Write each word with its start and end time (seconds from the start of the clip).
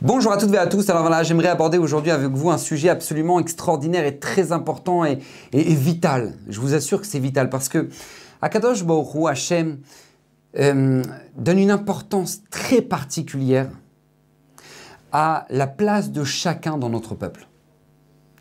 Bonjour 0.00 0.30
à 0.30 0.36
toutes 0.36 0.54
et 0.54 0.58
à 0.58 0.68
tous. 0.68 0.88
Alors 0.90 1.02
voilà, 1.02 1.24
j'aimerais 1.24 1.48
aborder 1.48 1.76
aujourd'hui 1.76 2.12
avec 2.12 2.30
vous 2.30 2.50
un 2.50 2.58
sujet 2.58 2.88
absolument 2.88 3.40
extraordinaire 3.40 4.06
et 4.06 4.20
très 4.20 4.52
important 4.52 5.04
et, 5.04 5.18
vital. 5.52 6.34
Je 6.46 6.60
vous 6.60 6.74
assure 6.74 7.00
que 7.00 7.06
c'est 7.08 7.18
vital 7.18 7.50
parce 7.50 7.68
que 7.68 7.88
Akadosh 8.40 8.84
Baruch 8.84 9.26
Hashem 9.28 9.78
euh, 10.56 11.02
donne 11.36 11.58
une 11.58 11.72
importance 11.72 12.42
très 12.48 12.80
particulière 12.80 13.70
à 15.10 15.46
la 15.50 15.66
place 15.66 16.12
de 16.12 16.22
chacun 16.22 16.78
dans 16.78 16.90
notre 16.90 17.16
peuple. 17.16 17.48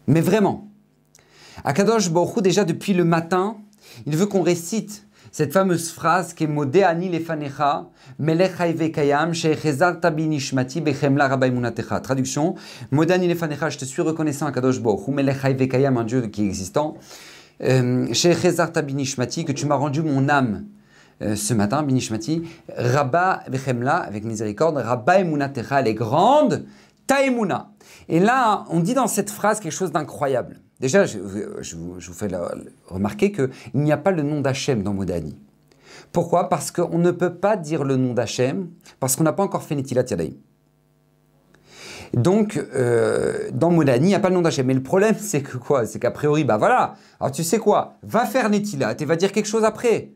Mais 0.05 0.21
vraiment, 0.21 0.69
Akadosh 1.63 2.11
Baruch 2.11 2.39
déjà 2.43 2.65
depuis 2.65 2.93
le 2.93 3.03
matin, 3.03 3.57
il 4.05 4.15
veut 4.15 4.27
qu'on 4.27 4.43
récite 4.43 5.06
cette 5.37 5.53
fameuse 5.53 5.91
phrase 5.91 6.33
qui 6.33 6.45
est 6.45 6.47
Modéani 6.47 7.09
lefanecha, 7.09 7.85
melech 8.17 8.57
kayam, 8.91 9.33
binishmati 10.15 10.81
bechemla 10.81 11.27
rabaimunatecha. 11.27 11.99
Traduction 11.99 12.55
Modéani 12.89 13.27
lefanecha, 13.27 13.69
je 13.69 13.77
te 13.77 13.85
suis 13.85 14.01
reconnaissant 14.01 14.47
à 14.47 14.51
Kadosh 14.51 14.81
Baruch 14.81 15.07
melech 15.09 15.69
kayam, 15.69 15.97
un 15.97 16.05
Dieu 16.05 16.21
qui 16.21 16.41
est 16.41 16.45
existant, 16.47 16.97
euh, 17.61 18.07
binishmati, 18.83 19.45
que 19.45 19.51
tu 19.51 19.67
m'as 19.67 19.75
rendu 19.75 20.01
mon 20.01 20.27
âme. 20.27 20.65
Euh, 21.21 21.35
ce 21.35 21.53
matin, 21.53 21.83
Binishmati, 21.83 22.41
Rabba 22.75 23.43
Bechemla, 23.47 23.97
avec 23.97 24.23
miséricorde, 24.23 24.77
Rabba 24.77 25.19
Emunatecha, 25.19 25.81
elle 25.81 25.87
est 25.87 25.93
grande, 25.93 26.65
Taemuna. 27.05 27.69
Et 28.09 28.19
là, 28.19 28.65
on 28.69 28.79
dit 28.79 28.95
dans 28.95 29.07
cette 29.07 29.29
phrase 29.29 29.59
quelque 29.59 29.71
chose 29.71 29.91
d'incroyable. 29.91 30.61
Déjà, 30.79 31.05
je, 31.05 31.17
vous, 31.17 31.99
fais 32.13 32.29
remarquer 32.87 33.31
qu'il 33.31 33.49
n'y 33.73 33.91
a 33.91 33.97
pas 33.97 34.11
le 34.11 34.21
nom 34.21 34.41
d'Hachem 34.41 34.83
dans 34.83 34.93
Modani. 34.93 35.35
Pourquoi? 36.11 36.49
Parce 36.49 36.71
qu'on 36.71 36.99
ne 36.99 37.11
peut 37.11 37.33
pas 37.33 37.57
dire 37.57 37.83
le 37.83 37.95
nom 37.95 38.13
d'Hachem, 38.13 38.69
parce 38.99 39.15
qu'on 39.15 39.23
n'a 39.23 39.33
pas 39.33 39.43
encore 39.43 39.63
fait 39.63 39.75
Netilat 39.75 40.05
Yadayim. 40.09 40.35
Donc, 42.13 42.57
euh, 42.57 43.49
dans 43.53 43.71
Modani, 43.71 44.05
il 44.05 44.09
n'y 44.09 44.15
a 44.15 44.19
pas 44.19 44.29
le 44.29 44.35
nom 44.35 44.41
d'Hachem. 44.41 44.67
Mais 44.67 44.73
le 44.73 44.83
problème, 44.83 45.15
c'est 45.19 45.41
que 45.41 45.57
quoi? 45.57 45.85
C'est 45.85 45.99
qu'a 45.99 46.11
priori, 46.11 46.43
bah 46.43 46.57
voilà. 46.57 46.95
Alors 47.19 47.31
tu 47.31 47.43
sais 47.43 47.57
quoi? 47.57 47.97
Va 48.03 48.25
faire 48.25 48.49
Netilat 48.49 48.95
et 48.99 49.05
va 49.05 49.15
dire 49.15 49.31
quelque 49.31 49.47
chose 49.47 49.63
après. 49.63 50.11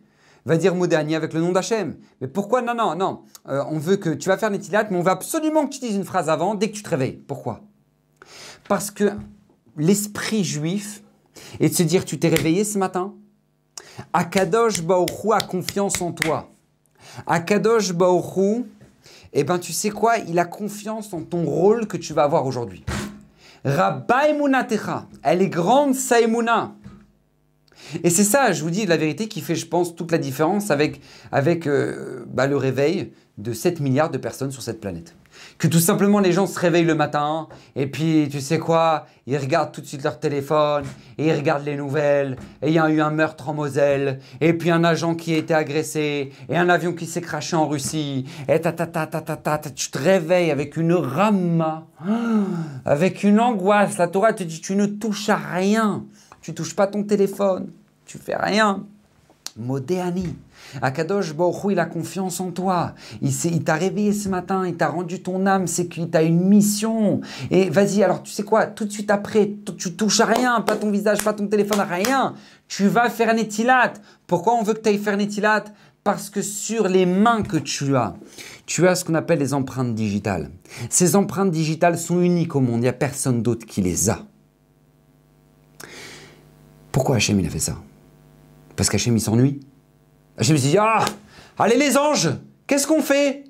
Va 0.45 0.57
dire 0.57 0.73
Modani 0.73 1.15
avec 1.15 1.33
le 1.33 1.41
nom 1.41 1.51
d'Hachem. 1.51 1.95
Mais 2.21 2.27
pourquoi? 2.27 2.61
Non, 2.61 2.73
non, 2.73 2.95
non. 2.95 3.21
Euh, 3.49 3.63
on 3.69 3.77
veut 3.77 3.97
que 3.97 4.09
tu 4.09 4.29
vas 4.29 4.37
faire 4.37 4.51
Netilat, 4.51 4.87
mais 4.89 4.97
on 4.97 5.01
veut 5.01 5.11
absolument 5.11 5.65
que 5.65 5.73
tu 5.73 5.79
dises 5.79 5.95
une 5.95 6.05
phrase 6.05 6.29
avant 6.29 6.55
dès 6.55 6.69
que 6.69 6.75
tu 6.75 6.83
te 6.83 6.89
réveilles. 6.89 7.21
Pourquoi? 7.27 7.61
Parce 8.67 8.89
que 8.89 9.11
l'esprit 9.77 10.43
juif 10.43 11.03
et 11.59 11.69
de 11.69 11.73
se 11.73 11.83
dire 11.83 12.05
tu 12.05 12.19
t'es 12.19 12.29
réveillé 12.29 12.63
ce 12.63 12.77
matin? 12.77 13.13
Akadosh 14.13 14.81
Baoru 14.81 15.33
a 15.33 15.41
confiance 15.41 16.01
en 16.01 16.11
toi. 16.11 16.49
Akadosh 17.27 17.93
Baoru, 17.93 18.65
eh 19.33 19.43
ben 19.43 19.59
tu 19.59 19.73
sais 19.73 19.89
quoi? 19.89 20.17
Il 20.17 20.39
a 20.39 20.45
confiance 20.45 21.13
en 21.13 21.21
ton 21.21 21.45
rôle 21.45 21.87
que 21.87 21.97
tu 21.97 22.13
vas 22.13 22.23
avoir 22.23 22.45
aujourd'hui. 22.45 22.83
Rabba 23.63 24.63
Techa, 24.67 25.07
elle 25.23 25.41
est 25.41 25.49
grande 25.49 25.93
Saimuna. 25.93 26.73
Et 28.03 28.09
c'est 28.09 28.23
ça, 28.23 28.51
je 28.51 28.63
vous 28.63 28.69
dis 28.69 28.85
la 28.85 28.97
vérité, 28.97 29.27
qui 29.27 29.41
fait, 29.41 29.55
je 29.55 29.65
pense, 29.65 29.95
toute 29.95 30.11
la 30.11 30.17
différence 30.17 30.71
avec, 30.71 31.01
avec 31.31 31.67
euh, 31.67 32.23
bah, 32.27 32.47
le 32.47 32.57
réveil 32.57 33.11
de 33.37 33.53
7 33.53 33.79
milliards 33.79 34.11
de 34.11 34.17
personnes 34.17 34.51
sur 34.51 34.61
cette 34.61 34.79
planète. 34.79 35.15
Que 35.61 35.67
tout 35.67 35.79
simplement 35.79 36.19
les 36.19 36.31
gens 36.31 36.47
se 36.47 36.59
réveillent 36.59 36.85
le 36.85 36.95
matin 36.95 37.47
et 37.75 37.85
puis 37.85 38.27
tu 38.31 38.41
sais 38.41 38.57
quoi, 38.57 39.05
ils 39.27 39.37
regardent 39.37 39.71
tout 39.71 39.81
de 39.81 39.85
suite 39.85 40.03
leur 40.03 40.19
téléphone 40.19 40.85
et 41.19 41.27
ils 41.27 41.35
regardent 41.35 41.65
les 41.65 41.75
nouvelles 41.75 42.35
et 42.63 42.69
il 42.69 42.73
y 42.73 42.79
a 42.79 42.89
eu 42.89 42.99
un 42.99 43.11
meurtre 43.11 43.47
en 43.47 43.53
Moselle 43.53 44.17
et 44.41 44.53
puis 44.53 44.71
un 44.71 44.83
agent 44.83 45.13
qui 45.13 45.35
a 45.35 45.37
été 45.37 45.53
agressé 45.53 46.31
et 46.49 46.57
un 46.57 46.67
avion 46.67 46.93
qui 46.93 47.05
s'est 47.05 47.21
craché 47.21 47.55
en 47.55 47.67
Russie 47.67 48.25
et 48.49 48.59
ta 48.59 48.71
ta 48.71 48.87
ta 48.87 49.05
ta 49.05 49.21
ta 49.21 49.37
ta, 49.37 49.59
tu 49.59 49.91
te 49.91 49.99
réveilles 49.99 50.49
avec 50.49 50.77
une 50.77 50.93
rama, 50.93 51.85
avec 52.85 53.23
une 53.23 53.39
angoisse. 53.39 53.99
La 53.99 54.07
Torah 54.07 54.33
te 54.33 54.41
dit 54.41 54.61
tu 54.61 54.75
ne 54.75 54.87
touches 54.87 55.29
à 55.29 55.37
rien, 55.37 56.05
tu 56.41 56.55
touches 56.55 56.75
pas 56.75 56.87
ton 56.87 57.03
téléphone, 57.03 57.69
tu 58.07 58.17
fais 58.17 58.35
rien. 58.35 58.83
Modéani. 59.57 60.35
Akadosh 60.81 61.33
Baruch 61.33 61.71
il 61.71 61.79
a 61.79 61.85
confiance 61.85 62.39
en 62.39 62.51
toi. 62.51 62.93
Il, 63.21 63.63
t'a 63.63 63.75
réveillé 63.75 64.13
ce 64.13 64.29
matin, 64.29 64.65
il 64.67 64.75
t'a 64.75 64.87
rendu 64.87 65.21
ton 65.21 65.45
âme, 65.45 65.67
c'est 65.67 65.87
qu'il 65.87 66.09
t'a 66.09 66.23
une 66.23 66.47
mission. 66.47 67.21
Et 67.49 67.69
vas-y, 67.69 68.03
alors 68.03 68.23
tu 68.23 68.31
sais 68.31 68.43
quoi, 68.43 68.65
tout 68.65 68.85
de 68.85 68.91
suite 68.91 69.11
après, 69.11 69.51
tu 69.77 69.93
touches 69.93 70.19
à 70.19 70.25
rien, 70.25 70.61
pas 70.61 70.75
ton 70.75 70.91
visage, 70.91 71.23
pas 71.23 71.33
ton 71.33 71.47
téléphone, 71.47 71.81
rien. 71.89 72.33
Tu 72.67 72.87
vas 72.87 73.09
faire 73.09 73.29
un 73.29 73.37
étilat. 73.37 73.93
Pourquoi 74.27 74.53
on 74.53 74.63
veut 74.63 74.73
que 74.73 74.81
tu 74.81 74.89
ailles 74.89 74.97
faire 74.97 75.15
un 75.15 75.19
étilat? 75.19 75.63
Parce 76.03 76.29
que 76.29 76.41
sur 76.41 76.87
les 76.87 77.05
mains 77.05 77.43
que 77.43 77.57
tu 77.57 77.95
as, 77.95 78.15
tu 78.65 78.87
as 78.87 78.95
ce 78.95 79.05
qu'on 79.05 79.13
appelle 79.13 79.39
les 79.39 79.53
empreintes 79.53 79.93
digitales. 79.93 80.49
Ces 80.89 81.15
empreintes 81.15 81.51
digitales 81.51 81.97
sont 81.97 82.21
uniques 82.21 82.55
au 82.55 82.59
monde, 82.59 82.77
il 82.77 82.83
n'y 82.83 82.87
a 82.87 82.93
personne 82.93 83.43
d'autre 83.43 83.65
qui 83.65 83.81
les 83.81 84.09
a. 84.09 84.25
Pourquoi 86.91 87.17
Hachem 87.17 87.39
a 87.39 87.49
fait 87.49 87.59
ça? 87.59 87.77
Parce 88.75 88.89
qu'Hachem 88.89 89.17
s'ennuie? 89.19 89.59
Je 90.41 90.53
me 90.53 90.57
suis 90.57 90.71
dit, 90.71 90.77
ah, 90.77 91.05
allez 91.57 91.77
les 91.77 91.97
anges, 91.97 92.29
qu'est-ce 92.67 92.87
qu'on 92.87 93.01
fait? 93.01 93.43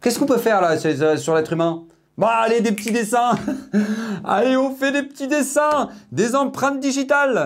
Qu'est-ce 0.00 0.18
qu'on 0.18 0.26
peut 0.26 0.38
faire 0.38 0.60
là 0.60 0.76
sur 1.16 1.34
l'être 1.34 1.52
humain? 1.52 1.84
Bon, 2.16 2.26
allez, 2.28 2.60
des 2.60 2.72
petits 2.72 2.92
dessins. 2.92 3.32
allez, 4.24 4.56
on 4.56 4.74
fait 4.74 4.92
des 4.92 5.02
petits 5.02 5.26
dessins, 5.26 5.88
des 6.12 6.36
empreintes 6.36 6.78
digitales. 6.78 7.44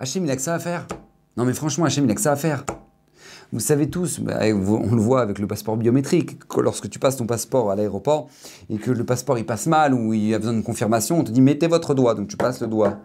Hachem, 0.00 0.24
il 0.24 0.30
a 0.30 0.36
que 0.36 0.42
ça 0.42 0.54
à 0.54 0.58
faire. 0.58 0.86
Non, 1.36 1.44
mais 1.44 1.52
franchement, 1.52 1.84
Hachem, 1.84 2.04
il 2.04 2.10
a 2.10 2.14
que 2.14 2.20
ça 2.20 2.32
à 2.32 2.36
faire. 2.36 2.64
Vous 3.52 3.60
savez 3.60 3.88
tous, 3.88 4.20
bah, 4.20 4.40
on 4.42 4.94
le 4.94 5.00
voit 5.00 5.22
avec 5.22 5.38
le 5.38 5.46
passeport 5.46 5.76
biométrique, 5.76 6.38
que 6.48 6.60
lorsque 6.60 6.90
tu 6.90 6.98
passes 6.98 7.16
ton 7.16 7.26
passeport 7.26 7.70
à 7.70 7.76
l'aéroport 7.76 8.28
et 8.68 8.76
que 8.76 8.90
le 8.90 9.04
passeport 9.04 9.38
il 9.38 9.46
passe 9.46 9.66
mal 9.66 9.94
ou 9.94 10.12
il 10.12 10.34
a 10.34 10.38
besoin 10.38 10.54
de 10.54 10.60
confirmation, 10.60 11.20
on 11.20 11.24
te 11.24 11.30
dit 11.30 11.40
mettez 11.40 11.66
votre 11.66 11.94
doigt, 11.94 12.14
donc 12.14 12.28
tu 12.28 12.36
passes 12.36 12.60
le 12.60 12.66
doigt. 12.66 12.98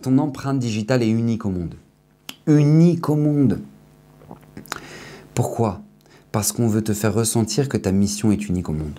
ton 0.00 0.16
empreinte 0.18 0.58
digitale 0.58 1.02
est 1.02 1.10
unique 1.10 1.44
au 1.44 1.50
monde 1.50 1.74
unique 2.58 3.08
au 3.08 3.16
monde. 3.16 3.60
Pourquoi? 5.34 5.80
Parce 6.32 6.52
qu'on 6.52 6.68
veut 6.68 6.82
te 6.82 6.92
faire 6.92 7.14
ressentir 7.14 7.68
que 7.68 7.76
ta 7.76 7.92
mission 7.92 8.30
est 8.32 8.48
unique 8.48 8.68
au 8.68 8.72
monde. 8.72 8.98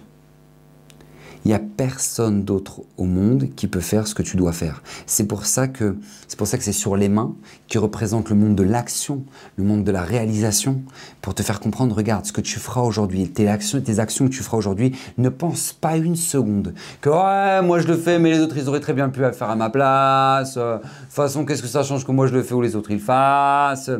Il 1.43 1.47
n'y 1.47 1.53
a 1.55 1.59
personne 1.59 2.43
d'autre 2.43 2.81
au 2.97 3.05
monde 3.05 3.49
qui 3.55 3.67
peut 3.67 3.79
faire 3.79 4.07
ce 4.07 4.13
que 4.13 4.21
tu 4.21 4.37
dois 4.37 4.51
faire. 4.51 4.83
C'est 5.07 5.25
pour 5.25 5.45
ça 5.45 5.67
que 5.67 5.97
c'est 6.27 6.37
pour 6.37 6.47
ça 6.47 6.57
que 6.57 6.63
c'est 6.63 6.71
sur 6.71 6.95
les 6.95 7.09
mains 7.09 7.33
qui 7.67 7.77
représente 7.77 8.29
le 8.29 8.35
monde 8.35 8.55
de 8.55 8.63
l'action, 8.63 9.23
le 9.55 9.63
monde 9.63 9.83
de 9.83 9.91
la 9.91 10.03
réalisation, 10.03 10.81
pour 11.21 11.33
te 11.33 11.41
faire 11.41 11.59
comprendre. 11.59 11.95
Regarde 11.95 12.25
ce 12.25 12.31
que 12.31 12.41
tu 12.41 12.59
feras 12.59 12.81
aujourd'hui, 12.81 13.29
tes 13.29 13.47
actions, 13.47 13.81
que 13.81 14.29
tu 14.29 14.43
feras 14.43 14.57
aujourd'hui. 14.57 14.95
Ne 15.17 15.29
pense 15.29 15.73
pas 15.73 15.97
une 15.97 16.15
seconde 16.15 16.73
que 17.01 17.09
ouais, 17.09 17.65
moi 17.65 17.79
je 17.79 17.87
le 17.87 17.97
fais, 17.97 18.19
mais 18.19 18.31
les 18.31 18.39
autres 18.39 18.57
ils 18.57 18.69
auraient 18.69 18.79
très 18.79 18.93
bien 18.93 19.09
pu 19.09 19.19
le 19.19 19.31
faire 19.31 19.49
à 19.49 19.55
ma 19.55 19.69
place. 19.69 20.55
De 20.55 20.77
toute 20.77 20.89
façon, 21.09 21.45
qu'est-ce 21.45 21.61
que 21.61 21.67
ça 21.67 21.83
change 21.83 22.05
que 22.05 22.11
moi 22.11 22.27
je 22.27 22.33
le 22.33 22.43
fais 22.43 22.53
ou 22.53 22.61
les 22.61 22.75
autres 22.75 22.91
ils 22.91 22.97
le 22.97 23.03
fassent? 23.03 23.91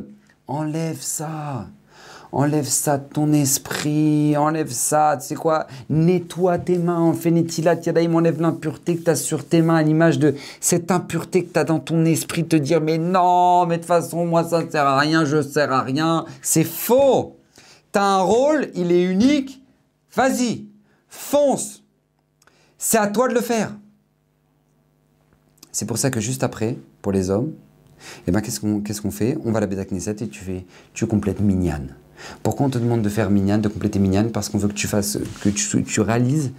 Enlève 0.47 0.99
ça. 0.99 1.67
Enlève 2.33 2.67
ça 2.67 2.97
de 2.97 3.03
ton 3.03 3.33
esprit, 3.33 4.37
enlève 4.37 4.71
ça, 4.71 5.17
tu 5.19 5.27
sais 5.27 5.35
quoi, 5.35 5.67
nettoie 5.89 6.59
tes 6.59 6.77
mains, 6.77 7.11
fait 7.13 7.29
yadaïm, 7.29 8.15
enlève 8.15 8.39
l'impureté 8.39 8.95
que 8.95 9.03
tu 9.03 9.09
as 9.09 9.17
sur 9.17 9.45
tes 9.45 9.61
mains, 9.61 9.75
à 9.75 9.83
l'image 9.83 10.17
de 10.17 10.35
cette 10.61 10.91
impureté 10.91 11.43
que 11.43 11.51
tu 11.51 11.59
as 11.59 11.65
dans 11.65 11.79
ton 11.79 12.05
esprit, 12.05 12.45
te 12.45 12.55
dire 12.55 12.79
mais 12.79 12.97
non, 12.97 13.65
mais 13.65 13.75
de 13.75 13.81
toute 13.81 13.87
façon, 13.87 14.25
moi 14.25 14.45
ça 14.45 14.63
ne 14.63 14.69
sert 14.69 14.85
à 14.85 14.97
rien, 14.99 15.25
je 15.25 15.41
sers 15.41 15.73
à 15.73 15.81
rien. 15.81 16.25
C'est 16.41 16.63
faux. 16.63 17.35
Tu 17.91 17.99
as 17.99 18.05
un 18.05 18.21
rôle, 18.21 18.69
il 18.75 18.93
est 18.93 19.03
unique, 19.03 19.61
vas-y, 20.15 20.67
fonce. 21.09 21.83
C'est 22.77 22.97
à 22.97 23.07
toi 23.07 23.27
de 23.27 23.33
le 23.33 23.41
faire. 23.41 23.75
C'est 25.73 25.85
pour 25.85 25.97
ça 25.97 26.09
que 26.09 26.21
juste 26.21 26.43
après, 26.43 26.77
pour 27.01 27.11
les 27.11 27.29
hommes, 27.29 27.51
eh 28.25 28.31
ben, 28.31 28.41
qu'est-ce 28.41 29.01
qu'on 29.01 29.11
fait? 29.11 29.37
On 29.43 29.51
va 29.51 29.57
à 29.57 29.61
la 29.61 29.67
Beta 29.67 29.85
Knesset 29.85 30.23
et 30.23 30.27
tu, 30.27 30.39
fais, 30.39 30.65
tu 30.93 31.05
complètes 31.05 31.41
mignonne. 31.41 31.95
Pourquoi 32.43 32.67
on 32.67 32.69
te 32.69 32.77
demande 32.77 33.01
de 33.01 33.09
faire 33.09 33.29
mignonne, 33.29 33.61
de 33.61 33.67
compléter 33.67 33.99
mignonne 33.99 34.31
Parce 34.31 34.49
qu'on 34.49 34.57
veut 34.57 34.67
que 34.67 34.73
tu 34.73 34.87
fasses, 34.87 35.17
que 35.41 35.49
tu, 35.49 36.01
réalises 36.01 36.51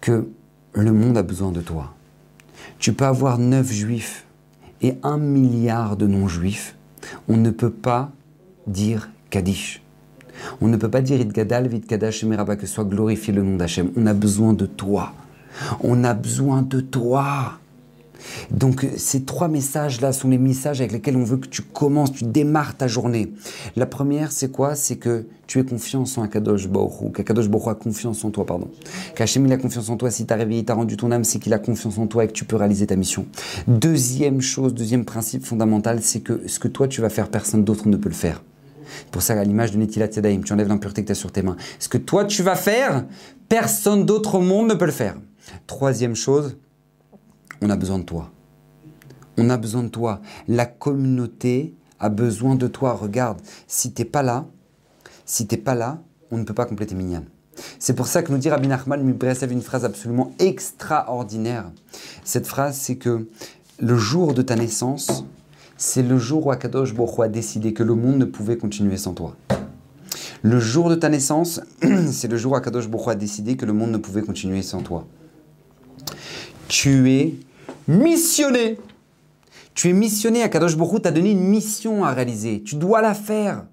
que 0.00 0.28
le 0.74 0.92
monde 0.92 1.16
a 1.16 1.22
besoin 1.22 1.52
de 1.52 1.60
toi. 1.60 1.94
Tu 2.78 2.92
peux 2.92 3.04
avoir 3.04 3.38
neuf 3.38 3.72
juifs 3.72 4.26
et 4.82 4.94
un 5.02 5.18
milliard 5.18 5.96
de 5.96 6.06
non-juifs. 6.06 6.76
On 7.28 7.36
ne 7.36 7.50
peut 7.50 7.70
pas 7.70 8.10
dire 8.66 9.10
Kaddish. 9.30 9.82
On 10.60 10.68
ne 10.68 10.76
peut 10.76 10.90
pas 10.90 11.00
dire 11.00 11.20
Idgadal, 11.20 11.66
Vidkadash, 11.66 12.24
Meraba, 12.24 12.56
que 12.56 12.66
soit 12.66 12.84
glorifié 12.84 13.32
le 13.32 13.42
nom 13.42 13.56
d'Hachem. 13.56 13.90
On 13.96 14.06
a 14.06 14.14
besoin 14.14 14.52
de 14.52 14.66
toi. 14.66 15.12
On 15.80 16.04
a 16.04 16.14
besoin 16.14 16.62
de 16.62 16.80
toi. 16.80 17.58
Donc 18.50 18.86
ces 18.96 19.22
trois 19.24 19.48
messages-là 19.48 20.12
sont 20.12 20.28
les 20.28 20.38
messages 20.38 20.80
avec 20.80 20.92
lesquels 20.92 21.16
on 21.16 21.24
veut 21.24 21.36
que 21.36 21.48
tu 21.48 21.62
commences, 21.62 22.12
tu 22.12 22.24
démarres 22.24 22.76
ta 22.76 22.88
journée. 22.88 23.32
La 23.76 23.86
première, 23.86 24.32
c'est 24.32 24.50
quoi? 24.50 24.74
C'est 24.74 24.96
que 24.96 25.26
tu 25.46 25.58
aies 25.58 25.64
confiance 25.64 26.18
en 26.18 26.22
Akadosh 26.22 26.68
Baruch 26.68 27.12
qu'Akadosh 27.14 27.48
Baruch 27.48 27.68
a 27.68 27.74
confiance 27.74 28.24
en 28.24 28.30
toi, 28.30 28.44
pardon. 28.44 28.68
Qu'Hachem 29.14 29.50
a 29.50 29.56
confiance 29.56 29.88
en 29.88 29.96
toi, 29.96 30.10
si 30.10 30.26
t'as 30.26 30.36
réveillé, 30.36 30.64
t'as 30.64 30.74
rendu 30.74 30.96
ton 30.96 31.10
âme, 31.10 31.24
c'est 31.24 31.38
qu'il 31.38 31.54
a 31.54 31.58
confiance 31.58 31.98
en 31.98 32.06
toi 32.06 32.24
et 32.24 32.28
que 32.28 32.32
tu 32.32 32.44
peux 32.44 32.56
réaliser 32.56 32.86
ta 32.86 32.96
mission. 32.96 33.26
Deuxième 33.66 34.40
chose, 34.40 34.74
deuxième 34.74 35.04
principe 35.04 35.44
fondamental, 35.44 36.02
c'est 36.02 36.20
que 36.20 36.42
ce 36.46 36.58
que 36.58 36.68
toi 36.68 36.88
tu 36.88 37.00
vas 37.00 37.08
faire, 37.10 37.30
personne 37.30 37.64
d'autre 37.64 37.88
ne 37.88 37.96
peut 37.96 38.08
le 38.10 38.14
faire. 38.14 38.42
Pour 39.10 39.22
ça, 39.22 39.38
à 39.38 39.44
l'image 39.44 39.72
de 39.72 39.78
Netilat 39.78 40.08
Tzedahim, 40.08 40.42
tu 40.44 40.52
enlèves 40.52 40.68
l'impureté 40.68 41.02
que 41.02 41.06
tu 41.06 41.12
as 41.12 41.14
sur 41.14 41.32
tes 41.32 41.42
mains. 41.42 41.56
Ce 41.78 41.88
que 41.88 41.98
toi 41.98 42.24
tu 42.24 42.42
vas 42.42 42.56
faire, 42.56 43.04
personne 43.48 44.04
d'autre 44.04 44.36
au 44.36 44.40
monde 44.40 44.68
ne 44.68 44.74
peut 44.74 44.86
le 44.86 44.92
faire. 44.92 45.16
Troisième 45.66 46.14
chose, 46.14 46.56
on 47.62 47.70
a 47.70 47.76
besoin 47.76 47.98
de 47.98 48.04
toi. 48.04 48.30
On 49.36 49.50
a 49.50 49.56
besoin 49.56 49.84
de 49.84 49.88
toi. 49.88 50.20
La 50.48 50.66
communauté 50.66 51.74
a 52.00 52.08
besoin 52.08 52.54
de 52.54 52.66
toi. 52.66 52.92
Regarde, 52.94 53.40
si 53.66 53.92
t'es 53.92 54.04
pas 54.04 54.22
là, 54.22 54.46
si 55.24 55.46
t'es 55.46 55.56
pas 55.56 55.74
là, 55.74 56.02
on 56.30 56.38
ne 56.38 56.44
peut 56.44 56.54
pas 56.54 56.66
compléter 56.66 56.94
Minyan. 56.94 57.22
C'est 57.78 57.94
pour 57.94 58.06
ça 58.06 58.22
que 58.22 58.30
nous 58.32 58.38
dit 58.38 58.50
Rabbi 58.50 58.68
Nachman 58.68 59.16
avait 59.22 59.52
une 59.52 59.62
phrase 59.62 59.84
absolument 59.84 60.32
extraordinaire. 60.38 61.70
Cette 62.24 62.46
phrase, 62.46 62.76
c'est 62.76 62.96
que 62.96 63.26
le 63.80 63.96
jour 63.96 64.34
de 64.34 64.42
ta 64.42 64.56
naissance, 64.56 65.24
c'est 65.76 66.02
le 66.02 66.18
jour 66.18 66.46
où 66.46 66.50
Akadosh 66.50 66.94
Baruch 66.94 67.20
a 67.20 67.28
décidé 67.28 67.72
que 67.72 67.82
le 67.82 67.94
monde 67.94 68.18
ne 68.18 68.24
pouvait 68.24 68.56
continuer 68.56 68.96
sans 68.96 69.14
toi. 69.14 69.36
Le 70.42 70.60
jour 70.60 70.88
de 70.88 70.94
ta 70.94 71.08
naissance, 71.08 71.60
c'est 72.10 72.28
le 72.28 72.36
jour 72.36 72.52
où 72.52 72.56
Akadosh 72.56 72.88
Baruch 72.88 73.08
a 73.08 73.14
décidé 73.14 73.56
que 73.56 73.66
le 73.66 73.72
monde 73.72 73.90
ne 73.90 73.98
pouvait 73.98 74.22
continuer 74.22 74.62
sans 74.62 74.82
toi. 74.82 75.06
Tu 76.68 77.10
es 77.10 77.34
missionné. 77.88 78.78
Tu 79.74 79.88
es 79.88 79.92
missionné. 79.92 80.42
Akadosh 80.42 80.76
Baruch 80.76 81.02
t'a 81.02 81.10
donné 81.10 81.32
une 81.32 81.44
mission 81.44 82.04
à 82.04 82.12
réaliser. 82.12 82.62
Tu 82.62 82.76
dois 82.76 83.00
la 83.00 83.14
faire. 83.14 83.66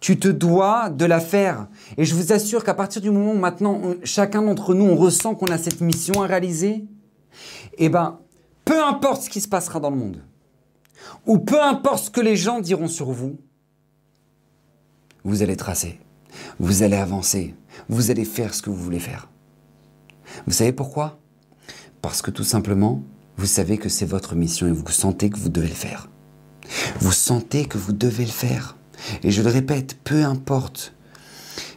Tu 0.00 0.18
te 0.18 0.28
dois 0.28 0.90
de 0.90 1.04
la 1.04 1.20
faire. 1.20 1.68
Et 1.96 2.04
je 2.04 2.14
vous 2.14 2.32
assure 2.32 2.64
qu'à 2.64 2.74
partir 2.74 3.02
du 3.02 3.10
moment 3.10 3.32
où 3.32 3.38
maintenant, 3.38 3.80
chacun 4.04 4.42
d'entre 4.42 4.74
nous, 4.74 4.84
on 4.84 4.96
ressent 4.96 5.34
qu'on 5.34 5.46
a 5.46 5.58
cette 5.58 5.80
mission 5.80 6.22
à 6.22 6.26
réaliser, 6.26 6.84
eh 7.78 7.88
ben, 7.88 8.18
peu 8.64 8.82
importe 8.82 9.22
ce 9.22 9.30
qui 9.30 9.40
se 9.40 9.48
passera 9.48 9.80
dans 9.80 9.90
le 9.90 9.96
monde, 9.96 10.22
ou 11.26 11.38
peu 11.38 11.62
importe 11.62 12.04
ce 12.04 12.10
que 12.10 12.20
les 12.20 12.36
gens 12.36 12.60
diront 12.60 12.88
sur 12.88 13.10
vous, 13.10 13.38
vous 15.24 15.42
allez 15.42 15.56
tracer, 15.56 15.98
vous 16.58 16.82
allez 16.82 16.96
avancer, 16.96 17.54
vous 17.88 18.10
allez 18.10 18.24
faire 18.24 18.54
ce 18.54 18.62
que 18.62 18.70
vous 18.70 18.76
voulez 18.76 19.00
faire. 19.00 19.28
Vous 20.46 20.52
savez 20.52 20.72
pourquoi? 20.72 21.18
Parce 22.02 22.22
que 22.22 22.30
tout 22.30 22.44
simplement, 22.44 23.02
vous 23.36 23.46
savez 23.46 23.78
que 23.78 23.88
c'est 23.88 24.06
votre 24.06 24.34
mission 24.34 24.66
et 24.66 24.72
vous 24.72 24.86
sentez 24.88 25.30
que 25.30 25.38
vous 25.38 25.48
devez 25.48 25.68
le 25.68 25.74
faire. 25.74 26.08
Vous 27.00 27.12
sentez 27.12 27.66
que 27.66 27.78
vous 27.78 27.92
devez 27.92 28.24
le 28.24 28.30
faire. 28.30 28.76
Et 29.22 29.30
je 29.30 29.42
le 29.42 29.50
répète, 29.50 29.98
peu 30.02 30.24
importe 30.24 30.94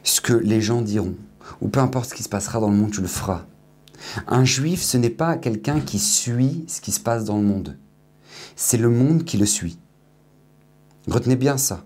ce 0.03 0.21
que 0.21 0.33
les 0.33 0.61
gens 0.61 0.81
diront, 0.81 1.15
ou 1.61 1.67
peu 1.67 1.79
importe 1.79 2.09
ce 2.09 2.15
qui 2.15 2.23
se 2.23 2.29
passera 2.29 2.59
dans 2.59 2.69
le 2.69 2.77
monde, 2.77 2.91
tu 2.91 3.01
le 3.01 3.07
feras. 3.07 3.45
Un 4.27 4.45
juif, 4.45 4.81
ce 4.81 4.97
n'est 4.97 5.09
pas 5.09 5.35
quelqu'un 5.35 5.81
qui 5.81 5.99
suit 5.99 6.63
ce 6.67 6.79
qui 6.79 6.91
se 6.91 6.99
passe 6.99 7.25
dans 7.25 7.37
le 7.37 7.43
monde. 7.43 7.77
C'est 8.55 8.77
le 8.77 8.89
monde 8.89 9.25
qui 9.25 9.37
le 9.37 9.45
suit. 9.45 9.77
Retenez 11.07 11.35
bien 11.35 11.57
ça. 11.57 11.85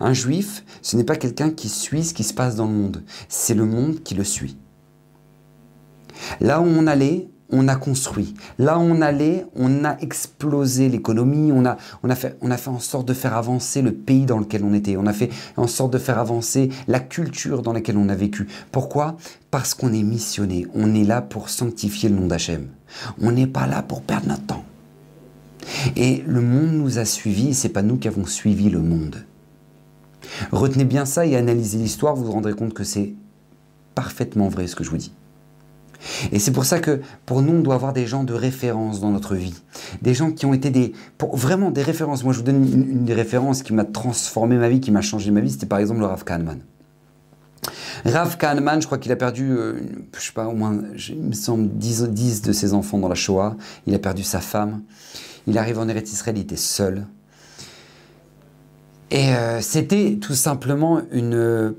Un 0.00 0.12
juif, 0.12 0.64
ce 0.82 0.96
n'est 0.96 1.04
pas 1.04 1.16
quelqu'un 1.16 1.50
qui 1.50 1.68
suit 1.68 2.04
ce 2.04 2.14
qui 2.14 2.24
se 2.24 2.34
passe 2.34 2.56
dans 2.56 2.66
le 2.66 2.74
monde. 2.74 3.04
C'est 3.28 3.54
le 3.54 3.64
monde 3.64 4.02
qui 4.02 4.14
le 4.14 4.24
suit. 4.24 4.56
Là 6.40 6.60
où 6.60 6.64
on 6.64 6.86
allait, 6.86 7.28
on 7.52 7.68
a 7.68 7.76
construit. 7.76 8.34
Là 8.58 8.78
où 8.78 8.82
on 8.82 9.00
allait, 9.02 9.46
on 9.54 9.84
a 9.84 9.96
explosé 10.00 10.88
l'économie, 10.88 11.52
on 11.52 11.64
a, 11.64 11.76
on, 12.02 12.10
a 12.10 12.14
fait, 12.14 12.36
on 12.40 12.50
a 12.50 12.56
fait 12.56 12.70
en 12.70 12.80
sorte 12.80 13.06
de 13.06 13.14
faire 13.14 13.36
avancer 13.36 13.82
le 13.82 13.92
pays 13.92 14.24
dans 14.24 14.38
lequel 14.38 14.64
on 14.64 14.74
était, 14.74 14.96
on 14.96 15.06
a 15.06 15.12
fait 15.12 15.30
en 15.56 15.66
sorte 15.66 15.92
de 15.92 15.98
faire 15.98 16.18
avancer 16.18 16.70
la 16.88 16.98
culture 16.98 17.62
dans 17.62 17.72
laquelle 17.72 17.98
on 17.98 18.08
a 18.08 18.14
vécu. 18.14 18.48
Pourquoi? 18.72 19.16
Parce 19.50 19.74
qu'on 19.74 19.92
est 19.92 20.02
missionné, 20.02 20.66
on 20.74 20.94
est 20.94 21.04
là 21.04 21.20
pour 21.20 21.50
sanctifier 21.50 22.08
le 22.08 22.16
nom 22.16 22.26
d'Hachem. 22.26 22.68
On 23.20 23.32
n'est 23.32 23.46
pas 23.46 23.66
là 23.66 23.82
pour 23.82 24.02
perdre 24.02 24.28
notre 24.28 24.46
temps. 24.46 24.64
Et 25.94 26.24
le 26.26 26.40
monde 26.40 26.72
nous 26.72 26.98
a 26.98 27.04
suivis, 27.04 27.54
c'est 27.54 27.68
pas 27.68 27.82
nous 27.82 27.98
qui 27.98 28.08
avons 28.08 28.26
suivi 28.26 28.70
le 28.70 28.80
monde. 28.80 29.24
Retenez 30.50 30.84
bien 30.84 31.04
ça 31.04 31.26
et 31.26 31.36
analysez 31.36 31.78
l'histoire, 31.78 32.16
vous 32.16 32.24
vous 32.24 32.32
rendrez 32.32 32.54
compte 32.54 32.74
que 32.74 32.84
c'est 32.84 33.14
parfaitement 33.94 34.48
vrai 34.48 34.66
ce 34.66 34.74
que 34.74 34.84
je 34.84 34.90
vous 34.90 34.96
dis. 34.96 35.12
Et 36.32 36.38
c'est 36.38 36.52
pour 36.52 36.64
ça 36.64 36.80
que 36.80 37.00
pour 37.26 37.42
nous, 37.42 37.54
on 37.54 37.60
doit 37.60 37.74
avoir 37.74 37.92
des 37.92 38.06
gens 38.06 38.24
de 38.24 38.34
référence 38.34 39.00
dans 39.00 39.10
notre 39.10 39.34
vie. 39.34 39.54
Des 40.02 40.14
gens 40.14 40.32
qui 40.32 40.46
ont 40.46 40.54
été 40.54 40.70
des, 40.70 40.92
pour, 41.18 41.36
vraiment 41.36 41.70
des 41.70 41.82
références. 41.82 42.24
Moi, 42.24 42.32
je 42.32 42.38
vous 42.38 42.44
donne 42.44 42.64
une, 42.64 43.04
des 43.04 43.14
références 43.14 43.62
qui 43.62 43.72
m'a 43.72 43.84
transformé 43.84 44.56
ma 44.56 44.68
vie, 44.68 44.80
qui 44.80 44.90
m'a 44.90 45.00
changé 45.00 45.30
ma 45.30 45.40
vie. 45.40 45.50
C'était 45.50 45.66
par 45.66 45.78
exemple 45.78 46.00
le 46.00 46.06
Rav 46.06 46.24
Kahneman. 46.24 46.60
Rav 48.04 48.36
Kahneman, 48.36 48.80
je 48.80 48.86
crois 48.86 48.98
qu'il 48.98 49.12
a 49.12 49.16
perdu, 49.16 49.52
euh, 49.52 49.74
je 50.16 50.20
sais 50.20 50.32
pas, 50.32 50.46
au 50.46 50.54
moins, 50.54 50.76
il 51.08 51.22
me 51.22 51.32
semble, 51.32 51.68
10, 51.68 52.42
de 52.42 52.52
ses 52.52 52.74
enfants 52.74 52.98
dans 52.98 53.08
la 53.08 53.14
Shoah. 53.14 53.56
Il 53.86 53.94
a 53.94 53.98
perdu 53.98 54.22
sa 54.22 54.40
femme. 54.40 54.82
Il 55.46 55.58
arrive 55.58 55.78
en 55.78 55.88
Eretz 55.88 56.12
Israël, 56.12 56.36
il 56.36 56.42
était 56.42 56.56
seul. 56.56 57.06
Et 59.10 59.34
euh, 59.34 59.60
c'était 59.60 60.18
tout 60.20 60.34
simplement 60.34 61.02
une. 61.12 61.74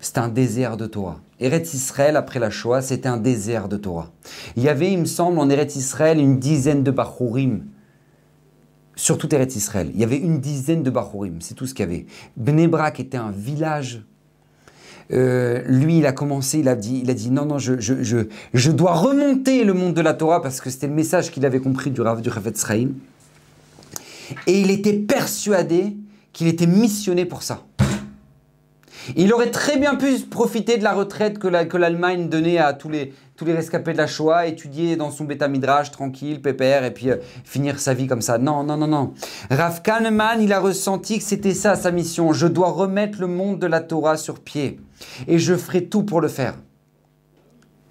C'était 0.00 0.18
un 0.18 0.28
désert 0.28 0.76
de 0.76 0.86
Torah. 0.86 1.18
Eretz 1.38 1.74
Israël, 1.74 2.16
après 2.16 2.40
la 2.40 2.50
Shoah, 2.50 2.82
c'était 2.82 3.08
un 3.08 3.18
désert 3.18 3.68
de 3.68 3.76
Torah. 3.76 4.10
Il 4.56 4.62
y 4.62 4.68
avait, 4.68 4.92
il 4.92 4.98
me 4.98 5.04
semble, 5.04 5.38
en 5.38 5.50
Eretz 5.50 5.76
Israël, 5.76 6.18
une 6.18 6.38
dizaine 6.38 6.82
de 6.82 6.90
Bachurim. 6.90 7.64
Sur 8.98 9.18
tout 9.18 9.34
Eretz 9.34 9.54
Israël. 9.56 9.90
Il 9.92 10.00
y 10.00 10.04
avait 10.04 10.16
une 10.16 10.40
dizaine 10.40 10.82
de 10.82 10.88
Bachurim, 10.88 11.42
c'est 11.42 11.52
tout 11.52 11.66
ce 11.66 11.74
qu'il 11.74 11.84
y 11.84 11.88
avait. 11.88 12.06
Bnebrak 12.38 12.98
était 12.98 13.18
un 13.18 13.30
village. 13.30 14.02
Euh, 15.12 15.62
lui, 15.66 15.98
il 15.98 16.06
a 16.06 16.12
commencé, 16.12 16.60
il 16.60 16.68
a 16.68 16.74
dit, 16.74 17.00
il 17.04 17.10
a 17.10 17.14
dit 17.14 17.30
non, 17.30 17.44
non, 17.44 17.58
je, 17.58 17.78
je, 17.78 18.02
je, 18.02 18.26
je 18.54 18.72
dois 18.72 18.94
remonter 18.94 19.64
le 19.64 19.74
monde 19.74 19.92
de 19.94 20.00
la 20.00 20.14
Torah 20.14 20.40
parce 20.40 20.62
que 20.62 20.70
c'était 20.70 20.88
le 20.88 20.94
message 20.94 21.30
qu'il 21.30 21.44
avait 21.44 21.60
compris 21.60 21.90
du 21.90 22.00
Rav 22.00 22.22
du 22.22 22.30
Rafet 22.30 22.54
Et 24.46 24.60
il 24.60 24.70
était 24.70 24.94
persuadé 24.94 25.96
qu'il 26.32 26.48
était 26.48 26.66
missionné 26.66 27.26
pour 27.26 27.42
ça. 27.42 27.62
Il 29.14 29.32
aurait 29.32 29.50
très 29.50 29.78
bien 29.78 29.94
pu 29.94 30.18
profiter 30.20 30.78
de 30.78 30.82
la 30.82 30.92
retraite 30.92 31.38
que 31.38 31.76
l'Allemagne 31.76 32.28
donnait 32.28 32.58
à 32.58 32.72
tous 32.72 32.88
les, 32.88 33.12
tous 33.36 33.44
les 33.44 33.52
rescapés 33.52 33.92
de 33.92 33.98
la 33.98 34.06
Shoah, 34.06 34.46
étudier 34.46 34.96
dans 34.96 35.10
son 35.10 35.24
bêta 35.24 35.46
midrash 35.48 35.90
tranquille, 35.90 36.42
pépère, 36.42 36.84
et 36.84 36.92
puis 36.92 37.10
euh, 37.10 37.16
finir 37.44 37.78
sa 37.78 37.94
vie 37.94 38.06
comme 38.06 38.22
ça. 38.22 38.38
Non, 38.38 38.64
non, 38.64 38.76
non, 38.76 38.88
non. 38.88 39.14
Rav 39.50 39.82
Kahneman, 39.82 40.42
il 40.42 40.52
a 40.52 40.58
ressenti 40.58 41.18
que 41.18 41.24
c'était 41.24 41.54
ça 41.54 41.76
sa 41.76 41.90
mission. 41.90 42.32
Je 42.32 42.46
dois 42.46 42.70
remettre 42.70 43.20
le 43.20 43.26
monde 43.26 43.58
de 43.58 43.66
la 43.66 43.80
Torah 43.80 44.16
sur 44.16 44.40
pied. 44.40 44.80
Et 45.28 45.38
je 45.38 45.54
ferai 45.54 45.84
tout 45.84 46.02
pour 46.02 46.20
le 46.20 46.28
faire. 46.28 46.54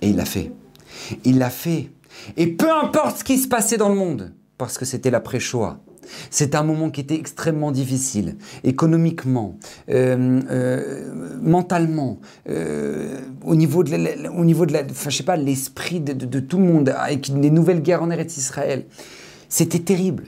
Et 0.01 0.09
il 0.09 0.15
l'a 0.17 0.25
fait. 0.25 0.51
Il 1.23 1.37
l'a 1.37 1.49
fait. 1.49 1.91
Et 2.37 2.47
peu 2.47 2.71
importe 2.71 3.19
ce 3.19 3.23
qui 3.23 3.37
se 3.37 3.47
passait 3.47 3.77
dans 3.77 3.89
le 3.89 3.95
monde, 3.95 4.33
parce 4.57 4.77
que 4.77 4.85
c'était 4.85 5.11
l'après-Shoah, 5.11 5.79
c'est 6.29 6.55
un 6.55 6.63
moment 6.63 6.89
qui 6.89 7.01
était 7.01 7.15
extrêmement 7.15 7.71
difficile, 7.71 8.37
économiquement, 8.63 9.57
euh, 9.89 10.41
euh, 10.49 11.37
mentalement, 11.41 12.19
euh, 12.49 13.19
au 13.43 13.55
niveau 13.55 13.83
de, 13.83 13.91
la, 13.91 14.83
pas, 15.25 15.35
l'esprit 15.37 15.99
de, 15.99 16.39
tout 16.39 16.57
le 16.57 16.65
monde, 16.65 16.89
avec 16.89 17.27
les 17.29 17.49
nouvelles 17.49 17.81
guerres 17.81 18.03
en 18.03 18.11
Eretz 18.11 18.37
Israël. 18.37 18.85
C'était 19.49 19.79
terrible. 19.79 20.25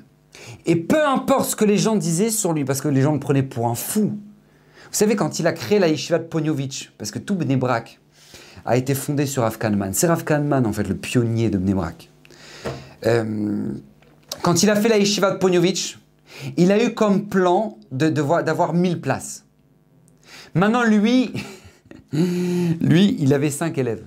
Et 0.65 0.75
peu 0.75 1.05
importe 1.05 1.51
ce 1.51 1.55
que 1.55 1.65
les 1.65 1.77
gens 1.77 1.95
disaient 1.95 2.29
sur 2.29 2.53
lui, 2.53 2.65
parce 2.65 2.81
que 2.81 2.87
les 2.87 3.01
gens 3.01 3.13
le 3.13 3.19
prenaient 3.19 3.43
pour 3.43 3.67
un 3.67 3.75
fou. 3.75 4.11
Vous 4.11 4.93
savez, 4.93 5.15
quand 5.15 5.39
il 5.39 5.47
a 5.47 5.53
créé 5.53 5.79
la 5.79 5.87
yeshiva 5.87 6.19
de 6.19 6.23
Ponyovitch, 6.23 6.93
parce 6.97 7.11
que 7.11 7.19
tout 7.19 7.35
Bnebrak 7.35 7.99
a 8.65 8.77
été 8.77 8.95
fondé 8.95 9.25
sur 9.25 9.43
Rav. 9.43 9.57
C'est 9.93 10.07
Rav 10.07 10.23
Kahneman, 10.23 10.65
en 10.65 10.73
fait, 10.73 10.87
le 10.87 10.95
pionnier 10.95 11.49
de 11.49 11.57
Bnebrak. 11.57 12.09
Quand 14.41 14.63
il 14.63 14.69
a 14.69 14.75
fait 14.75 14.89
la 14.89 14.97
yeshiva 14.97 15.31
de 15.31 15.37
Ponyovitch, 15.37 15.99
il 16.57 16.71
a 16.71 16.83
eu 16.83 16.93
comme 16.93 17.25
plan 17.25 17.77
d'avoir 17.91 18.73
de, 18.73 18.77
1000 18.77 19.01
places. 19.01 19.45
Maintenant, 20.53 20.83
lui, 20.83 21.33
lui, 22.13 23.17
il 23.19 23.33
avait 23.33 23.51
5 23.51 23.77
élèves. 23.77 24.03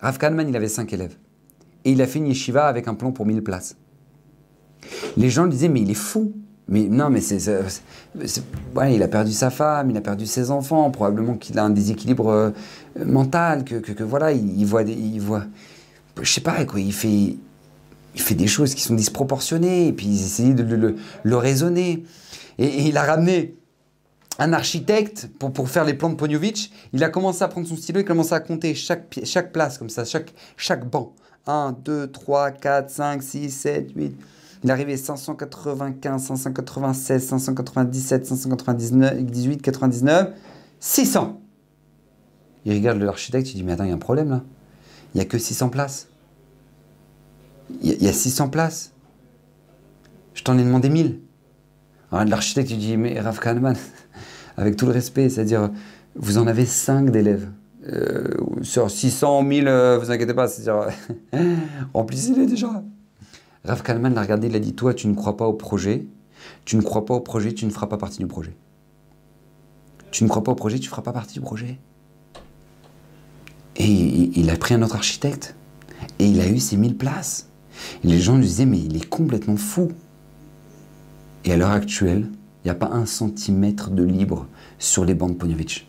Rav 0.00 0.18
Kahneman, 0.18 0.48
il 0.48 0.56
avait 0.56 0.68
5 0.68 0.92
élèves. 0.92 1.16
Et 1.84 1.92
il 1.92 2.02
a 2.02 2.06
fait 2.06 2.18
une 2.18 2.26
yeshiva 2.26 2.66
avec 2.66 2.88
un 2.88 2.94
plan 2.94 3.12
pour 3.12 3.26
1000 3.26 3.42
places. 3.42 3.76
Les 5.16 5.30
gens 5.30 5.44
lui 5.44 5.52
disaient, 5.52 5.68
mais 5.68 5.80
il 5.80 5.90
est 5.90 5.94
fou. 5.94 6.32
Mais 6.68 6.82
non, 6.84 7.10
mais 7.10 7.20
c'est. 7.20 7.50
Ouais, 8.74 8.94
il 8.94 9.02
a 9.02 9.08
perdu 9.08 9.32
sa 9.32 9.50
femme, 9.50 9.90
il 9.90 9.96
a 9.96 10.00
perdu 10.00 10.26
ses 10.26 10.50
enfants, 10.50 10.90
probablement 10.90 11.34
qu'il 11.34 11.58
a 11.58 11.64
un 11.64 11.70
déséquilibre 11.70 12.28
euh, 12.28 12.50
mental, 13.04 13.64
que, 13.64 13.74
que, 13.74 14.02
voilà, 14.04 14.32
il, 14.32 14.64
voit. 14.64 14.82
Il 14.82 15.20
voit 15.20 15.44
je 16.20 16.30
sais 16.30 16.40
pas, 16.40 16.64
quoi, 16.64 16.80
il 16.80 16.92
fait 16.92 17.36
il 18.14 18.20
fait 18.20 18.34
des 18.34 18.46
choses 18.46 18.74
qui 18.74 18.82
sont 18.82 18.94
disproportionnées, 18.94 19.88
et 19.88 19.92
puis 19.92 20.06
ils 20.06 20.24
essayaient 20.24 20.54
de 20.54 20.62
le, 20.62 21.36
raisonner. 21.36 22.04
Et, 22.58 22.88
il 22.88 22.96
a 22.96 23.04
ramené 23.04 23.56
un 24.38 24.52
architecte 24.52 25.28
pour, 25.38 25.52
pour 25.52 25.68
faire 25.68 25.84
les 25.84 25.94
plans 25.94 26.10
de 26.10 26.14
Ponyovitch. 26.14 26.70
Il 26.92 27.02
a 27.04 27.08
commencé 27.08 27.42
à 27.42 27.48
prendre 27.48 27.66
son 27.66 27.76
stylo, 27.76 28.00
il 28.00 28.02
a 28.02 28.06
commencé 28.06 28.34
à 28.34 28.40
compter 28.40 28.74
chaque, 28.74 29.20
chaque 29.24 29.52
place, 29.52 29.78
comme 29.78 29.90
ça, 29.90 30.04
chaque, 30.04 30.32
chaque 30.56 30.88
banc. 30.88 31.14
1, 31.46 31.76
2, 31.84 32.10
3, 32.10 32.50
4, 32.52 32.90
5, 32.90 33.22
6, 33.22 33.50
7, 33.50 33.92
8. 33.96 34.16
Il 34.62 34.70
est 34.70 34.72
arrivé 34.72 34.96
595, 34.96 36.22
596, 36.22 37.26
597, 37.26 38.26
599, 38.26 39.24
18, 39.24 39.60
99, 39.60 40.28
600. 40.78 41.40
Il 42.64 42.74
regarde 42.74 43.00
l'architecte, 43.00 43.52
il 43.52 43.56
dit 43.56 43.64
Mais 43.64 43.72
attends, 43.72 43.84
il 43.84 43.88
y 43.88 43.92
a 43.92 43.96
un 43.96 43.98
problème 43.98 44.30
là. 44.30 44.44
Il 45.14 45.18
n'y 45.18 45.22
a 45.22 45.24
que 45.24 45.36
600 45.36 45.68
places. 45.70 46.08
Il 47.80 48.02
y, 48.02 48.08
a 48.08 48.12
600 48.12 48.48
places. 48.48 48.92
Je 50.34 50.42
t'en 50.42 50.58
ai 50.58 50.64
demandé 50.64 50.88
1000. 50.88 51.20
L'architecte, 52.12 52.70
il 52.70 52.78
dit, 52.78 52.96
mais 52.96 53.18
Rav 53.18 53.40
Kahneman, 53.40 53.76
avec 54.56 54.76
tout 54.76 54.86
le 54.86 54.92
respect, 54.92 55.28
c'est-à-dire, 55.28 55.70
vous 56.14 56.38
en 56.38 56.46
avez 56.46 56.66
5 56.66 57.10
d'élèves. 57.10 57.48
Euh, 57.88 58.28
sur 58.62 58.90
600, 58.90 59.42
1000, 59.42 59.66
euh, 59.66 59.98
vous 59.98 60.10
inquiétez 60.10 60.34
pas, 60.34 60.46
c'est-à-dire, 60.46 60.88
remplissez-les 61.94 62.46
déjà. 62.46 62.82
Rav 63.64 63.82
Kalman 63.82 64.12
l'a 64.14 64.22
regardé, 64.22 64.48
il 64.48 64.56
a 64.56 64.58
dit 64.58 64.74
Toi, 64.74 64.94
tu 64.94 65.08
ne 65.08 65.14
crois 65.14 65.36
pas 65.36 65.46
au 65.46 65.52
projet, 65.52 66.06
tu 66.64 66.76
ne 66.76 66.82
crois 66.82 67.04
pas 67.04 67.14
au 67.14 67.20
projet, 67.20 67.52
tu 67.52 67.64
ne 67.64 67.70
feras 67.70 67.86
pas 67.86 67.96
partie 67.96 68.18
du 68.18 68.26
projet. 68.26 68.56
Tu 70.10 70.24
ne 70.24 70.28
crois 70.28 70.44
pas 70.44 70.52
au 70.52 70.56
projet, 70.56 70.78
tu 70.78 70.86
ne 70.86 70.90
feras 70.90 71.02
pas 71.02 71.12
partie 71.12 71.34
du 71.34 71.40
projet. 71.40 71.78
Et 73.76 73.86
il 73.86 74.50
a 74.50 74.56
pris 74.56 74.74
un 74.74 74.82
autre 74.82 74.96
architecte. 74.96 75.54
Et 76.18 76.26
il 76.26 76.40
a 76.40 76.48
eu 76.48 76.58
ses 76.58 76.76
1000 76.76 76.96
places. 76.96 77.48
Les 78.04 78.20
gens 78.20 78.36
lui 78.36 78.46
disaient 78.46 78.66
Mais 78.66 78.78
il 78.78 78.96
est 78.96 79.08
complètement 79.08 79.56
fou. 79.56 79.90
Et 81.44 81.52
à 81.52 81.56
l'heure 81.56 81.70
actuelle, 81.70 82.28
il 82.64 82.68
n'y 82.68 82.70
a 82.70 82.74
pas 82.74 82.90
un 82.92 83.06
centimètre 83.06 83.90
de 83.90 84.04
libre 84.04 84.46
sur 84.78 85.04
les 85.04 85.14
bancs 85.14 85.32
de 85.32 85.36
Pognovitch. 85.36 85.86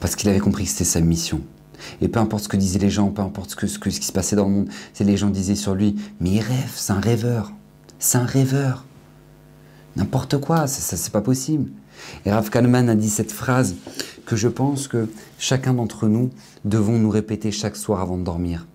Parce 0.00 0.16
qu'il 0.16 0.28
avait 0.28 0.40
compris 0.40 0.64
que 0.64 0.70
c'était 0.70 0.84
sa 0.84 1.00
mission. 1.00 1.40
Et 2.00 2.08
peu 2.08 2.20
importe 2.20 2.44
ce 2.44 2.48
que 2.48 2.56
disaient 2.56 2.78
les 2.78 2.90
gens, 2.90 3.08
peu 3.10 3.22
importe 3.22 3.50
ce, 3.50 3.56
que, 3.56 3.88
qui 3.88 4.04
se 4.04 4.12
passait 4.12 4.36
dans 4.36 4.46
le 4.46 4.50
monde, 4.50 4.68
c'est 4.92 5.04
les 5.04 5.16
gens 5.16 5.30
disaient 5.30 5.54
sur 5.56 5.74
lui, 5.74 5.96
mais 6.20 6.30
il 6.30 6.40
rêve, 6.40 6.72
c'est 6.74 6.92
un 6.92 7.00
rêveur. 7.00 7.52
C'est 7.98 8.18
un 8.18 8.24
rêveur. 8.24 8.84
N'importe 9.96 10.38
quoi, 10.38 10.66
ça, 10.66 10.96
c'est 10.96 11.12
pas 11.12 11.20
possible. 11.20 11.70
Et 12.24 12.32
Rav 12.32 12.50
Kahneman 12.50 12.88
a 12.88 12.94
dit 12.94 13.10
cette 13.10 13.32
phrase 13.32 13.76
que 14.24 14.36
je 14.36 14.48
pense 14.48 14.88
que 14.88 15.08
chacun 15.38 15.74
d'entre 15.74 16.06
nous 16.06 16.30
devons 16.64 16.98
nous 16.98 17.10
répéter 17.10 17.52
chaque 17.52 17.76
soir 17.76 18.00
avant 18.00 18.16
de 18.16 18.22
dormir. 18.22 18.66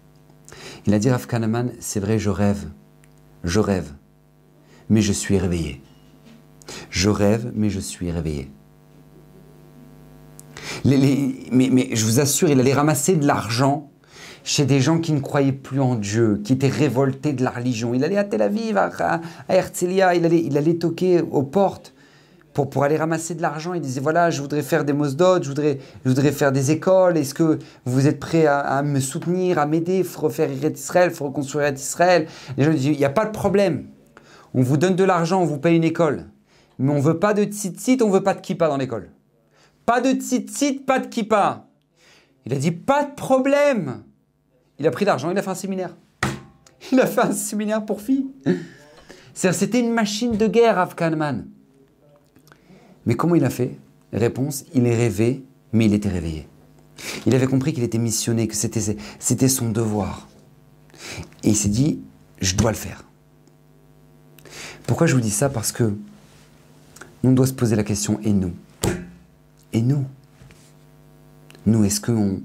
Il 0.86 0.94
a 0.94 1.00
dit 1.00 1.10
Rav 1.10 1.28
Kahneman, 1.28 1.72
c'est 1.80 2.00
vrai, 2.00 2.20
je 2.20 2.30
rêve. 2.30 2.70
Je 3.44 3.60
rêve. 3.60 3.92
Mais 4.90 5.02
je 5.02 5.14
suis 5.14 5.38
réveillé. 5.38 5.82
Je 6.90 7.10
rêve, 7.10 7.52
mais 7.56 7.70
je 7.70 7.80
suis 7.80 8.12
réveillé 8.12 8.52
mais, 10.86 11.90
je 11.94 12.06
vous 12.06 12.20
assure, 12.20 12.50
il 12.50 12.60
allait 12.60 12.74
ramasser 12.74 13.16
de 13.16 13.26
l'argent 13.26 13.90
chez 14.44 14.66
des 14.66 14.80
gens 14.80 15.00
qui 15.00 15.12
ne 15.12 15.20
croyaient 15.20 15.52
plus 15.52 15.80
en 15.80 15.96
Dieu, 15.96 16.40
qui 16.44 16.54
étaient 16.54 16.68
révoltés 16.68 17.34
de 17.34 17.44
la 17.44 17.50
religion. 17.50 17.96
Il 17.96 18.04
allait 18.04 18.18
à 18.18 18.24
Tel 18.24 18.44
Aviv, 18.44 18.78
à, 18.78 19.22
Herzliya, 19.50 20.14
il 20.14 20.26
allait, 20.26 20.44
il 20.44 20.56
allait 20.58 20.76
toquer 20.76 21.22
aux 21.22 21.44
portes 21.44 21.95
pour, 22.64 22.84
aller 22.86 22.96
ramasser 22.96 23.36
de 23.36 23.42
l'argent. 23.42 23.74
Il 23.74 23.82
disait 23.82 24.00
voilà, 24.00 24.30
je 24.30 24.42
voudrais 24.42 24.64
faire 24.64 24.86
des 24.86 24.94
mosdot, 24.94 25.44
je 25.44 25.50
voudrais, 25.50 25.80
je 26.06 26.10
voudrais 26.10 26.32
faire 26.32 26.54
des 26.54 26.72
écoles. 26.72 27.18
Est-ce 27.18 27.34
que 27.34 27.60
vous 27.84 28.08
êtes 28.08 28.20
prêts 28.20 28.46
à, 28.46 28.82
me 28.82 29.00
soutenir, 29.00 29.60
à 29.60 29.66
m'aider? 29.66 30.00
Il 30.00 30.04
faut 30.06 30.22
refaire 30.22 30.50
Israël, 30.52 31.10
il 31.12 31.16
faut 31.16 31.26
reconstruire 31.26 31.68
Israël. 31.74 32.28
Les 32.58 32.64
gens 32.64 32.72
disaient 32.72 32.92
il 32.92 32.98
n'y 32.98 33.06
a 33.06 33.10
pas 33.10 33.26
de 33.26 33.32
problème. 33.32 33.88
On 34.54 34.62
vous 34.62 34.78
donne 34.78 34.96
de 34.96 35.04
l'argent, 35.04 35.42
on 35.42 35.46
vous 35.46 35.58
paye 35.58 35.76
une 35.76 35.84
école. 35.84 36.26
Mais 36.80 36.92
on 36.92 37.02
veut 37.02 37.20
pas 37.20 37.34
de 37.34 37.44
tzitzit, 37.44 38.02
on 38.02 38.10
veut 38.10 38.24
pas 38.24 38.34
de 38.34 38.42
kippa 38.42 38.68
dans 38.70 38.78
l'école. 38.78 39.10
Pas 39.86 40.00
de 40.00 40.12
tzitzit, 40.12 40.86
pas 40.86 41.00
de 41.00 41.08
kippa. 41.08 41.68
Il 42.46 42.54
a 42.54 42.58
dit 42.58 42.72
pas 42.72 43.04
de 43.04 43.14
problème. 43.16 44.04
Il 44.80 44.88
a 44.88 44.92
pris 44.92 45.04
l'argent, 45.04 45.30
il 45.30 45.38
a 45.38 45.42
fait 45.42 45.52
un 45.52 45.56
séminaire. 45.56 45.96
Il 46.92 47.00
a 47.00 47.08
fait 47.08 47.22
un 47.22 47.32
séminaire 47.32 47.84
pour 47.86 48.02
filles. 48.02 48.28
C'était 49.34 49.80
une 49.80 49.92
machine 49.92 50.38
de 50.38 50.48
guerre, 50.48 50.80
Afghanman. 50.80 51.48
Mais 53.06 53.16
comment 53.16 53.36
il 53.36 53.46
a 53.46 53.50
fait? 53.50 53.78
Réponse, 54.14 54.66
il 54.74 54.86
est 54.88 54.96
rêvé, 54.96 55.44
mais 55.74 55.86
il 55.86 55.94
était 55.94 56.10
réveillé. 56.10 56.48
Il 57.26 57.36
avait 57.36 57.48
compris 57.48 57.74
qu'il 57.74 57.84
était 57.84 57.98
missionné, 57.98 58.48
que 58.48 58.56
c'était 58.56 59.50
son 59.50 59.70
devoir. 59.70 60.28
Et 61.44 61.50
il 61.50 61.56
s'est 61.56 61.70
dit, 61.70 62.00
je 62.42 62.56
dois 62.56 62.72
le 62.72 62.78
faire. 62.78 63.04
Pourquoi 64.88 65.08
je 65.08 65.16
vous 65.16 65.22
dis 65.22 65.32
ça? 65.32 65.50
Parce 65.50 65.72
que 65.72 65.94
on 67.24 67.32
doit 67.32 67.48
se 67.48 67.54
poser 67.54 67.76
la 67.76 67.84
question, 67.84 68.20
et 68.24 68.32
nous? 68.32 68.54
Et 69.74 69.82
nous? 69.82 70.06
Nous, 71.66 71.84
est-ce 71.84 72.00
qu'on... 72.00 72.42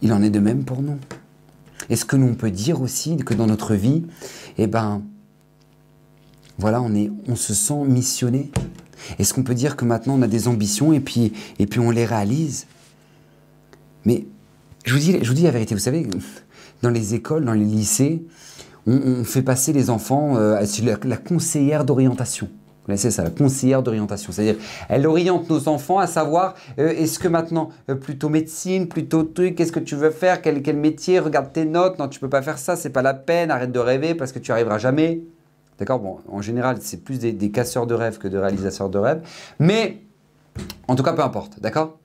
Il 0.00 0.12
en 0.12 0.22
est 0.22 0.30
de 0.30 0.38
même 0.38 0.64
pour 0.64 0.80
nous? 0.80 0.98
Est-ce 1.88 2.04
que 2.04 2.16
nous, 2.16 2.28
on 2.28 2.34
peut 2.34 2.52
dire 2.52 2.80
aussi 2.80 3.16
que 3.16 3.34
dans 3.34 3.46
notre 3.48 3.74
vie, 3.74 4.06
eh 4.58 4.68
ben, 4.68 5.02
voilà, 6.56 6.80
on, 6.80 6.94
est, 6.94 7.10
on 7.26 7.34
se 7.34 7.52
sent 7.52 7.84
missionné? 7.84 8.52
Est-ce 9.18 9.34
qu'on 9.34 9.42
peut 9.42 9.54
dire 9.54 9.76
que 9.76 9.84
maintenant 9.84 10.14
on 10.18 10.22
a 10.22 10.28
des 10.28 10.48
ambitions 10.48 10.92
et 10.92 11.00
puis, 11.00 11.32
et 11.58 11.66
puis 11.66 11.80
on 11.80 11.90
les 11.90 12.04
réalise? 12.04 12.66
Mais 14.04 14.26
je 14.84 14.94
vous, 14.94 15.00
dis, 15.00 15.18
je 15.22 15.28
vous 15.28 15.34
dis 15.34 15.42
la 15.42 15.50
vérité, 15.50 15.74
vous 15.74 15.80
savez, 15.80 16.06
dans 16.82 16.90
les 16.90 17.14
écoles, 17.14 17.44
dans 17.44 17.52
les 17.52 17.64
lycées, 17.64 18.24
on, 18.86 19.24
fait 19.24 19.42
passer 19.42 19.72
les 19.72 19.90
enfants 19.90 20.36
euh, 20.36 20.64
sur 20.64 20.84
la 21.04 21.16
conseillère 21.16 21.84
d'orientation. 21.84 22.46
Vous 22.46 22.86
connaissez 22.86 23.10
ça, 23.10 23.22
la 23.22 23.30
conseillère 23.30 23.82
d'orientation. 23.82 24.32
C'est-à-dire, 24.32 24.56
elle 24.88 25.06
oriente 25.06 25.50
nos 25.50 25.68
enfants 25.68 25.98
à 25.98 26.06
savoir 26.06 26.54
euh, 26.78 26.88
est-ce 26.88 27.18
que 27.18 27.28
maintenant, 27.28 27.68
euh, 27.90 27.94
plutôt 27.94 28.30
médecine, 28.30 28.88
plutôt 28.88 29.22
truc, 29.22 29.54
qu'est-ce 29.54 29.70
que 29.70 29.80
tu 29.80 29.96
veux 29.96 30.10
faire, 30.10 30.40
quel, 30.40 30.62
quel 30.62 30.76
métier, 30.76 31.18
regarde 31.18 31.52
tes 31.52 31.66
notes, 31.66 31.98
non, 31.98 32.08
tu 32.08 32.18
peux 32.18 32.30
pas 32.30 32.40
faire 32.40 32.58
ça, 32.58 32.76
c'est 32.76 32.90
pas 32.90 33.02
la 33.02 33.12
peine, 33.12 33.50
arrête 33.50 33.70
de 33.70 33.78
rêver 33.78 34.14
parce 34.14 34.32
que 34.32 34.38
tu 34.38 34.50
arriveras 34.50 34.78
jamais. 34.78 35.20
D'accord? 35.80 35.98
Bon, 35.98 36.18
en 36.28 36.42
général, 36.42 36.76
c'est 36.82 36.98
plus 36.98 37.18
des, 37.18 37.50
casseurs 37.50 37.86
de 37.86 37.94
rêves 37.94 38.18
que 38.18 38.28
de 38.28 38.36
réalisateurs 38.36 38.90
de 38.90 38.98
rêves. 38.98 39.22
Mais, 39.58 40.02
en 40.86 40.94
tout 40.94 41.02
cas, 41.02 41.14
peu 41.14 41.22
importe, 41.22 41.58
d'accord? 41.58 41.98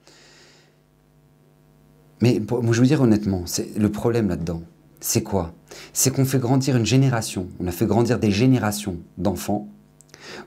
Mais 2.22 2.40
moi, 2.50 2.72
je 2.72 2.80
veux 2.80 2.86
dire 2.86 3.02
honnêtement, 3.02 3.44
le 3.76 3.92
problème 3.92 4.30
là-dedans, 4.30 4.62
c'est 5.00 5.22
quoi? 5.22 5.52
C'est 5.92 6.10
qu'on 6.10 6.24
fait 6.24 6.38
grandir 6.38 6.74
une 6.76 6.86
génération, 6.86 7.48
on 7.60 7.66
a 7.66 7.70
fait 7.70 7.84
grandir 7.84 8.18
des 8.18 8.30
générations 8.30 8.96
d'enfants 9.18 9.68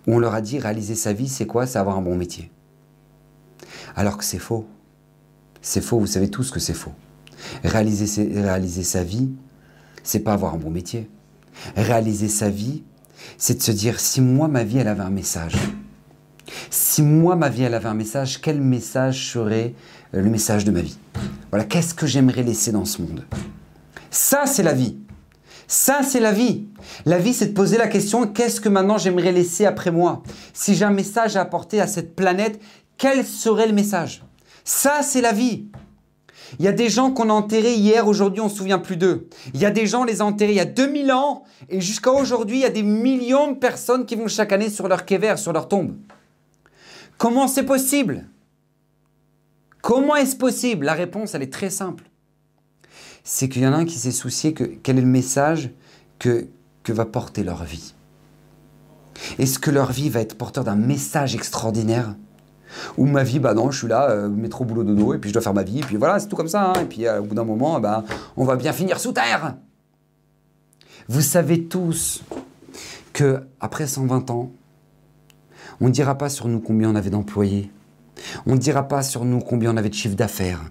où 0.07 0.15
on 0.15 0.19
leur 0.19 0.33
a 0.33 0.41
dit 0.41 0.57
réaliser 0.57 0.95
sa 0.95 1.13
vie, 1.13 1.29
c'est 1.29 1.45
quoi? 1.45 1.67
C'est 1.67 1.77
avoir 1.77 1.97
un 1.97 2.01
bon 2.01 2.15
métier. 2.15 2.49
Alors 3.95 4.17
que 4.17 4.23
c'est 4.23 4.39
faux. 4.39 4.65
C'est 5.61 5.81
faux, 5.81 5.99
vous 5.99 6.07
savez 6.07 6.29
tous 6.29 6.49
que 6.49 6.59
c'est 6.59 6.73
faux. 6.73 6.93
Réaliser 7.63 8.83
sa 8.83 9.03
vie, 9.03 9.29
c'est 10.01 10.21
pas 10.21 10.33
avoir 10.33 10.55
un 10.55 10.57
bon 10.57 10.71
métier. 10.71 11.07
Réaliser 11.75 12.27
sa 12.27 12.49
vie, 12.49 12.83
c'est 13.37 13.57
de 13.57 13.61
se 13.61 13.71
dire 13.71 13.99
si 13.99 14.21
moi 14.21 14.47
ma 14.47 14.63
vie 14.63 14.77
elle 14.77 14.87
avait 14.87 15.03
un 15.03 15.09
message. 15.09 15.55
Si 16.69 17.01
moi 17.01 17.35
ma 17.35 17.49
vie 17.49 17.63
elle 17.63 17.75
avait 17.75 17.89
un 17.89 17.93
message, 17.93 18.41
quel 18.41 18.61
message 18.61 19.31
serait 19.31 19.73
euh, 20.15 20.21
le 20.21 20.29
message 20.29 20.65
de 20.65 20.71
ma 20.71 20.81
vie? 20.81 20.97
Voilà, 21.51 21.65
qu'est-ce 21.65 21.93
que 21.93 22.07
j'aimerais 22.07 22.43
laisser 22.43 22.71
dans 22.71 22.85
ce 22.85 23.01
monde? 23.01 23.25
Ça 24.09 24.45
c'est 24.45 24.63
la 24.63 24.73
vie. 24.73 24.97
Ça, 25.71 26.01
c'est 26.01 26.19
la 26.19 26.31
vie. 26.31 26.65
La 27.05 27.19
vie, 27.19 27.31
c'est 27.31 27.45
de 27.45 27.53
poser 27.53 27.77
la 27.77 27.87
question, 27.87 28.25
qu'est-ce 28.25 28.59
que 28.59 28.69
maintenant 28.69 28.97
j'aimerais 28.97 29.31
laisser 29.31 29.67
après 29.67 29.91
moi? 29.91 30.23
Si 30.51 30.73
j'ai 30.73 30.83
un 30.83 30.89
message 30.89 31.35
à 31.35 31.41
apporter 31.41 31.79
à 31.79 31.85
cette 31.85 32.15
planète, 32.15 32.59
quel 32.97 33.23
serait 33.23 33.67
le 33.67 33.73
message? 33.73 34.23
Ça, 34.63 35.01
c'est 35.03 35.21
la 35.21 35.31
vie. 35.31 35.67
Il 36.57 36.65
y 36.65 36.67
a 36.67 36.71
des 36.71 36.89
gens 36.89 37.11
qu'on 37.11 37.29
a 37.29 37.33
enterrés 37.33 37.75
hier, 37.75 38.07
aujourd'hui 38.07 38.41
on 38.41 38.45
ne 38.45 38.49
se 38.49 38.57
souvient 38.57 38.79
plus 38.79 38.97
d'eux. 38.97 39.27
Il 39.53 39.59
y 39.59 39.65
a 39.65 39.71
des 39.71 39.85
gens, 39.85 40.01
on 40.01 40.05
les 40.05 40.21
a 40.21 40.25
enterrés 40.25 40.53
il 40.53 40.57
y 40.57 40.61
a 40.61 40.65
2000 40.65 41.11
ans, 41.11 41.43
et 41.69 41.81
jusqu'à 41.81 42.11
aujourd'hui, 42.11 42.57
il 42.57 42.61
y 42.61 42.65
a 42.65 42.69
des 42.69 42.83
millions 42.83 43.51
de 43.51 43.57
personnes 43.57 44.05
qui 44.05 44.15
vont 44.15 44.27
chaque 44.27 44.51
année 44.51 44.69
sur 44.69 44.87
leur 44.87 45.05
kéver, 45.05 45.37
sur 45.37 45.53
leur 45.53 45.67
tombe. 45.67 45.95
Comment 47.17 47.47
c'est 47.47 47.63
possible? 47.63 48.25
Comment 49.81 50.15
est-ce 50.15 50.35
possible? 50.35 50.85
La 50.85 50.93
réponse, 50.93 51.35
elle 51.35 51.43
est 51.43 51.53
très 51.53 51.69
simple 51.69 52.09
c'est 53.23 53.47
qu'il 53.47 53.61
y 53.61 53.67
en 53.67 53.73
a 53.73 53.77
un 53.77 53.85
qui 53.85 53.99
s'est 53.99 54.11
soucié 54.11 54.53
que 54.53 54.63
quel 54.63 54.97
est 54.97 55.01
le 55.01 55.07
message 55.07 55.69
que, 56.17 56.47
que 56.83 56.91
va 56.91 57.05
porter 57.05 57.43
leur 57.43 57.63
vie. 57.63 57.93
Est-ce 59.37 59.59
que 59.59 59.69
leur 59.69 59.91
vie 59.91 60.09
va 60.09 60.21
être 60.21 60.35
porteur 60.37 60.63
d'un 60.63 60.75
message 60.75 61.35
extraordinaire? 61.35 62.15
Ou 62.97 63.05
ma 63.05 63.23
vie, 63.23 63.39
bah 63.39 63.53
non, 63.53 63.71
je 63.71 63.79
suis 63.79 63.87
là, 63.87 64.09
euh, 64.09 64.29
métro, 64.29 64.65
boulot, 64.65 64.83
dodo, 64.83 65.13
et 65.13 65.17
puis 65.17 65.29
je 65.29 65.33
dois 65.33 65.41
faire 65.41 65.53
ma 65.53 65.63
vie, 65.63 65.79
et 65.79 65.83
puis 65.83 65.97
voilà, 65.97 66.19
c'est 66.19 66.27
tout 66.27 66.35
comme 66.35 66.47
ça. 66.47 66.71
Hein. 66.71 66.81
et 66.81 66.85
puis 66.85 67.07
euh, 67.07 67.19
au 67.19 67.23
bout 67.23 67.35
d'un 67.35 67.43
moment, 67.43 67.79
bah, 67.79 68.03
on 68.37 68.45
va 68.45 68.55
bien 68.55 68.73
finir 68.73 68.99
sous 68.99 69.11
terre. 69.11 69.55
Vous 71.07 71.21
savez 71.21 71.63
tous 71.63 72.23
que 73.13 73.41
après 73.59 73.87
120 73.87 74.29
ans, 74.29 74.51
on 75.81 75.87
ne 75.87 75.91
dira 75.91 76.17
pas 76.17 76.29
sur 76.29 76.47
nous 76.47 76.59
combien 76.59 76.89
on 76.89 76.95
avait 76.95 77.09
d'employés. 77.09 77.71
On 78.45 78.53
ne 78.53 78.59
dira 78.59 78.87
pas 78.87 79.01
sur 79.01 79.25
nous 79.25 79.39
combien 79.39 79.73
on 79.73 79.77
avait 79.77 79.89
de 79.89 79.93
chiffre 79.93 80.15
d'affaires. 80.15 80.61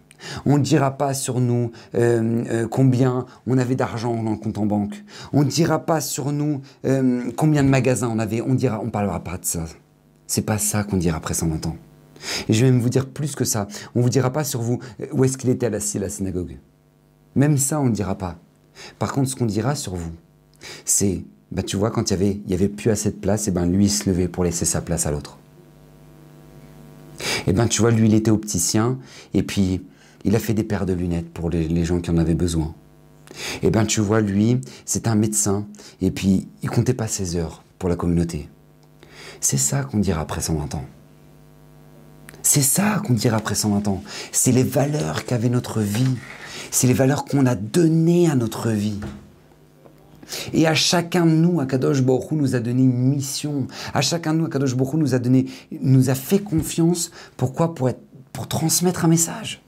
On 0.45 0.59
ne 0.59 0.63
dira 0.63 0.99
pas 0.99 1.15
sur 1.15 1.41
nous 1.41 1.71
euh, 1.95 2.45
euh, 2.51 2.69
combien 2.69 3.27
on 3.47 3.57
avait 3.57 3.77
d'argent 3.77 4.23
dans 4.23 4.33
le 4.33 4.37
compte 4.37 4.59
en 4.59 4.67
banque. 4.67 5.03
On 5.33 5.45
ne 5.45 5.49
dira 5.49 5.87
pas 5.87 6.01
sur 6.01 6.33
nous 6.33 6.61
combien 7.37 7.65
de 7.65 7.69
magasins 7.69 8.11
on 8.13 8.19
avait. 8.19 8.43
On 8.43 8.55
dira, 8.55 8.81
on 8.83 8.91
parlera 8.91 9.25
pas 9.25 9.39
de 9.39 9.45
ça. 9.45 9.65
C'est 10.27 10.43
pas 10.43 10.59
ça 10.59 10.85
qu'on 10.85 10.99
dira 10.99 11.17
après 11.17 11.35
120 11.35 11.67
ans. 11.67 11.77
Et 12.49 12.53
je 12.53 12.65
vais 12.65 12.71
même 12.71 12.81
vous 12.81 12.89
dire 12.89 13.07
plus 13.07 13.35
que 13.35 13.45
ça. 13.45 13.69
On 13.95 14.01
vous 14.01 14.11
dira 14.11 14.33
pas 14.33 14.45
sur 14.45 14.61
vous 14.61 14.79
où 15.13 15.25
est-ce 15.25 15.39
qu'il 15.39 15.51
était 15.51 15.73
assis 15.75 15.99
à 15.99 16.03
la 16.03 16.09
synagogue. 16.09 16.59
Même 17.35 17.59
ça, 17.59 17.81
on 17.81 17.87
ne 17.87 17.95
dira 17.95 18.17
pas. 18.17 18.39
Par 18.99 19.13
contre, 19.13 19.29
ce 19.29 19.37
qu'on 19.37 19.47
dira 19.47 19.75
sur 19.75 19.95
vous, 19.95 20.13
c'est, 20.85 21.25
bah, 21.53 21.63
tu 21.63 21.77
vois, 21.77 21.91
quand 21.91 22.11
il 22.11 22.13
y 22.13 22.15
avait, 22.15 22.41
y 22.49 22.55
avait 22.55 22.69
plus 22.69 22.91
assez 22.91 23.11
de 23.11 23.17
place, 23.17 23.49
et 23.49 23.51
ben 23.51 23.67
lui 23.67 23.87
il 23.87 23.91
se 23.91 24.09
levait 24.09 24.29
pour 24.29 24.45
laisser 24.45 24.65
sa 24.65 24.81
place 24.81 25.07
à 25.07 25.11
l'autre. 25.11 25.39
Et 27.47 27.53
ben 27.53 27.67
tu 27.67 27.81
vois, 27.81 27.91
lui 27.91 28.09
il 28.09 28.15
était 28.15 28.31
opticien, 28.31 28.99
et 29.35 29.43
puis 29.43 29.83
il 30.25 30.35
a 30.37 30.39
fait 30.39 30.55
des 30.55 30.65
paires 30.65 30.87
de 30.87 30.93
lunettes 30.93 31.33
pour 31.33 31.51
les, 31.51 31.85
gens 31.85 32.01
qui 32.01 32.11
en 32.11 32.19
avaient 32.19 32.35
besoin. 32.35 32.75
Eh 33.63 33.71
bien, 33.71 33.85
tu 33.85 34.01
vois, 34.01 34.21
lui, 34.21 34.61
c'est 34.85 35.07
un 35.07 35.15
médecin, 35.15 35.67
et 36.01 36.11
puis 36.11 36.49
il 36.63 36.71
comptait 36.71 36.95
pas 36.95 37.07
ses 37.07 37.37
heures 37.37 37.63
pour 37.79 37.89
la 37.89 37.97
communauté. 37.97 38.49
C'est 39.41 39.59
ça 39.59 39.85
qu'on 39.85 39.99
dira 39.99 40.23
après 40.23 40.41
120 40.41 40.75
ans. 40.75 40.85
C'est 42.51 42.63
ça 42.63 43.03
qu'on 43.07 43.13
dirait 43.13 43.37
après 43.37 43.55
120 43.55 43.89
ans. 43.89 44.03
C'est 44.33 44.53
les 44.53 44.63
valeurs 44.63 45.27
qu'avait 45.27 45.51
notre 45.51 45.83
vie. 45.83 46.17
C'est 46.71 46.87
les 46.87 46.95
valeurs 46.95 47.27
qu'on 47.27 47.45
a 47.45 47.55
données 47.55 48.31
à 48.31 48.37
notre 48.37 48.71
vie. 48.71 48.99
Et 50.55 50.67
à 50.67 50.75
chacun 50.75 51.27
de 51.27 51.33
nous, 51.33 51.61
Akadosh 51.61 52.01
Baruch 52.01 52.31
nous 52.31 52.57
a 52.57 52.61
donné 52.61 52.85
une 52.85 52.97
mission. 53.11 53.67
À 53.93 54.01
chacun 54.01 54.33
de 54.33 54.39
nous, 54.39 54.47
Akadosh 54.47 54.75
Baruch 54.75 54.95
nous 54.95 55.15
a 55.15 55.19
donné, 55.19 55.45
nous 55.83 56.09
a 56.09 56.15
fait 56.15 56.39
confiance. 56.39 57.11
Pourquoi? 57.37 57.75
Pour 57.75 58.49
transmettre 58.49 59.05
un 59.05 59.09
message. 59.09 59.61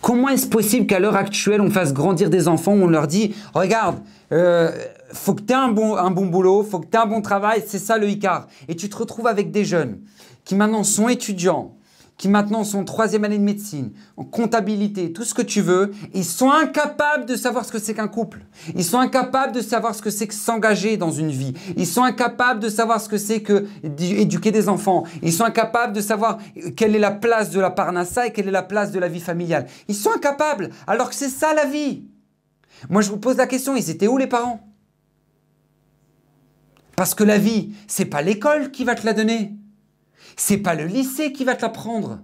Comment 0.00 0.30
est-ce 0.30 0.46
possible 0.46 0.86
qu'à 0.86 1.00
l'heure 1.00 1.16
actuelle, 1.16 1.60
on 1.60 1.70
fasse 1.70 1.92
grandir 1.92 2.30
des 2.30 2.48
enfants 2.48 2.72
où 2.72 2.84
on 2.84 2.88
leur 2.88 3.06
dit 3.06 3.34
Regarde, 3.52 3.98
euh, 4.32 4.70
faut 5.12 5.34
que 5.34 5.42
tu 5.42 5.52
aies 5.52 5.56
un 5.56 5.68
bon, 5.68 5.96
un 5.96 6.10
bon 6.10 6.24
boulot, 6.24 6.62
faut 6.62 6.78
que 6.78 6.86
tu 6.86 6.96
aies 6.96 7.00
un 7.00 7.06
bon 7.06 7.20
travail, 7.20 7.62
c'est 7.66 7.78
ça 7.78 7.98
le 7.98 8.08
Icar. 8.08 8.46
Et 8.68 8.76
tu 8.76 8.88
te 8.88 8.96
retrouves 8.96 9.26
avec 9.26 9.50
des 9.50 9.66
jeunes 9.66 9.98
qui 10.50 10.56
maintenant 10.56 10.82
sont 10.82 11.08
étudiants, 11.08 11.76
qui 12.16 12.28
maintenant 12.28 12.64
sont 12.64 12.80
en 12.80 12.84
troisième 12.84 13.22
année 13.22 13.38
de 13.38 13.44
médecine, 13.44 13.92
en 14.16 14.24
comptabilité, 14.24 15.12
tout 15.12 15.22
ce 15.22 15.32
que 15.32 15.42
tu 15.42 15.60
veux, 15.60 15.92
ils 16.12 16.24
sont 16.24 16.50
incapables 16.50 17.24
de 17.24 17.36
savoir 17.36 17.64
ce 17.64 17.70
que 17.70 17.78
c'est 17.78 17.94
qu'un 17.94 18.08
couple. 18.08 18.40
Ils 18.74 18.82
sont 18.82 18.98
incapables 18.98 19.52
de 19.52 19.60
savoir 19.60 19.94
ce 19.94 20.02
que 20.02 20.10
c'est 20.10 20.26
que 20.26 20.34
s'engager 20.34 20.96
dans 20.96 21.12
une 21.12 21.30
vie. 21.30 21.54
Ils 21.76 21.86
sont 21.86 22.02
incapables 22.02 22.58
de 22.58 22.68
savoir 22.68 23.00
ce 23.00 23.08
que 23.08 23.16
c'est 23.16 23.42
que 23.42 23.68
éduquer 23.84 24.50
des 24.50 24.68
enfants. 24.68 25.04
Ils 25.22 25.32
sont 25.32 25.44
incapables 25.44 25.92
de 25.92 26.00
savoir 26.00 26.38
quelle 26.74 26.96
est 26.96 26.98
la 26.98 27.12
place 27.12 27.50
de 27.50 27.60
la 27.60 27.70
parnassa 27.70 28.26
et 28.26 28.32
quelle 28.32 28.48
est 28.48 28.50
la 28.50 28.64
place 28.64 28.90
de 28.90 28.98
la 28.98 29.06
vie 29.06 29.20
familiale. 29.20 29.68
Ils 29.86 29.94
sont 29.94 30.10
incapables, 30.10 30.70
alors 30.88 31.10
que 31.10 31.14
c'est 31.14 31.28
ça 31.28 31.54
la 31.54 31.66
vie. 31.66 32.08
Moi, 32.88 33.02
je 33.02 33.10
vous 33.10 33.18
pose 33.18 33.36
la 33.36 33.46
question, 33.46 33.76
ils 33.76 33.88
étaient 33.88 34.08
où 34.08 34.18
les 34.18 34.26
parents? 34.26 34.68
Parce 36.96 37.14
que 37.14 37.22
la 37.22 37.38
vie, 37.38 37.72
c'est 37.86 38.04
pas 38.04 38.20
l'école 38.20 38.72
qui 38.72 38.82
va 38.82 38.96
te 38.96 39.06
la 39.06 39.12
donner. 39.12 39.59
C'est 40.42 40.56
pas 40.56 40.74
le 40.74 40.86
lycée 40.86 41.32
qui 41.32 41.44
va 41.44 41.54
te 41.54 41.60
l'apprendre. 41.60 42.18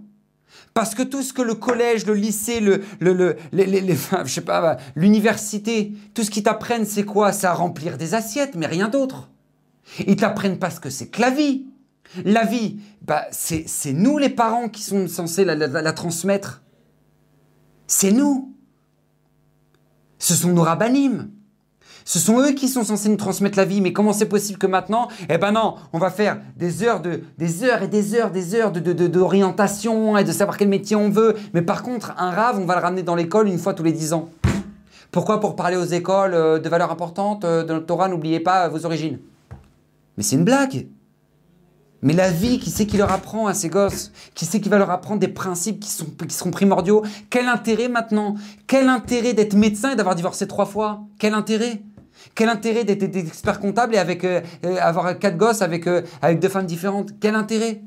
Parce 0.73 0.95
que 0.95 1.03
tout 1.03 1.21
ce 1.21 1.33
que 1.33 1.43
le 1.43 1.53
collège, 1.53 2.07
le 2.07 2.15
lycée, 2.15 2.59
le, 2.59 2.83
le, 2.99 3.37
pas, 4.41 4.77
l'université, 4.95 5.93
tout 6.15 6.23
ce 6.23 6.31
qu'ils 6.31 6.41
t'apprennent, 6.41 6.87
c'est 6.87 7.03
quoi? 7.05 7.31
C'est 7.31 7.45
à 7.45 7.53
remplir 7.53 7.95
des 7.95 8.15
assiettes, 8.15 8.55
mais 8.55 8.65
rien 8.65 8.87
d'autre. 8.87 9.29
Ils 10.07 10.15
t'apprennent 10.15 10.57
pas 10.57 10.71
ce 10.71 10.79
que 10.79 10.89
c'est 10.89 11.09
que 11.09 11.21
la 11.21 11.29
vie. 11.29 11.67
La 12.25 12.43
vie, 12.43 12.79
bah, 13.03 13.27
c'est 13.29 13.93
nous 13.93 14.17
les 14.17 14.29
parents 14.29 14.67
qui 14.67 14.81
sont 14.81 15.07
censés 15.07 15.45
la, 15.45 15.93
transmettre. 15.93 16.63
C'est 17.85 18.11
nous. 18.11 18.51
Ce 20.17 20.33
sont 20.33 20.53
nos 20.53 20.63
rabbinimes. 20.63 21.29
Ce 22.07 22.19
sont 22.19 22.39
eux 22.39 22.53
qui 22.53 22.69
sont 22.69 22.85
censés 22.85 23.09
nous 23.09 23.17
transmettre 23.17 23.57
la 23.57 23.65
vie. 23.65 23.81
Mais 23.81 23.91
comment 23.91 24.13
c'est 24.13 24.29
possible 24.29 24.57
que 24.57 24.65
maintenant, 24.65 25.09
eh 25.29 25.37
ben 25.37 25.51
non, 25.51 25.75
on 25.91 25.99
va 25.99 26.09
faire 26.09 26.39
des 26.55 26.81
heures, 26.81 27.01
de, 27.01 27.21
des 27.37 27.65
heures 27.65 27.83
et 27.83 27.89
des 27.89 28.15
heures, 28.15 28.31
des 28.31 28.55
heures 28.55 28.71
d'orientation 28.71 30.13
de, 30.13 30.19
et 30.19 30.23
de 30.23 30.31
savoir 30.31 30.57
quel 30.57 30.69
métier 30.69 30.95
on 30.95 31.09
veut. 31.09 31.35
Mais 31.53 31.61
par 31.61 31.83
contre, 31.83 32.13
un 32.17 32.31
rave, 32.31 32.59
on 32.61 32.65
va 32.65 32.75
le 32.75 32.81
ramener 32.81 33.03
dans 33.03 33.13
l'école 33.13 33.49
une 33.49 33.59
fois 33.59 33.73
tous 33.73 33.83
les 33.83 33.91
dix 33.91 34.13
ans. 34.13 34.29
Pourquoi 35.11 35.41
Pour 35.41 35.57
parler 35.57 35.75
aux 35.75 35.83
écoles 35.83 36.33
euh, 36.33 36.59
de 36.59 36.69
valeurs 36.69 36.91
importantes 36.93 37.43
euh, 37.43 37.63
de 37.63 37.73
notre 37.73 37.87
Torah, 37.87 38.07
n'oubliez 38.07 38.39
pas 38.39 38.69
vos 38.69 38.85
origines. 38.85 39.19
Mais 40.15 40.23
c'est 40.23 40.37
une 40.37 40.45
blague. 40.45 40.87
Mais 42.01 42.13
la 42.13 42.31
vie, 42.31 42.59
qui 42.59 42.69
c'est 42.69 42.85
qui 42.85 42.95
leur 42.95 43.11
apprend 43.11 43.47
à 43.47 43.53
ces 43.53 43.67
gosses? 43.67 44.13
Qui 44.33 44.45
c'est 44.45 44.61
qui 44.61 44.69
va 44.69 44.77
leur 44.77 44.91
apprendre 44.91 45.19
des 45.19 45.27
principes 45.27 45.81
qui, 45.81 45.89
sont, 45.89 46.05
qui 46.05 46.33
seront 46.33 46.51
primordiaux? 46.51 47.03
Quel 47.29 47.49
intérêt 47.49 47.89
maintenant? 47.89 48.35
Quel 48.65 48.87
intérêt 48.87 49.33
d'être 49.33 49.55
médecin 49.55 49.91
et 49.91 49.95
d'avoir 49.97 50.15
divorcé 50.15 50.47
trois 50.47 50.65
fois? 50.65 51.01
Quel 51.19 51.33
intérêt? 51.33 51.81
Quel 52.35 52.49
intérêt 52.49 52.83
d'être 52.83 53.03
expert 53.15 53.59
comptable 53.59 53.95
et 53.95 53.97
avec, 53.97 54.23
euh, 54.23 54.41
euh, 54.65 54.77
avoir 54.79 55.17
quatre 55.19 55.37
gosses 55.37 55.61
avec, 55.61 55.87
euh, 55.87 56.01
deux 56.39 56.49
femmes 56.49 56.65
différentes? 56.65 57.11
Quel 57.19 57.35
intérêt? 57.35 57.81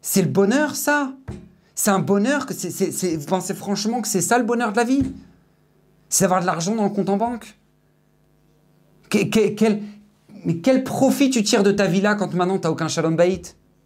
C'est 0.00 0.22
le 0.22 0.28
bonheur, 0.28 0.74
ça. 0.76 1.12
C'est 1.74 1.90
un 1.90 1.98
bonheur 1.98 2.46
que 2.46 2.52
Vous 2.52 3.26
pensez 3.26 3.54
franchement 3.54 4.00
que 4.00 4.08
c'est 4.08 4.20
ça 4.20 4.38
le 4.38 4.44
bonheur 4.44 4.72
de 4.72 4.76
la 4.76 4.84
vie? 4.84 5.02
C'est 6.08 6.24
d'avoir 6.24 6.40
de 6.40 6.46
l'argent 6.46 6.74
dans 6.74 6.84
le 6.84 6.90
compte 6.90 7.08
en 7.08 7.16
banque? 7.16 7.56
Mais 9.12 10.56
quel 10.58 10.84
profit 10.84 11.30
tu 11.30 11.42
tires 11.42 11.62
de 11.62 11.72
ta 11.72 11.86
vie 11.86 12.00
là 12.00 12.14
quand 12.14 12.34
maintenant 12.34 12.58
tu 12.58 12.66
n'as 12.66 12.70
aucun 12.70 12.88
shalom 12.88 13.16
bait 13.16 13.42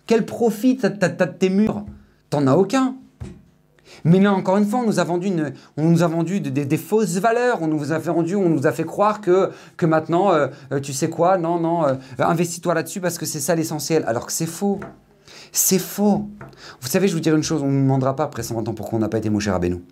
Quel 0.07 0.27
profit 0.27 0.77
t'as, 0.77 0.91
de 0.91 1.25
tes 1.25 1.49
murs? 1.49 1.85
T'en 2.31 2.47
as 2.47 2.57
aucun 2.57 2.97
mais 4.05 4.21
là, 4.21 4.33
encore 4.33 4.57
une 4.57 4.67
fois, 4.67 4.81
on 4.81 4.87
nous 4.87 5.01
a 5.01 5.05
vendu, 5.05 6.41
des, 6.41 6.77
fausses 6.77 7.19
valeurs. 7.19 7.63
On 7.63 7.67
nous 7.67 7.93
a 7.93 7.99
vendu, 7.99 8.37
on 8.37 8.49
nous 8.49 8.67
a 8.67 8.73
fait 8.73 8.85
croire 8.85 9.21
que, 9.21 9.51
que 9.77 9.87
maintenant, 9.87 10.33
euh, 10.33 10.49
euh, 10.73 10.81
tu 10.81 10.93
sais 10.93 11.11
quoi, 11.11 11.39
non, 11.39 11.59
non, 11.59 11.87
euh, 11.87 11.95
investis-toi 12.19 12.75
là-dessus 12.75 13.01
parce 13.01 13.19
que 13.19 13.27
c'est 13.27 13.41
ça 13.41 13.55
l'essentiel. 13.55 14.05
Alors 14.07 14.27
que 14.27 14.33
c'est 14.33 14.47
faux. 14.47 14.81
C'est 15.53 15.79
faux. 15.79 16.29
Vous 16.81 16.89
savez, 16.89 17.09
je 17.09 17.15
vous 17.15 17.21
dire 17.21 17.35
une 17.35 17.43
chose, 17.43 17.63
on 17.63 17.67
ne 17.67 17.73
nous 17.73 17.83
demandera 17.83 18.15
pas 18.15 18.25
après 18.25 18.43
120 18.43 18.69
ans 18.69 18.75
pourquoi 18.75 18.99
on 18.99 19.01
n'a 19.01 19.09
pas 19.09 19.19
été 19.19 19.31
Moshe 19.31 19.49
Rabbeinu. 19.49 19.83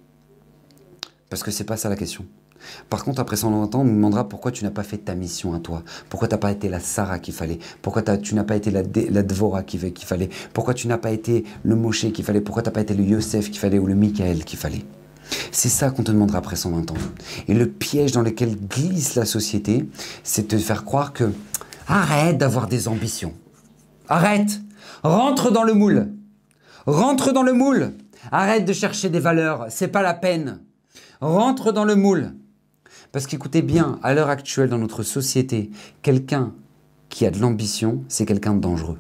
Parce 1.30 1.42
que 1.42 1.50
c'est 1.50 1.64
pas 1.64 1.76
ça 1.76 1.88
la 1.88 1.96
question. 1.96 2.24
Par 2.88 3.04
contre, 3.04 3.20
après 3.20 3.36
120 3.36 3.74
ans, 3.74 3.80
on 3.80 3.84
nous 3.84 3.94
demandera 3.94 4.28
pourquoi 4.28 4.52
tu 4.52 4.64
n'as 4.64 4.70
pas 4.70 4.82
fait 4.82 4.98
ta 4.98 5.14
mission 5.14 5.54
à 5.54 5.58
toi. 5.58 5.82
Pourquoi 6.08 6.28
tu 6.28 6.34
n'as 6.34 6.38
pas 6.38 6.52
été 6.52 6.68
la 6.68 6.80
Sarah 6.80 7.18
qu'il 7.18 7.34
fallait? 7.34 7.58
Pourquoi 7.82 8.02
tu 8.02 8.34
n'as 8.34 8.44
pas 8.44 8.56
été 8.56 8.70
la, 8.70 8.82
la 9.10 9.22
Dvora 9.22 9.62
qu'il 9.62 9.80
fallait. 9.80 10.30
Pourquoi 10.52 10.74
tu 10.74 10.88
n'as 10.88 10.98
pas 10.98 11.10
été 11.10 11.44
le 11.62 11.76
Moshe 11.76 12.12
qu'il 12.12 12.24
fallait? 12.24 12.40
Pourquoi 12.40 12.62
tu 12.62 12.68
n'as 12.68 12.74
pas 12.74 12.80
été 12.80 12.94
le 12.94 13.04
Yosef 13.04 13.50
qu'il 13.50 13.58
fallait 13.58 13.78
ou 13.78 13.86
le 13.86 13.94
Michael 13.94 14.44
qu'il 14.44 14.58
fallait? 14.58 14.84
C'est 15.50 15.68
ça 15.68 15.90
qu'on 15.90 16.02
te 16.02 16.12
demandera 16.12 16.38
après 16.38 16.56
120 16.56 16.90
ans. 16.90 16.94
Et 17.48 17.54
le 17.54 17.68
piège 17.68 18.12
dans 18.12 18.22
lequel 18.22 18.56
glisse 18.56 19.14
la 19.14 19.24
société, 19.24 19.88
c'est 20.22 20.42
de 20.42 20.56
te 20.56 20.62
faire 20.62 20.84
croire 20.84 21.12
que 21.12 21.32
arrête 21.88 22.38
d'avoir 22.38 22.66
des 22.66 22.88
ambitions. 22.88 23.34
Arrête. 24.08 24.60
Rentre 25.02 25.50
dans 25.50 25.64
le 25.64 25.74
moule. 25.74 26.08
Rentre 26.86 27.32
dans 27.32 27.42
le 27.42 27.52
moule. 27.52 27.92
Arrête 28.30 28.64
de 28.64 28.72
chercher 28.72 29.08
des 29.08 29.20
valeurs. 29.20 29.66
C'est 29.68 29.88
pas 29.88 30.02
la 30.02 30.14
peine. 30.14 30.60
Rentre 31.20 31.72
dans 31.72 31.84
le 31.84 31.96
moule. 31.96 32.34
Parce 33.16 33.26
qu'écoutez 33.26 33.62
bien, 33.62 33.98
à 34.02 34.12
l'heure 34.12 34.28
actuelle 34.28 34.68
dans 34.68 34.76
notre 34.76 35.02
société, 35.02 35.70
quelqu'un 36.02 36.52
qui 37.08 37.24
a 37.24 37.30
de 37.30 37.38
l'ambition, 37.38 38.04
c'est 38.08 38.26
quelqu'un 38.26 38.52
de 38.52 38.60
dangereux. 38.60 38.98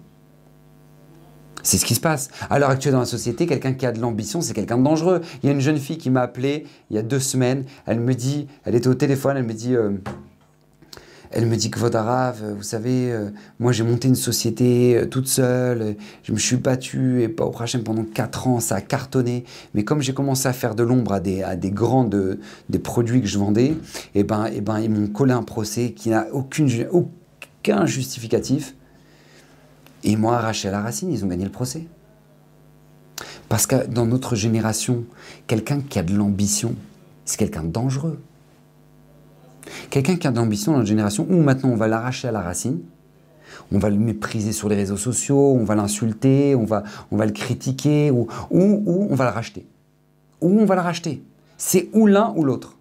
C'est 1.62 1.76
ce 1.76 1.84
qui 1.84 1.94
se 1.94 2.00
passe. 2.00 2.30
À 2.48 2.58
l'heure 2.58 2.70
actuelle 2.70 2.94
dans 2.94 3.00
la 3.00 3.04
société, 3.04 3.44
quelqu'un 3.46 3.74
qui 3.74 3.84
a 3.84 3.92
de 3.92 4.00
l'ambition, 4.00 4.40
c'est 4.40 4.54
quelqu'un 4.54 4.78
de 4.78 4.84
dangereux. 4.84 5.20
Il 5.42 5.46
y 5.48 5.50
a 5.50 5.52
une 5.52 5.60
jeune 5.60 5.76
fille 5.76 5.98
qui 5.98 6.08
m'a 6.08 6.22
appelé 6.22 6.64
il 6.88 6.96
y 6.96 6.98
a 6.98 7.02
deux 7.02 7.20
semaines. 7.20 7.66
Elle 7.84 8.00
me 8.00 8.14
dit, 8.14 8.46
elle 8.64 8.74
était 8.74 8.88
au 8.88 8.94
téléphone, 8.94 9.36
elle 9.36 9.44
me 9.44 9.52
dit, 9.52 9.74
euh, 9.74 9.90
elle 11.30 11.46
me 11.46 11.56
dit 11.56 11.70
que 11.70 11.78
Vodarav, 11.78 12.42
euh, 12.42 12.54
vous 12.54 12.62
savez, 12.62 13.10
euh, 13.10 13.30
moi 13.58 13.72
j'ai 13.72 13.84
monté 13.84 14.08
une 14.08 14.14
société 14.14 14.96
euh, 14.96 15.06
toute 15.06 15.28
seule, 15.28 15.96
je 16.22 16.32
me 16.32 16.38
suis 16.38 16.56
battu 16.56 17.22
et 17.22 17.28
pas 17.28 17.44
au 17.44 17.50
prochain 17.50 17.80
pendant 17.80 18.04
4 18.04 18.48
ans, 18.48 18.60
ça 18.60 18.76
a 18.76 18.80
cartonné. 18.80 19.44
Mais 19.74 19.84
comme 19.84 20.02
j'ai 20.02 20.14
commencé 20.14 20.48
à 20.48 20.52
faire 20.52 20.74
de 20.74 20.82
l'ombre 20.82 21.12
à 21.12 21.20
des, 21.20 21.42
à 21.42 21.56
des 21.56 21.70
grands 21.70 22.04
des 22.04 22.78
produits 22.78 23.20
que 23.20 23.26
je 23.26 23.38
vendais, 23.38 23.66
et 23.66 23.76
eh 24.16 24.24
ben, 24.24 24.46
et 24.46 24.56
eh 24.56 24.60
ben, 24.60 24.80
ils 24.80 24.90
m'ont 24.90 25.08
collé 25.08 25.32
un 25.32 25.42
procès 25.42 25.92
qui 25.92 26.10
n'a 26.10 26.26
aucune, 26.32 26.68
aucun 26.90 27.86
justificatif. 27.86 28.74
Et 30.04 30.12
ils 30.12 30.18
m'ont 30.18 30.30
arraché 30.30 30.68
à 30.68 30.70
la 30.70 30.80
racine, 30.80 31.10
ils 31.10 31.24
ont 31.24 31.28
gagné 31.28 31.44
le 31.44 31.50
procès. 31.50 31.86
Parce 33.48 33.66
que 33.66 33.86
dans 33.86 34.06
notre 34.06 34.36
génération, 34.36 35.04
quelqu'un 35.46 35.80
qui 35.80 35.98
a 35.98 36.02
de 36.02 36.14
l'ambition, 36.14 36.74
c'est 37.24 37.38
quelqu'un 37.38 37.64
de 37.64 37.70
dangereux. 37.70 38.20
Quelqu'un 39.90 40.16
qui 40.16 40.26
a 40.26 40.30
de 40.30 40.36
l'ambition 40.36 40.72
dans 40.72 40.78
notre 40.78 40.88
génération, 40.88 41.26
où 41.28 41.42
maintenant 41.42 41.70
on 41.70 41.76
va 41.76 41.88
l'arracher 41.88 42.28
à 42.28 42.32
la 42.32 42.40
racine, 42.40 42.80
on 43.72 43.78
va 43.78 43.90
le 43.90 43.96
mépriser 43.96 44.52
sur 44.52 44.68
les 44.68 44.76
réseaux 44.76 44.96
sociaux, 44.96 45.56
on 45.58 45.64
va 45.64 45.74
l'insulter, 45.74 46.54
on 46.54 46.64
va, 46.64 46.84
le 47.10 47.32
critiquer, 47.32 48.10
ou, 48.10 48.28
ou, 48.50 49.08
on 49.10 49.14
va 49.14 49.24
le 49.24 49.30
racheter. 49.30 49.66
Ou 50.40 50.60
on 50.60 50.64
va 50.64 50.74
le 50.74 50.82
racheter. 50.82 51.22
C'est 51.56 51.88
ou 51.92 52.06
l'un 52.06 52.32
ou 52.36 52.44
l'autre. 52.44 52.76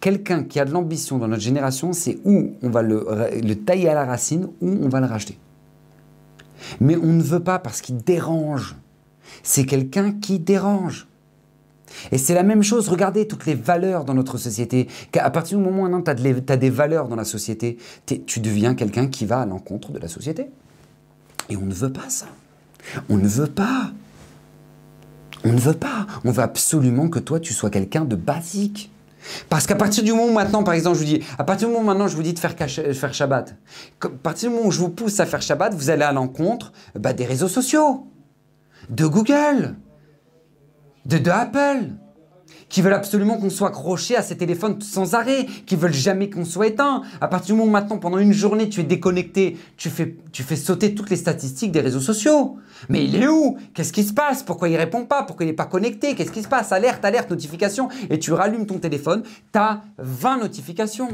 Quelqu'un 0.00 0.44
qui 0.44 0.58
a 0.58 0.64
de 0.64 0.72
l'ambition 0.72 1.18
dans 1.18 1.28
notre 1.28 1.42
génération, 1.42 1.92
c'est 1.92 2.18
où 2.24 2.52
on 2.62 2.70
va 2.70 2.82
le 2.82 3.54
tailler 3.54 3.88
à 3.88 3.94
la 3.94 4.04
racine, 4.04 4.48
ou 4.60 4.78
on 4.82 4.88
va 4.88 5.00
le 5.00 5.06
racheter. 5.06 5.38
Mais 6.80 6.96
on 6.96 7.12
ne 7.12 7.22
veut 7.22 7.40
pas 7.40 7.58
parce 7.58 7.80
qu'il 7.80 7.98
dérange. 7.98 8.76
C'est 9.42 9.66
quelqu'un 9.66 10.12
qui 10.12 10.38
dérange. 10.38 11.07
Et 12.12 12.18
c'est 12.18 12.34
la 12.34 12.42
même 12.42 12.62
chose, 12.62 12.88
regardez 12.88 13.26
toutes 13.26 13.46
les 13.46 13.54
valeurs 13.54 14.04
dans 14.04 14.14
notre 14.14 14.38
société. 14.38 14.88
À 15.18 15.30
partir 15.30 15.58
du 15.58 15.64
moment 15.64 15.84
où 15.84 16.02
tu 16.02 16.10
as, 16.10 16.56
des 16.56 16.70
valeurs 16.70 17.08
dans 17.08 17.16
la 17.16 17.24
société, 17.24 17.78
tu 18.26 18.40
deviens 18.40 18.74
quelqu'un 18.74 19.08
qui 19.08 19.26
va 19.26 19.40
à 19.40 19.46
l'encontre 19.46 19.92
de 19.92 19.98
la 19.98 20.08
société. 20.08 20.48
Et 21.50 21.56
on 21.56 21.64
ne 21.64 21.74
veut 21.74 21.92
pas 21.92 22.08
ça. 22.08 22.26
On 23.08 23.16
ne 23.16 23.28
veut 23.28 23.46
pas. 23.46 23.92
On 25.44 25.52
ne 25.52 25.58
veut 25.60 25.74
pas. 25.74 26.06
On 26.24 26.30
veut 26.30 26.42
absolument 26.42 27.08
que 27.08 27.18
toi, 27.18 27.40
tu 27.40 27.54
sois 27.54 27.70
quelqu'un 27.70 28.04
de 28.04 28.16
basique. 28.16 28.90
Parce 29.48 29.66
qu'à 29.66 29.74
partir 29.74 30.04
du 30.04 30.12
moment 30.12 30.26
où 30.26 30.32
maintenant, 30.32 30.62
par 30.62 30.74
exemple, 30.74 30.96
je 30.96 31.00
vous 31.00 31.18
dis, 31.18 31.24
à 31.38 31.44
partir 31.44 31.68
du 31.68 31.74
moment 31.74 31.86
maintenant 31.86 32.08
je 32.08 32.16
vous 32.16 32.22
dis 32.22 32.32
de 32.32 32.38
faire, 32.38 32.54
faire 32.56 33.14
Shabbat, 33.14 33.56
à 34.02 34.08
partir 34.08 34.48
du 34.48 34.54
moment 34.54 34.68
où 34.68 34.70
je 34.70 34.78
vous 34.78 34.88
pousse 34.88 35.20
à 35.20 35.26
faire 35.26 35.42
Shabbat, 35.42 35.74
vous 35.74 35.90
allez 35.90 36.04
à 36.04 36.12
l'encontre 36.12 36.72
bah, 36.94 37.12
des 37.12 37.26
réseaux 37.26 37.48
sociaux, 37.48 38.06
de 38.88 39.06
Google, 39.06 39.74
de, 41.08 41.30
Apple. 41.30 41.92
qui 42.68 42.82
veulent 42.82 42.92
absolument 42.92 43.38
qu'on 43.38 43.48
soit 43.48 43.68
accroché 43.68 44.14
à 44.14 44.22
ces 44.22 44.36
téléphones 44.36 44.80
sans 44.82 45.14
arrêt, 45.14 45.46
qui 45.64 45.74
veulent 45.74 45.94
jamais 45.94 46.28
qu'on 46.28 46.44
soit 46.44 46.66
éteint. 46.66 47.02
À 47.20 47.28
partir 47.28 47.54
du 47.54 47.60
moment 47.60 47.70
où 47.70 47.72
maintenant, 47.72 47.98
pendant 47.98 48.18
une 48.18 48.32
journée, 48.32 48.68
tu 48.68 48.80
es 48.80 48.84
déconnecté, 48.84 49.56
tu 49.76 49.88
fais, 49.88 50.56
sauter 50.56 50.94
toutes 50.94 51.08
les 51.08 51.16
statistiques 51.16 51.72
des 51.72 51.80
réseaux 51.80 52.00
sociaux. 52.00 52.58
Mais 52.90 53.04
il 53.04 53.16
est 53.16 53.26
où? 53.26 53.56
Qu'est-ce 53.72 53.92
qui 53.92 54.04
se 54.04 54.12
passe? 54.12 54.42
Pourquoi 54.42 54.68
il 54.68 54.76
répond 54.76 55.06
pas? 55.06 55.22
Pourquoi 55.22 55.46
il 55.46 55.48
n'est 55.48 55.54
pas 55.54 55.66
connecté? 55.66 56.14
Qu'est-ce 56.14 56.30
qui 56.30 56.42
se 56.42 56.48
passe? 56.48 56.72
Alerte, 56.72 57.04
alerte, 57.04 57.30
notification. 57.30 57.88
Et 58.10 58.18
tu 58.18 58.32
rallumes 58.32 58.66
ton 58.66 58.78
téléphone, 58.78 59.22
tu 59.52 59.58
as 59.58 59.80
20 59.96 60.38
notifications. 60.38 61.08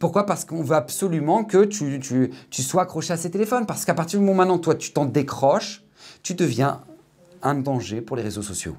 Pourquoi? 0.00 0.26
Parce 0.26 0.44
qu'on 0.44 0.62
veut 0.62 0.74
absolument 0.74 1.44
que 1.44 1.64
tu, 1.64 2.00
tu, 2.00 2.30
tu 2.50 2.62
sois 2.62 2.82
accroché 2.82 3.12
à 3.12 3.16
ces 3.16 3.30
téléphones. 3.30 3.66
Parce 3.66 3.84
qu'à 3.84 3.94
partir 3.94 4.18
du 4.18 4.24
moment 4.24 4.34
où 4.34 4.38
maintenant, 4.38 4.58
toi, 4.58 4.74
tu 4.74 4.90
t'en 4.92 5.04
décroches, 5.04 5.84
tu 6.24 6.34
deviens 6.34 6.80
un 7.42 7.54
danger 7.54 8.00
pour 8.00 8.16
les 8.16 8.22
réseaux 8.22 8.42
sociaux. 8.42 8.76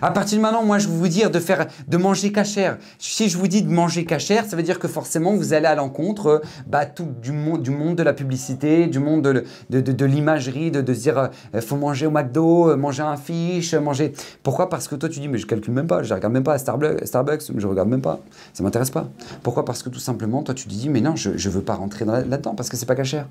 À 0.00 0.10
partir 0.10 0.38
de 0.38 0.42
maintenant, 0.42 0.64
moi, 0.64 0.78
je 0.78 0.88
vais 0.88 0.94
vous 0.94 1.08
dire 1.08 1.30
de 1.30 1.38
faire, 1.38 1.66
de 1.88 1.96
manger 1.96 2.32
cachère. 2.32 2.78
Si 2.98 3.28
je 3.28 3.36
vous 3.36 3.48
dis 3.48 3.62
de 3.62 3.70
manger 3.70 4.04
cachère, 4.04 4.44
ça 4.44 4.56
veut 4.56 4.62
dire 4.62 4.78
que 4.78 4.88
forcément, 4.88 5.34
vous 5.34 5.52
allez 5.52 5.66
à 5.66 5.74
l'encontre 5.74 6.26
euh, 6.26 6.38
bah, 6.66 6.84
du, 7.20 7.32
monde, 7.32 7.96
de 7.96 8.02
la 8.02 8.12
publicité, 8.12 8.86
du 8.86 8.98
monde 8.98 9.22
de, 9.70 9.80
de, 9.80 10.04
l'imagerie, 10.04 10.70
de, 10.70 10.80
de, 10.80 10.92
dire 10.92 11.30
euh, 11.54 11.60
faut 11.60 11.76
manger 11.76 12.06
au 12.06 12.10
McDo, 12.10 12.70
euh, 12.70 12.76
manger 12.76 13.02
un 13.02 13.16
fiche, 13.16 13.74
manger. 13.74 14.12
Pourquoi? 14.42 14.68
Parce 14.68 14.88
que 14.88 14.94
toi, 14.94 15.08
tu 15.08 15.20
dis 15.20 15.28
mais 15.28 15.38
je 15.38 15.46
calcule 15.46 15.74
même 15.74 15.86
pas, 15.86 16.02
je 16.02 16.12
regarde 16.14 16.32
même 16.32 16.44
pas 16.44 16.54
à 16.54 16.58
Starbucks, 16.58 17.06
Starbucks 17.06 17.42
je 17.56 17.66
regarde 17.66 17.88
même 17.88 18.02
pas, 18.02 18.20
ça 18.52 18.62
m'intéresse 18.62 18.90
pas. 18.90 19.08
Pourquoi? 19.42 19.64
Parce 19.64 19.82
que 19.82 19.88
tout 19.88 20.00
simplement, 20.00 20.42
toi, 20.42 20.54
tu 20.54 20.68
dis 20.68 20.88
mais 20.88 21.00
non, 21.00 21.16
je, 21.16 21.36
je 21.36 21.48
veux 21.48 21.62
pas 21.62 21.74
rentrer 21.74 22.04
là-dedans 22.04 22.54
parce 22.54 22.68
que 22.68 22.76
c'est 22.76 22.86
pas 22.86 22.94
cachère. 22.94 23.26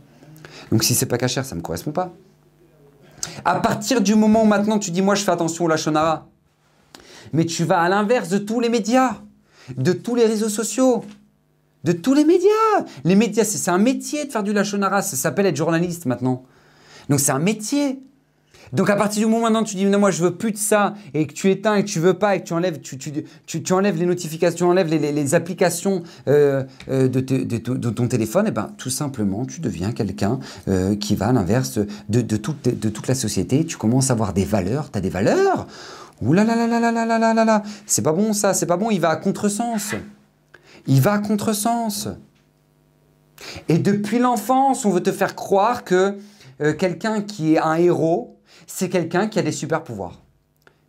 Donc 0.72 0.84
si 0.84 0.94
c'est 0.94 1.06
pas 1.06 1.18
cachère, 1.18 1.46
ça 1.46 1.56
me 1.56 1.62
correspond 1.62 1.92
pas. 1.92 2.12
À 3.46 3.60
partir 3.60 4.02
du 4.02 4.16
moment 4.16 4.44
où 4.44 4.46
maintenant 4.46 4.80
tu 4.80 4.92
dis 4.92 5.02
moi 5.02 5.16
je 5.16 5.24
fais 5.24 5.32
attention 5.32 5.66
au 5.66 5.68
lachonara, 5.68 6.28
mais 7.34 7.46
tu 7.46 7.64
vas 7.64 7.82
à 7.82 7.90
l'inverse 7.90 8.30
de 8.30 8.38
tous 8.38 8.60
les 8.60 8.70
médias, 8.70 9.18
de 9.78 9.94
tous 9.94 10.16
les 10.16 10.26
réseaux 10.26 10.50
sociaux, 10.50 11.04
de 11.84 11.92
tous 11.92 12.14
les 12.14 12.26
médias. 12.26 12.50
Les 13.04 13.16
médias, 13.16 13.44
c'est 13.44 13.72
un 13.72 13.78
métier 13.78 14.26
de 14.26 14.32
faire 14.32 14.44
du 14.44 14.54
lachonara, 14.54 15.02
ça 15.02 15.16
s'appelle 15.16 15.46
être 15.46 15.56
journaliste 15.56 16.06
maintenant. 16.06 16.44
Donc 17.10 17.20
c'est 17.20 17.32
un 17.32 17.40
métier. 17.40 18.00
Donc 18.74 18.90
à 18.90 18.96
partir 18.96 19.28
du 19.28 19.32
moment 19.32 19.60
où 19.60 19.64
tu 19.66 19.76
dis 19.76 19.86
non 19.86 20.00
moi 20.00 20.12
je 20.12 20.24
veux 20.24 20.36
plus 20.36 20.54
de 20.54 20.58
ça 20.58 20.94
et 21.14 21.28
que 21.28 21.34
tu 21.34 21.50
éteins 21.50 21.76
et 21.76 21.84
que 21.84 21.90
tu 21.90 22.00
veux 22.00 22.14
pas 22.14 22.36
et 22.36 22.42
que 22.42 22.46
tu 22.46 22.54
enlèves, 22.54 22.80
tu, 22.80 23.74
enlèves 23.74 23.98
les 23.98 24.06
notifications, 24.06 24.58
tu 24.58 24.64
enlèves 24.64 24.88
les, 24.88 25.36
applications 25.36 26.04
euh, 26.30 26.64
euh, 26.90 27.10
de, 27.10 27.58
ton 27.90 28.08
téléphone, 28.08 28.46
et 28.46 28.50
eh 28.50 28.52
ben 28.52 28.72
tout 28.78 28.90
simplement 28.90 29.46
tu 29.46 29.60
deviens 29.60 29.92
quelqu'un 29.92 30.40
euh, 30.70 30.96
qui 30.96 31.16
va 31.16 31.28
à 31.28 31.34
l'inverse 31.34 31.80
de, 32.08 32.22
de, 32.22 32.38
toute, 32.38 32.64
de 32.64 32.90
toute 32.90 33.08
la 33.08 33.16
société. 33.16 33.66
Tu 33.66 33.76
commences 33.76 34.10
à 34.10 34.14
avoir 34.14 34.32
des 34.32 34.46
valeurs, 34.46 34.90
tu 34.90 34.98
as 34.98 35.02
des 35.02 35.10
valeurs. 35.10 35.68
Ouh 36.22 36.34
là 36.34 36.44
là 36.44 36.56
là 36.56 36.68
là 36.68 36.80
là 36.80 36.92
là 36.92 37.20
là 37.20 37.34
là 37.34 37.46
là 37.46 37.64
C'est 37.86 38.02
pas 38.02 38.14
bon 38.14 38.34
ça, 38.34 38.54
c'est 38.54 38.66
pas 38.66 38.78
bon, 38.78 38.92
il 38.92 39.02
va 39.02 39.10
à 39.10 39.16
contresens. 39.16 39.96
Il 40.88 41.02
va 41.02 41.14
à 41.14 41.20
contresens. 41.20 42.10
Et 43.68 43.80
depuis 43.80 44.20
l'enfance, 44.20 44.86
on 44.86 44.92
veut 44.92 45.04
te 45.04 45.12
faire 45.12 45.36
croire 45.36 45.84
que 45.84 46.18
euh, 46.62 46.74
quelqu'un 46.74 47.22
qui 47.22 47.56
est 47.56 47.60
un 47.60 47.76
héros, 47.76 48.40
c'est 48.68 48.90
quelqu'un 48.90 49.28
qui 49.28 49.40
a 49.40 49.42
des 49.42 49.52
super 49.52 49.84
pouvoirs. 49.84 50.22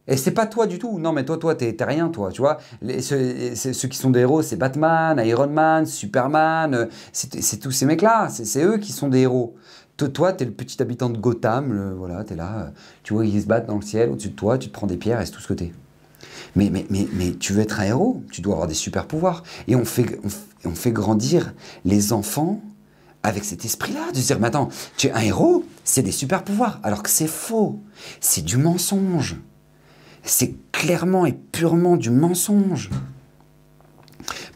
Et 0.09 0.17
c'est 0.17 0.33
pas 0.33 0.47
toi 0.47 0.67
du 0.67 0.79
tout. 0.79 0.99
Non, 0.99 1.13
mais 1.13 1.25
toi, 1.25 1.39
toi, 1.39 1.55
t'es 1.55 1.77
rien, 1.81 2.09
toi. 2.09 2.31
Tu 2.33 2.41
vois, 2.41 2.59
ceux, 3.01 3.89
qui 3.89 3.97
sont 3.97 4.11
des 4.11 4.21
héros, 4.21 4.43
c'est 4.43 4.57
Batman, 4.57 5.23
Iron 5.25 5.47
Man, 5.47 5.87
Superman. 5.87 6.75
Euh, 6.75 6.87
c'est 7.13 7.61
tous 7.61 7.71
ces 7.71 7.87
mecs-là. 7.87 8.29
C'est 8.29 8.65
eux 8.65 8.79
qui 8.79 8.93
sont 8.93 9.09
des 9.09 9.21
héros. 9.21 9.55
Toi, 9.97 10.33
tu 10.33 10.43
es 10.43 10.47
le 10.47 10.53
petit 10.53 10.83
habitant 10.83 11.11
de 11.11 11.19
Gotham, 11.19 11.95
voilà, 11.97 12.25
tu 12.25 12.33
es 12.33 12.37
là, 12.37 12.73
tu 13.03 13.13
vois, 13.15 13.25
ils 13.25 13.41
se 13.41 13.47
battent 13.47 13.67
dans 13.67 13.77
le 13.77 13.83
ciel, 13.83 14.11
au-dessus 14.11 14.31
de 14.31 14.35
toi, 14.35 14.59
tu 14.59 14.69
te 14.69 14.73
prends 14.73 14.87
des 14.87 14.97
pierres 14.97 15.21
et 15.21 15.27
c'est 15.27 15.33
tout 15.33 15.41
ce 15.41 15.49
que 15.49 15.55
tu 15.55 15.73
Mais, 16.57 16.71
mais, 16.71 16.87
mais, 16.91 17.07
mais 17.13 17.33
tu 17.35 17.53
veux 17.53 17.63
être 17.63 17.79
un 17.79 17.85
héros, 17.85 18.23
tu 18.33 18.41
dois 18.41 18.55
avoir 18.55 18.69
des 18.69 18.75
super 18.75 19.07
pouvoirs. 19.07 19.45
Et 19.69 19.77
on 19.77 19.85
fait, 19.85 20.19
on, 20.65 20.75
fait 20.75 20.91
grandir 20.91 21.55
les 21.85 22.13
enfants 22.13 22.61
avec 23.23 23.45
cet 23.45 23.65
esprit-là, 23.65 24.11
de 24.13 24.17
se 24.17 24.27
dire, 24.27 24.41
mais 24.41 24.49
attends, 24.49 24.71
tu 24.97 25.07
es 25.07 25.13
un 25.13 25.21
héros, 25.21 25.65
c'est 25.85 26.03
des 26.03 26.11
super 26.11 26.43
pouvoirs, 26.43 26.81
alors 26.83 27.05
que 27.05 27.11
c'est 27.11 27.29
faux, 27.29 27.79
c'est 28.21 28.45
du 28.45 28.57
mensonge. 28.57 29.37
C'est 30.25 30.55
clairement 30.73 31.27
et 31.27 31.33
purement 31.33 31.97
du 31.97 32.11
mensonge. 32.11 32.91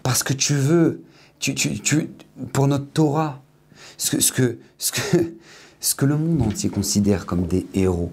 Parce 0.03 0.22
que 0.22 0.33
tu 0.33 0.55
veux, 0.55 1.05
tu, 1.38 1.55
tu, 1.55 1.79
tu, 1.81 2.11
pour 2.53 2.66
notre 2.66 2.87
Torah, 2.87 3.42
ce 3.96 4.32
que, 4.32 6.04
le 6.04 6.16
monde 6.16 6.42
entier 6.42 6.70
considère 6.70 7.26
comme 7.26 7.46
des 7.46 7.66
héros, 7.74 8.12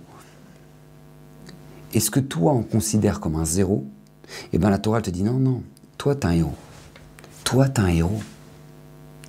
et 1.94 2.00
ce 2.00 2.10
que 2.10 2.20
toi 2.20 2.54
on 2.54 2.64
considère 2.64 3.20
comme 3.20 3.36
un 3.36 3.46
zéro, 3.46 3.86
eh 4.52 4.58
bien 4.58 4.70
la 4.70 4.80
Torah 4.80 5.02
te 5.02 5.10
dit 5.10 5.24
non, 5.24 5.40
non, 5.40 5.64
toi 5.98 6.16
t'es 6.16 6.28
un 6.28 6.32
héros. 6.32 6.56
Toi 7.44 7.70
t'es 7.70 7.82
un 7.82 7.88
héros. 7.88 8.22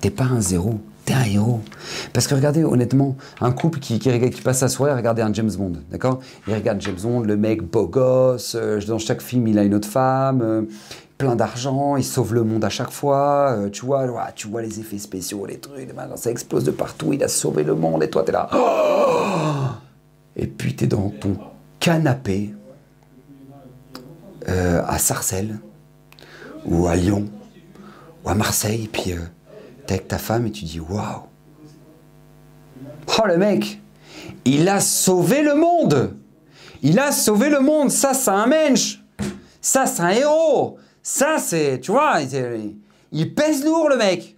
T'es 0.01 0.09
pas 0.09 0.25
un 0.25 0.41
zéro, 0.41 0.79
t'es 1.05 1.13
un 1.13 1.23
héros. 1.23 1.61
Parce 2.13 2.27
que 2.27 2.35
regardez, 2.35 2.63
honnêtement, 2.63 3.15
un 3.41 3.51
couple 3.51 3.79
qui 3.79 3.99
passe 4.43 4.59
sa 4.59 4.67
soirée 4.69 4.91
à 4.91 4.95
regarder 4.95 5.21
un 5.21 5.33
James 5.33 5.51
Bond, 5.51 5.73
d'accord? 5.91 6.19
Il 6.47 6.53
regarde 6.53 6.81
James 6.81 6.97
Bond, 7.01 7.21
le 7.21 7.37
mec 7.37 7.61
beau 7.61 7.87
gosse, 7.87 8.55
euh, 8.55 8.79
dans 8.87 8.99
chaque 8.99 9.21
film 9.21 9.47
il 9.47 9.57
a 9.57 9.63
une 9.63 9.73
autre 9.73 9.87
femme, 9.87 10.41
euh, 10.41 10.61
plein 11.17 11.35
d'argent, 11.35 11.95
il 11.95 12.03
sauve 12.03 12.33
le 12.33 12.43
monde 12.43 12.65
à 12.65 12.69
chaque 12.69 12.91
fois, 12.91 13.55
euh, 13.57 13.69
tu 13.69 13.85
vois, 13.85 14.05
tu 14.35 14.47
vois 14.47 14.61
les 14.61 14.79
effets 14.79 14.97
spéciaux, 14.97 15.45
les 15.45 15.59
trucs, 15.59 15.89
ça 16.15 16.31
explose 16.31 16.63
de 16.63 16.71
partout, 16.71 17.13
il 17.13 17.23
a 17.23 17.27
sauvé 17.27 17.63
le 17.63 17.75
monde 17.75 18.03
et 18.03 18.09
toi 18.09 18.23
t'es 18.23 18.31
là. 18.31 18.49
Oh 18.53 19.75
et 20.35 20.47
puis 20.47 20.75
t'es 20.75 20.87
dans 20.87 21.09
ton 21.09 21.37
canapé 21.79 22.53
euh, 24.49 24.81
à 24.85 24.97
Sarcelles 24.97 25.59
ou 26.65 26.87
à 26.87 26.95
Lyon 26.95 27.29
ou 28.23 28.29
à 28.29 28.35
Marseille, 28.35 28.83
et 28.85 28.87
puis 28.87 29.13
euh, 29.13 29.19
t'es 29.87 29.95
avec 29.95 30.07
ta 30.07 30.17
femme 30.17 30.45
et 30.47 30.51
tu 30.51 30.65
dis 30.65 30.79
waouh. 30.79 31.21
Oh 33.17 33.27
le 33.27 33.37
mec, 33.37 33.81
il 34.43 34.67
a 34.67 34.81
sauvé 34.81 35.41
le 35.43 35.55
monde. 35.55 36.17
Il 36.81 36.99
a 36.99 37.11
sauvé 37.11 37.49
le 37.49 37.61
monde, 37.61 37.89
ça 37.89 38.13
c'est 38.13 38.31
un 38.31 38.47
mensch. 38.47 39.01
Ça 39.61 39.85
c'est 39.85 40.01
un 40.01 40.09
héros. 40.09 40.77
Ça, 41.07 41.37
c'est, 41.37 41.81
tu 41.81 41.91
vois, 41.91 42.19
il, 43.11 43.35
pèse 43.35 43.63
lourd 43.63 43.89
le 43.89 43.95
mec. 43.95 44.35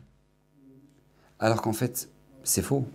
Alors 1.40 1.62
qu'en 1.62 1.72
fait, 1.72 2.10
c'est 2.44 2.62
faux. 2.62 2.86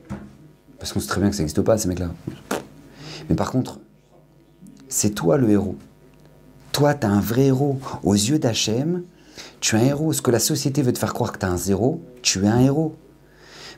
Parce 0.79 0.93
qu'on 0.93 1.01
sait 1.01 1.09
très 1.09 1.23
bien 1.23 1.31
que 1.31 1.37
ça 1.37 1.43
n'existe 1.43 1.63
pas, 1.63 1.79
ces 1.79 1.89
mecs-là. 1.89 2.11
Mais 3.31 3.35
par 3.35 3.51
contre, 3.51 3.81
c'est 4.91 5.15
toi 5.15 5.39
le 5.39 5.49
héros. 5.49 5.77
Toi, 6.73 6.93
tu 6.93 7.07
es 7.07 7.09
un 7.09 7.21
vrai 7.21 7.45
héros. 7.45 7.81
Aux 8.03 8.13
yeux 8.13 8.39
d'Hachem, 8.39 9.05
tu 9.61 9.77
es 9.77 9.79
un 9.79 9.85
héros. 9.85 10.13
Ce 10.13 10.21
que 10.21 10.31
la 10.31 10.39
société 10.39 10.83
veut 10.83 10.93
te 10.93 10.99
faire 10.99 11.15
croire 11.15 11.33
que 11.33 11.39
tu 11.39 11.47
es 11.47 11.49
un 11.49 11.57
zéro, 11.57 12.03
tu 12.21 12.45
es 12.45 12.49
un 12.49 12.61
héros. 12.61 12.95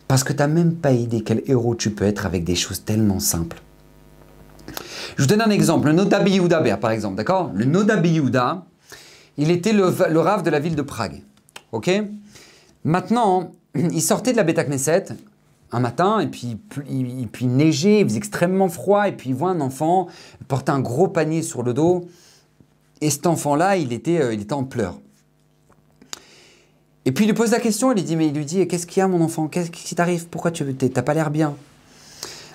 Parce 0.09 0.25
que 0.25 0.33
tu 0.33 0.41
n'as 0.41 0.49
même 0.49 0.75
pas 0.75 0.91
idée 0.91 1.21
quel 1.21 1.45
héros 1.47 1.77
tu 1.77 1.93
peux 1.93 2.05
être 2.05 2.27
avec 2.27 2.43
des 2.43 2.57
choses 2.57 2.85
tellement 2.85 3.21
simples. 3.21 3.63
Je 5.17 5.23
vous 5.23 5.29
donne 5.29 5.43
un 5.43 5.51
exemple. 5.51 5.87
Le 5.87 5.93
Noda 5.93 6.19
par 6.79 6.91
exemple, 6.91 7.15
d'accord? 7.15 7.53
Le 7.55 7.65
Noda 7.65 8.01
Yehuda, 8.05 8.65
il 9.37 9.51
était 9.51 9.73
le, 9.73 9.85
rave 9.85 10.43
de 10.43 10.51
la 10.51 10.59
ville 10.59 10.77
de 10.77 10.83
Prague. 10.83 11.23
Ok? 11.73 11.91
Maintenant, 12.85 13.53
il 13.75 14.03
sortait 14.03 14.33
de 14.33 14.37
la 14.37 14.45
Beta 14.45 14.65
Knesset 14.65 15.07
un 15.73 15.81
matin, 15.81 16.21
et 16.21 16.29
puis, 16.29 16.57
il, 16.89 17.49
neigeait, 17.49 18.01
il 18.01 18.05
faisait 18.05 18.19
extrêmement 18.19 18.69
froid, 18.69 19.09
et 19.09 19.13
puis 19.13 19.31
il 19.31 19.35
voit 19.35 19.51
un 19.51 19.61
enfant 19.61 20.07
porter 20.47 20.71
un 20.71 20.79
gros 20.79 21.09
panier 21.09 21.43
sur 21.43 21.65
le 21.65 21.75
dos. 21.75 22.07
Et 23.01 23.11
cet 23.11 23.27
enfant-là, 23.27 23.77
il 23.77 23.93
était, 23.93 24.21
euh, 24.21 24.35
il 24.35 24.41
était 24.41 24.53
en 24.53 24.63
pleurs. 24.63 25.01
Et 27.07 27.13
puis 27.13 27.25
il 27.25 27.29
lui 27.29 27.35
pose 27.35 27.51
la 27.51 27.61
question, 27.61 27.91
il 27.91 27.97
lui 27.97 28.03
dit, 28.03 28.15
mais 28.17 28.29
il 28.29 28.35
lui 28.35 28.45
dit, 28.45 28.67
qu'est-ce 28.69 28.87
qu'il 28.87 29.01
y 29.01 29.03
a 29.03 29.09
mon 29.09 29.21
enfant? 29.21 29.49
Qu'est-ce 29.49 29.71
qui 29.71 29.95
t'arrive? 29.95 30.29
Pourquoi 30.29 30.53
tu 30.53 30.65
n'as 30.65 31.03
pas 31.03 31.13
l'air 31.13 31.31
bien? 31.31 31.55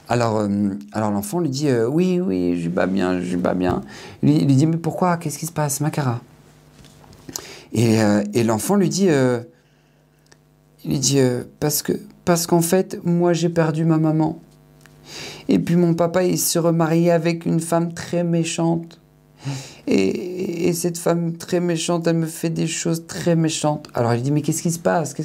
Alors, 0.08 0.38
euh, 0.38 0.70
alors 0.92 1.12
l'enfant 1.12 1.40
lui 1.40 1.50
dit, 1.50 1.70
euh, 1.70 1.88
oui, 1.88 2.20
oui, 2.20 2.60
je 2.60 2.68
vais 2.68 2.74
pas 2.74 2.88
bien, 2.88 3.22
je 3.22 3.36
vais 3.36 3.42
pas 3.42 3.54
bien. 3.54 3.82
Il 4.24 4.46
lui, 4.48 4.56
dit, 4.56 4.66
mais 4.66 4.78
pourquoi? 4.78 5.18
Qu'est-ce 5.18 5.38
qui 5.38 5.46
se 5.46 5.52
passe, 5.52 5.82
Euh, 7.78 8.24
et, 8.34 8.44
l'enfant 8.44 8.76
lui 8.76 8.90
dit, 8.90 9.10
euh, 9.10 9.42
il 10.84 11.00
dit 11.00 11.20
euh, 11.20 11.44
parce 11.60 11.84
parce 12.26 12.48
qu'en 12.48 12.62
fait, 12.62 13.00
moi 13.04 13.34
j'ai 13.34 13.50
perdu 13.50 13.86
ma 13.86 13.98
maman. 13.98 14.40
Et 15.48 15.60
puis 15.60 15.76
mon 15.76 15.94
papa, 15.94 16.24
il 16.24 16.38
se 16.38 16.60
remarié 16.60 17.12
avec 17.12 17.46
une 17.46 17.60
femme 17.60 17.94
très 17.94 18.24
méchante. 18.24 19.00
Et, 19.88 20.72
cette 20.74 21.00
femme 21.00 21.36
très 21.36 21.60
méchante, 21.60 22.06
elle 22.06 22.18
me 22.18 22.28
fait 22.28 22.52
des 22.52 22.68
choses 22.68 23.08
très 23.08 23.36
méchantes. 23.36 23.88
Alors 23.96 24.14
il 24.14 24.22
dit, 24.22 24.32
mais 24.32 24.44
qu'est-ce 24.44 24.62
qui 24.62 24.72
se 24.72 24.78
passe? 24.78 25.16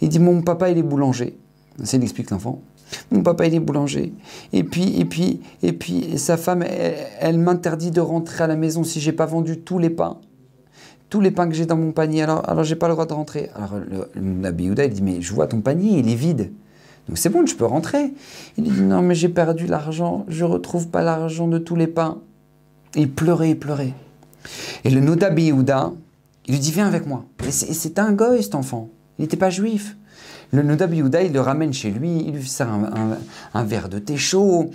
Il 0.00 0.08
dit, 0.08 0.18
mon 0.18 0.42
papa, 0.42 0.68
il 0.68 0.78
est 0.78 0.82
boulanger. 0.82 1.38
C'est 1.84 1.96
il 1.96 2.02
explique 2.02 2.30
l'enfant. 2.30 2.60
Mon 3.12 3.22
papa, 3.22 3.46
il 3.46 3.54
est 3.54 3.60
boulanger. 3.60 4.12
Et 4.52 4.64
puis, 4.64 4.98
et 4.98 5.04
puis, 5.04 5.40
et 5.62 5.72
puis, 5.72 6.18
sa 6.18 6.36
femme, 6.36 6.62
elle, 6.64 6.96
elle 7.20 7.38
m'interdit 7.38 7.92
de 7.92 8.00
rentrer 8.00 8.42
à 8.42 8.46
la 8.48 8.56
maison 8.56 8.82
si 8.82 9.00
j'ai 9.00 9.12
pas 9.12 9.26
vendu 9.26 9.60
tous 9.60 9.78
les 9.78 9.90
pains 9.90 10.18
tous 11.10 11.20
les 11.20 11.32
pains 11.32 11.48
que 11.48 11.54
j'ai 11.54 11.66
dans 11.66 11.76
mon 11.76 11.92
panier, 11.92 12.22
alors, 12.22 12.48
alors 12.48 12.64
j'ai 12.64 12.76
pas 12.76 12.86
le 12.88 12.94
droit 12.94 13.04
de 13.04 13.12
rentrer. 13.12 13.50
Alors 13.54 13.74
le, 13.78 14.08
Nabi 14.20 14.66
il 14.66 14.74
dit, 14.74 15.02
mais 15.02 15.20
je 15.20 15.34
vois 15.34 15.48
ton 15.48 15.60
panier, 15.60 15.98
il 15.98 16.08
est 16.08 16.14
vide. 16.14 16.52
Donc 17.08 17.18
c'est 17.18 17.28
bon, 17.28 17.44
je 17.44 17.56
peux 17.56 17.66
rentrer. 17.66 18.14
Il 18.56 18.64
dit, 18.64 18.80
non, 18.80 19.02
mais 19.02 19.16
j'ai 19.16 19.28
perdu 19.28 19.66
l'argent, 19.66 20.24
je 20.28 20.44
retrouve 20.44 20.88
pas 20.88 21.02
l'argent 21.02 21.48
de 21.48 21.58
tous 21.58 21.74
les 21.76 21.88
pains. 21.88 22.18
il 22.94 23.10
pleurait, 23.10 23.50
il 23.50 23.58
pleurait. 23.58 23.92
Et 24.84 24.90
le 24.90 25.00
Noda 25.00 25.30
Yehuda, 25.30 25.92
il 26.46 26.54
lui 26.54 26.60
dit 26.60 26.70
Viens 26.70 26.86
avec 26.86 27.06
moi. 27.06 27.24
Et 27.46 27.50
c'est 27.50 27.98
un 27.98 28.12
goy, 28.12 28.42
cet 28.42 28.54
enfant. 28.54 28.88
Il 29.18 29.22
n'était 29.22 29.36
pas 29.36 29.50
juif. 29.50 29.96
Le 30.52 30.62
Noda 30.62 30.86
Yehuda, 30.86 31.22
il 31.22 31.32
le 31.32 31.40
ramène 31.40 31.72
chez 31.72 31.90
lui, 31.90 32.24
il 32.26 32.34
lui 32.34 32.48
sert 32.48 32.68
un, 32.68 33.18
un 33.52 33.64
verre 33.64 33.88
de 33.88 33.98
thé 33.98 34.16
chaud. 34.16 34.70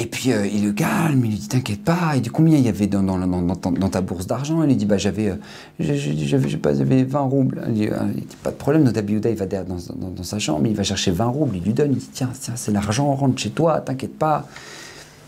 Et 0.00 0.06
puis 0.06 0.32
euh, 0.32 0.46
il 0.46 0.64
le 0.64 0.72
calme, 0.72 1.24
il 1.24 1.30
lui 1.32 1.38
dit 1.38 1.48
T'inquiète 1.48 1.82
pas. 1.82 2.12
Il 2.14 2.22
dit 2.22 2.28
Combien 2.28 2.56
il 2.56 2.64
y 2.64 2.68
avait 2.68 2.86
dans, 2.86 3.02
dans, 3.02 3.18
dans, 3.18 3.88
ta 3.88 4.00
bourse 4.00 4.28
d'argent? 4.28 4.62
Il 4.62 4.68
lui 4.68 4.76
dit 4.76 4.86
Bah 4.86 4.96
j'avais, 4.96 5.30
euh, 5.30 5.36
j'avais, 5.80 7.02
20 7.02 7.18
roubles. 7.20 7.64
Il 7.66 7.74
dit, 7.74 7.88
ah, 7.88 8.04
dit, 8.04 8.36
Pas 8.44 8.52
de 8.52 8.56
problème, 8.56 8.84
notre 8.84 9.00
Biouda 9.02 9.28
il 9.28 9.36
va 9.36 9.46
dans, 9.46 10.22
sa 10.22 10.38
chambre, 10.38 10.66
il 10.68 10.76
va 10.76 10.84
chercher 10.84 11.10
20 11.10 11.26
roubles, 11.26 11.56
il 11.56 11.64
lui 11.64 11.72
donne. 11.72 11.92
Il 11.92 11.98
dit 11.98 12.10
Tiens, 12.12 12.30
tiens 12.40 12.54
c'est 12.56 12.70
l'argent, 12.70 13.12
rentre 13.12 13.40
chez 13.40 13.50
toi, 13.50 13.80
t'inquiète 13.80 14.16
pas. 14.16 14.46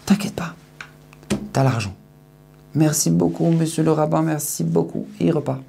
T'inquiète 0.07 0.35
pas, 0.35 0.55
t'as 1.53 1.65
l'argent. 1.65 1.95
Merci 2.77 3.11
beaucoup, 3.11 3.51
monsieur 3.51 3.83
le 3.83 3.91
rabbin, 3.91 4.23
merci 4.23 4.63
beaucoup. 4.63 5.07
Et 5.19 5.27
il 5.27 5.33
repart. 5.33 5.61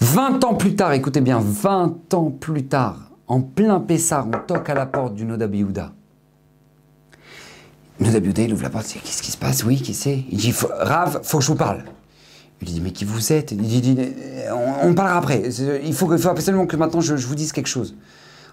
20 0.00 0.44
ans 0.44 0.54
plus 0.54 0.76
tard, 0.76 0.92
écoutez 0.92 1.20
bien, 1.20 1.40
20 1.40 2.14
ans 2.14 2.30
plus 2.30 2.66
tard, 2.66 3.10
en 3.26 3.40
plein 3.40 3.80
Pessar, 3.80 4.28
on 4.28 4.46
toque 4.46 4.70
à 4.70 4.74
la 4.74 4.86
porte 4.86 5.14
du 5.14 5.24
Noda 5.24 5.48
Biouda. 5.48 5.92
Nous 7.98 8.14
il 8.14 8.52
ouvre 8.52 8.62
la 8.62 8.70
porte, 8.70 8.86
qu'est-ce 8.86 9.22
qui 9.22 9.32
se 9.32 9.38
passe? 9.38 9.64
Oui, 9.64 9.80
qui 9.80 9.94
c'est? 9.94 10.24
Il 10.30 10.36
dit, 10.36 10.54
Rav, 10.70 11.20
faut 11.22 11.38
que 11.38 11.44
je 11.44 11.48
vous 11.48 11.56
parle. 11.56 11.84
Il 12.60 12.68
dit, 12.68 12.80
mais 12.80 12.90
qui 12.90 13.04
vous 13.04 13.32
êtes? 13.32 13.52
Il 13.52 13.58
dit, 13.58 13.96
on, 14.82 14.92
parlera 14.94 15.16
après. 15.16 15.42
Il 15.84 15.94
faut, 15.94 16.10
absolument 16.12 16.66
que 16.66 16.76
maintenant 16.76 17.00
je, 17.00 17.14
vous 17.14 17.34
dise 17.34 17.52
quelque 17.52 17.68
chose. 17.68 17.94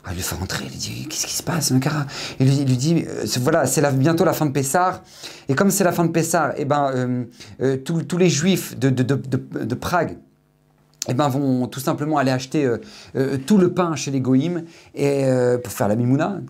Ah, 0.06 0.10
il 0.12 0.18
le 0.18 0.22
fait 0.22 0.36
rentrer, 0.36 0.66
il 0.70 0.78
dit, 0.78 1.08
qu'est-ce 1.10 1.26
qui 1.26 1.34
se 1.34 1.44
passe, 1.44 1.72
un 1.72 1.80
cara? 1.80 2.06
Il, 2.40 2.48
lui, 2.48 2.66
lui 2.66 2.76
dit, 2.76 3.06
euh, 3.08 3.26
voilà, 3.40 3.66
c'est 3.66 3.82
bientôt 3.98 4.26
la 4.26 4.34
fin 4.34 4.46
de 4.46 4.52
Pessar. 4.52 5.02
Et 5.48 5.56
comme 5.56 5.72
c'est 5.72 5.86
la 5.86 5.94
fin 5.94 6.04
de 6.06 6.12
Pessar, 6.12 6.54
eh 6.58 6.66
ben, 6.66 6.92
euh, 6.94 7.24
euh, 7.62 7.78
tous 7.78 8.18
les 8.18 8.30
juifs 8.30 8.78
de, 8.78 9.76
Prague, 9.76 10.18
eh 11.08 11.14
ben, 11.14 11.30
vont 11.30 11.68
tout 11.68 11.80
simplement 11.80 12.18
aller 12.18 12.32
acheter 12.32 12.70
tout 13.46 13.58
le 13.58 13.74
pain 13.74 13.96
chez 13.96 14.12
les 14.12 14.20
Goïms 14.20 14.64
pour 14.94 15.72
faire 15.72 15.88
la 15.88 15.96
mimouna. 15.96 16.42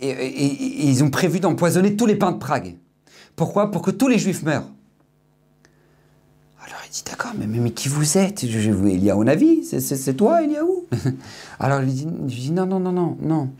Et, 0.00 0.88
ils 0.88 1.04
ont 1.04 1.10
prévu 1.10 1.40
d'empoisonner 1.40 1.96
tous 1.96 2.06
les 2.06 2.16
pains 2.16 2.32
de 2.32 2.38
Prague. 2.38 2.76
Pourquoi? 3.36 3.70
Pour 3.70 3.82
que 3.82 3.90
tous 3.90 4.08
les 4.08 4.18
juifs 4.18 4.42
meurent. 4.42 4.68
Alors 6.64 6.80
il 6.86 6.92
dit 6.92 7.02
d'accord, 7.06 7.32
mais, 7.38 7.46
mais, 7.46 7.70
qui 7.70 7.88
vous 7.88 8.18
êtes? 8.18 8.46
Je, 8.46 8.70
vous, 8.70 8.86
Eliaou 8.86 9.24
Navi, 9.24 9.64
c'est 9.64 10.14
toi 10.14 10.42
Eliaou 10.42 10.86
Alors 11.60 11.82
il 11.82 11.94
dit, 11.94 12.06
dit 12.06 12.52
non, 12.52 12.66
non, 12.66 12.80
non, 12.80 12.92
non, 12.92 13.16
non. 13.20 13.50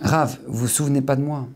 Rav, 0.00 0.38
vous 0.46 0.60
vous 0.60 0.68
souvenez 0.68 1.02
pas 1.02 1.16
de 1.16 1.22
moi? 1.22 1.48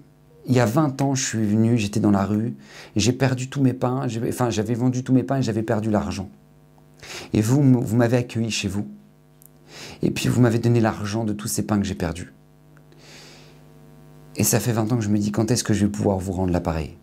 Il 0.46 0.54
y 0.54 0.60
a 0.60 0.66
20 0.66 1.02
ans, 1.02 1.14
je 1.14 1.24
suis 1.24 1.44
venu, 1.44 1.76
j'étais 1.76 2.00
dans 2.00 2.10
la 2.10 2.24
rue, 2.24 2.56
j'ai 2.96 3.12
perdu 3.12 3.50
tous 3.50 3.60
mes 3.60 3.74
pains, 3.74 4.06
enfin 4.26 4.48
j'avais 4.48 4.72
vendu 4.72 5.04
tous 5.04 5.12
mes 5.12 5.22
pains 5.22 5.38
et 5.38 5.42
j'avais 5.42 5.62
perdu 5.62 5.90
l'argent. 5.90 6.30
Et 7.34 7.42
vous, 7.42 7.62
vous 7.62 7.96
m'avez 7.96 8.16
accueilli 8.16 8.50
chez 8.50 8.68
vous. 8.68 8.86
Et 10.02 10.10
puis 10.10 10.28
vous 10.28 10.40
m'avez 10.40 10.58
donné 10.58 10.80
l'argent 10.80 11.24
de 11.24 11.34
tous 11.34 11.48
ces 11.48 11.66
pains 11.66 11.78
que 11.78 11.84
j'ai 11.84 11.94
perdus. 11.94 12.32
Et 14.38 14.44
ça 14.44 14.60
fait 14.60 14.70
20 14.70 14.92
ans 14.92 14.96
que 14.96 15.02
je 15.02 15.08
me 15.08 15.18
dis 15.18 15.32
quand 15.32 15.50
est-ce 15.50 15.64
que 15.64 15.74
je 15.74 15.84
vais 15.84 15.90
pouvoir 15.90 16.18
vous 16.18 16.32
rendre 16.32 16.52
l'appareil? 16.52 16.96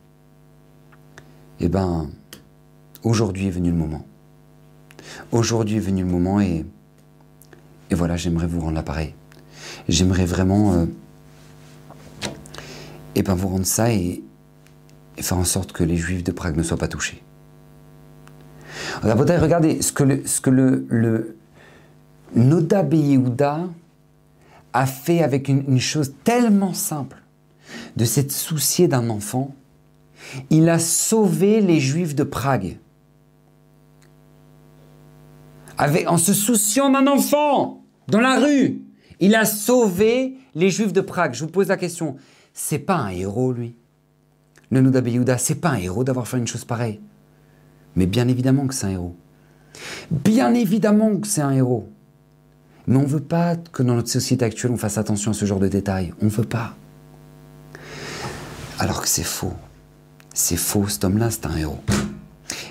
Eh 1.59 1.67
bien, 1.67 2.09
aujourd'hui 3.03 3.47
est 3.47 3.51
venu 3.51 3.71
le 3.71 3.75
moment. 3.75 4.05
Aujourd'hui 5.33 5.75
est 5.75 5.81
venu 5.81 6.03
le 6.03 6.09
moment 6.09 6.39
et, 6.39 6.65
voilà, 7.91 8.15
j'aimerais 8.15 8.47
vous 8.47 8.61
rendre 8.61 8.75
l'appareil. 8.75 9.13
J'aimerais 9.89 10.25
vraiment 10.25 10.73
euh, 10.73 10.85
eh 13.15 13.21
ben, 13.21 13.35
vous 13.35 13.49
rendre 13.49 13.65
ça 13.65 13.91
et, 13.91 14.23
faire 15.17 15.37
en 15.37 15.43
sorte 15.43 15.73
que 15.73 15.83
les 15.83 15.97
juifs 15.97 16.23
de 16.23 16.31
Prague 16.31 16.55
ne 16.55 16.63
soient 16.63 16.77
pas 16.77 16.87
touchés. 16.87 17.21
Regardez 19.03 19.81
ce 19.81 19.91
que 19.91 20.03
le, 20.03 20.25
ce 20.25 20.39
que 20.39 20.49
le, 20.49 21.37
Noda 22.33 22.83
Beyouda 22.83 23.67
a 24.73 24.85
fait 24.85 25.21
avec 25.21 25.47
une 25.49 25.79
chose 25.79 26.13
tellement 26.23 26.73
simple 26.73 27.17
de 27.95 28.05
s'être 28.05 28.31
soucié 28.31 28.87
d'un 28.87 29.09
enfant, 29.09 29.55
il 30.49 30.69
a 30.69 30.79
sauvé 30.79 31.61
les 31.61 31.79
Juifs 31.79 32.15
de 32.15 32.23
Prague. 32.23 32.77
en 35.77 36.17
se 36.17 36.33
souciant 36.33 36.89
d'un 36.89 37.07
enfant 37.07 37.83
dans 38.07 38.21
la 38.21 38.39
rue, 38.39 38.81
il 39.19 39.35
a 39.35 39.45
sauvé 39.45 40.37
les 40.53 40.69
Juifs 40.69 40.93
de 40.93 41.01
Prague. 41.01 41.33
Je 41.33 41.43
vous 41.43 41.51
pose 41.51 41.67
la 41.67 41.77
question, 41.77 42.15
c'est 42.53 42.79
pas 42.79 42.95
un 42.95 43.09
héros 43.09 43.51
lui? 43.51 43.75
Le 44.71 44.81
Nouda 44.81 45.01
Beyouda, 45.01 45.37
c'est 45.37 45.55
pas 45.55 45.69
un 45.69 45.77
héros 45.77 46.03
d'avoir 46.03 46.27
fait 46.27 46.37
une 46.37 46.47
chose 46.47 46.65
pareille? 46.65 46.99
Mais 47.95 48.07
bien 48.07 48.27
évidemment 48.27 48.67
que 48.67 48.73
c'est 48.73 48.87
un 48.87 48.91
héros. 48.91 49.15
Bien 50.11 50.53
évidemment 50.53 51.17
que 51.17 51.27
c'est 51.27 51.41
un 51.41 51.51
héros. 51.51 51.89
Mais 52.87 52.97
on 52.97 53.03
ne 53.03 53.07
veut 53.07 53.19
pas 53.19 53.55
que 53.55 53.83
dans 53.83 53.95
notre 53.95 54.09
société 54.09 54.45
actuelle 54.45 54.71
on 54.71 54.77
fasse 54.77 54.97
attention 54.97 55.31
à 55.31 55.33
ce 55.33 55.45
genre 55.45 55.59
de 55.59 55.67
détails. 55.67 56.13
On 56.21 56.25
ne 56.25 56.29
veut 56.29 56.43
pas. 56.43 56.75
Alors 58.77 59.01
que 59.01 59.07
c'est 59.07 59.23
faux. 59.23 59.53
C'est 60.33 60.57
faux, 60.57 60.87
cet 60.89 61.05
homme-là, 61.05 61.31
c'est 61.31 61.45
un 61.45 61.55
héros. 61.55 61.79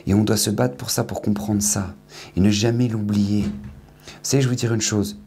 Et 0.07 0.12
on 0.12 0.23
doit 0.23 0.37
se 0.37 0.51
battre 0.51 0.77
pour 0.77 0.90
ça, 0.90 1.03
pour 1.03 1.23
comprendre 1.23 1.62
ça. 1.62 1.95
Et 2.37 2.40
ne 2.40 2.51
jamais 2.51 2.88
l'oublier. 2.88 3.45
Vous 3.45 4.12
savez, 4.23 4.43
je 4.43 4.49
vous 4.49 4.55
dire 4.55 4.75
une 4.75 4.83
chose. 4.83 5.19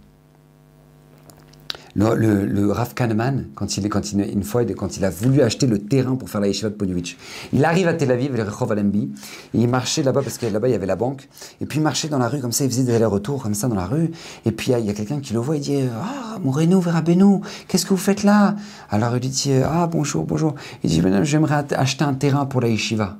Le, 1.99 2.45
le, 2.45 2.71
Rav 2.71 2.93
Kahneman, 2.93 3.47
quand 3.55 3.75
il, 3.75 3.89
quand 3.89 4.12
il, 4.12 4.21
une 4.21 4.43
fois, 4.43 4.63
quand 4.65 4.97
il 4.97 5.03
a 5.03 5.10
voulu 5.10 5.41
acheter 5.41 5.65
le 5.65 5.79
terrain 5.79 6.15
pour 6.15 6.29
faire 6.29 6.39
la 6.39 6.45
yeshiva 6.45 6.69
de 6.69 6.75
Ponovitch, 6.75 7.17
il 7.53 7.65
arrive 7.65 7.88
à 7.88 7.95
Tel 7.95 8.12
Aviv, 8.12 8.36
le 8.36 8.43
Rehov 8.43 8.71
Alembi, 8.71 9.10
il 9.55 9.67
marchait 9.67 10.03
là-bas, 10.03 10.21
parce 10.21 10.38
que 10.38 10.45
là-bas, 10.45 10.67
il 10.67 10.73
y 10.73 10.75
avait 10.75 10.86
la 10.86 10.95
banque, 10.95 11.27
et 11.60 11.65
puis 11.65 11.79
il 11.79 11.81
marchait 11.81 12.07
dans 12.07 12.19
la 12.19 12.29
rue 12.29 12.39
comme 12.39 12.51
ça, 12.51 12.65
il 12.65 12.69
faisait 12.69 12.83
des 12.83 12.93
allers-retours 12.93 13.41
comme 13.41 13.55
ça 13.55 13.67
dans 13.67 13.75
la 13.75 13.88
rue, 13.88 14.12
et 14.45 14.51
puis 14.51 14.73
il 14.73 14.86
y 14.86 14.89
a, 14.91 14.93
quelqu'un 14.93 15.19
qui 15.21 15.33
le 15.33 15.39
voit, 15.39 15.55
il 15.55 15.62
dit 15.62 15.79
«Ah, 15.99 16.38
Moreno, 16.38 16.79
Verabeno, 16.79 17.41
qu'est-ce 17.67 17.86
que 17.86 17.95
vous 17.95 17.97
faites 17.97 18.21
là?» 18.21 18.55
Alors 18.91 19.17
il 19.17 19.27
dit 19.27 19.53
«Ah, 19.65 19.88
bonjour, 19.88 20.23
bonjour.» 20.23 20.53
Il 20.83 20.91
dit 20.91 21.01
«J'aimerais 21.23 21.65
acheter 21.73 22.03
un 22.03 22.13
terrain 22.13 22.45
pour 22.45 22.62
la 22.62 22.67
yeshiva.» 22.67 23.17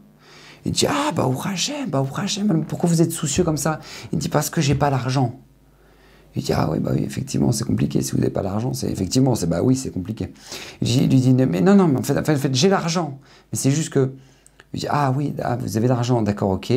Il 0.66 0.72
dit 0.72 0.86
Ah, 0.86 1.12
bah, 1.16 1.28
Hashem, 1.46 1.90
bah, 1.90 2.06
Hashem, 2.16 2.66
pourquoi 2.68 2.90
vous 2.90 3.02
êtes 3.02 3.12
soucieux 3.12 3.44
comme 3.44 3.58
ça? 3.58 3.80
Il 4.12 4.20
dit 4.20 4.30
Parce 4.30 4.50
que 4.50 4.62
j'ai 4.62 4.76
pas 4.76 4.90
l'argent. 4.90 5.40
Il 6.38 6.44
dit 6.44 6.54
Ah 6.54 6.70
oui, 6.72 6.78
bah 6.80 6.92
oui, 6.94 7.04
effectivement, 7.04 7.52
c'est 7.52 7.66
compliqué. 7.66 8.02
Si 8.02 8.12
vous 8.12 8.20
n'avez 8.20 8.30
pas 8.30 8.44
l'argent, 8.44 8.72
c'est 8.72 8.90
effectivement, 8.90 9.34
c'est 9.34 9.48
bah 9.48 9.62
oui, 9.64 9.76
c'est 9.76 9.90
compliqué. 9.90 10.32
Il 10.82 11.10
lui 11.10 11.20
dit 11.20 11.34
Mais 11.34 11.62
non, 11.62 11.76
non, 11.76 11.88
mais 11.88 11.98
en 11.98 12.04
fait, 12.04 12.18
en 12.18 12.24
fait, 12.24 12.54
j'ai 12.54 12.70
l'argent. 12.70 13.20
Mais 13.52 13.58
c'est 13.58 13.72
juste 13.72 13.90
que. 13.90 14.12
Il 14.74 14.82
dit 14.82 14.88
Ah 14.90 15.12
oui, 15.16 15.34
ah, 15.42 15.56
vous 15.56 15.78
avez 15.78 15.88
l'argent, 15.88 16.22
d'accord, 16.22 16.52
ok. 16.52 16.72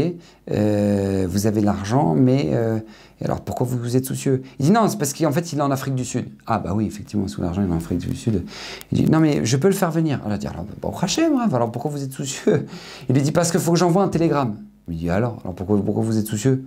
Euh, 0.50 1.26
vous 1.28 1.46
avez 1.46 1.60
l'argent, 1.60 2.14
mais. 2.14 2.50
Euh, 2.52 2.78
alors 3.22 3.42
pourquoi 3.42 3.66
vous, 3.66 3.76
vous 3.76 3.96
êtes 3.96 4.06
soucieux? 4.06 4.42
Il 4.58 4.64
dit 4.64 4.72
Non, 4.72 4.88
c'est 4.88 4.96
parce 4.96 5.12
qu'en 5.12 5.32
fait, 5.32 5.52
il 5.52 5.58
est 5.58 5.62
en 5.62 5.70
Afrique 5.70 5.94
du 5.94 6.06
Sud. 6.06 6.28
Ah 6.46 6.58
bah 6.58 6.72
oui, 6.74 6.86
effectivement, 6.86 7.28
sous 7.28 7.42
l'argent, 7.42 7.60
il 7.62 7.68
est 7.68 7.72
en 7.72 7.76
Afrique 7.76 7.98
du 7.98 8.16
Sud. 8.16 8.46
Il 8.92 9.04
dit 9.04 9.10
Non, 9.10 9.20
mais 9.20 9.44
je 9.44 9.56
peux 9.58 9.68
le 9.68 9.74
faire 9.74 9.90
venir. 9.90 10.20
Alors 10.24 10.36
il 10.36 10.40
dit 10.40 10.46
Alors, 10.46 10.64
bon, 10.80 10.90
Hachem, 10.90 11.34
alors 11.52 11.70
pourquoi 11.70 11.90
vous 11.90 12.02
êtes 12.02 12.12
soucieux? 12.12 12.64
Il 13.10 13.14
lui 13.14 13.20
dit 13.20 13.32
Parce 13.32 13.50
qu'il 13.50 13.60
faut 13.60 13.72
que 13.72 13.78
j'envoie 13.78 14.04
un 14.04 14.08
télégramme. 14.08 14.56
Il 14.88 14.96
dit 14.96 15.10
Alors, 15.10 15.38
alors 15.44 15.54
pourquoi, 15.54 15.78
pourquoi 15.84 16.02
vous 16.02 16.16
êtes 16.16 16.26
soucieux? 16.26 16.64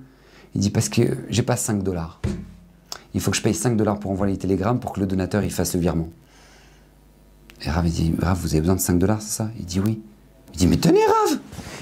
Il 0.54 0.62
dit 0.62 0.70
Parce 0.70 0.90
que 0.90 1.02
j'ai 1.30 1.42
pas 1.42 1.56
5 1.56 1.82
dollars 1.82 2.22
il 3.14 3.22
faut 3.22 3.32
que 3.32 3.38
je 3.38 3.42
paye 3.42 3.54
5 3.54 3.78
dollars 3.78 4.00
pour 4.00 4.12
envoyer 4.12 4.34
les 4.34 4.40
télégrammes 4.40 4.80
pour 4.80 4.94
que 4.94 5.00
le 5.00 5.06
donateur 5.06 5.44
il 5.44 5.52
fasse 5.52 5.74
le 5.76 5.80
virement. 5.80 6.10
Et 7.62 7.70
Rav, 7.70 7.88
dit, 7.88 8.14
Rav, 8.20 8.38
vous 8.40 8.50
avez 8.50 8.62
besoin 8.62 8.76
de 8.76 8.82
5 8.82 9.00
dollars, 9.00 9.22
c'est 9.22 9.38
ça? 9.38 9.50
Il 9.58 9.66
dit 9.66 9.80
oui. 9.80 10.02
Il 10.54 10.58
dit, 10.58 10.68
mais 10.68 10.78
tenez 10.78 11.06
Rav 11.06 11.40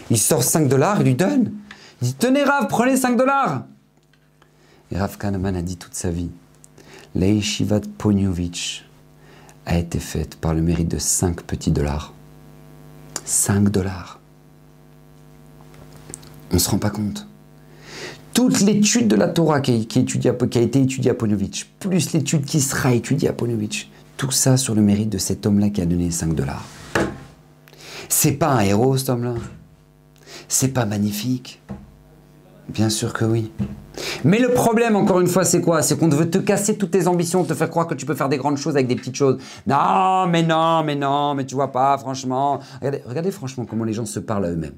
Il 0.09 0.17
sort 0.17 0.43
5 0.43 0.67
dollars, 0.67 1.01
il 1.01 1.05
lui 1.05 1.15
donne. 1.15 1.53
Il 2.01 2.09
dit, 2.09 2.13
tenez 2.13 2.43
Rav, 2.43 2.67
prenez 2.67 2.97
5 2.97 3.17
dollars. 3.17 3.65
Et 4.91 4.97
Rav 4.97 5.17
Kahneman 5.17 5.55
a 5.55 5.61
dit 5.61 5.77
toute 5.77 5.95
sa 5.95 6.09
vie, 6.09 6.29
la 7.15 7.27
yeshiva 7.27 7.79
a 9.65 9.77
été 9.77 9.99
faite 9.99 10.35
par 10.35 10.53
le 10.53 10.61
mérite 10.61 10.89
de 10.89 10.97
5 10.99 11.43
petits 11.43 11.71
dollars. 11.71 12.13
5 13.25 13.69
dollars. 13.69 14.19
On 16.51 16.55
ne 16.55 16.59
se 16.59 16.69
rend 16.69 16.79
pas 16.79 16.89
compte 16.89 17.27
toute 18.33 18.61
l'étude 18.61 19.07
de 19.07 19.15
la 19.15 19.27
Torah 19.27 19.61
qui, 19.61 19.71
a 19.71 19.75
été 20.61 20.81
étudiée 20.81 21.11
à 21.11 21.13
Ponovitch, 21.13 21.67
plus 21.79 22.13
l'étude 22.13 22.45
qui 22.45 22.61
sera 22.61 22.93
étudiée 22.93 23.29
à 23.29 23.33
Ponovitch, 23.33 23.89
tout 24.17 24.31
ça 24.31 24.57
sur 24.57 24.75
le 24.75 24.81
mérite 24.81 25.09
de 25.09 25.17
cet 25.17 25.45
homme-là 25.45 25.69
qui 25.69 25.81
a 25.81 25.85
donné 25.85 26.11
5 26.11 26.33
dollars. 26.33 26.65
C'est 28.09 28.33
pas 28.33 28.49
un 28.49 28.59
héros, 28.61 28.97
cet 28.97 29.09
homme-là. 29.09 29.35
C'est 30.47 30.69
pas 30.69 30.85
magnifique. 30.85 31.61
Bien 32.69 32.89
sûr 32.89 33.13
que 33.13 33.25
oui. 33.25 33.51
Mais 34.23 34.39
le 34.39 34.53
problème, 34.53 34.95
encore 34.95 35.19
une 35.19 35.27
fois, 35.27 35.43
c'est 35.43 35.61
quoi? 35.61 35.81
C'est 35.81 35.97
qu'on 35.97 36.09
veut 36.09 36.29
te 36.29 36.37
casser 36.37 36.77
toutes 36.77 36.91
tes 36.91 37.07
ambitions, 37.07 37.43
te 37.43 37.53
faire 37.53 37.69
croire 37.69 37.87
que 37.87 37.95
tu 37.95 38.05
peux 38.05 38.15
faire 38.15 38.29
des 38.29 38.37
grandes 38.37 38.57
choses 38.57 38.75
avec 38.75 38.87
des 38.87 38.95
petites 38.95 39.15
choses. 39.15 39.37
Non, 39.67 40.27
mais 40.27 40.43
non, 40.43 40.83
mais 40.83 40.95
non, 40.95 41.35
mais 41.35 41.45
tu 41.45 41.55
vois 41.55 41.71
pas, 41.71 41.97
franchement. 41.97 42.59
Regardez, 42.79 43.01
regardez 43.05 43.31
franchement 43.31 43.65
comment 43.65 43.83
les 43.83 43.93
gens 43.93 44.05
se 44.05 44.19
parlent 44.19 44.45
à 44.45 44.51
eux-mêmes. 44.51 44.75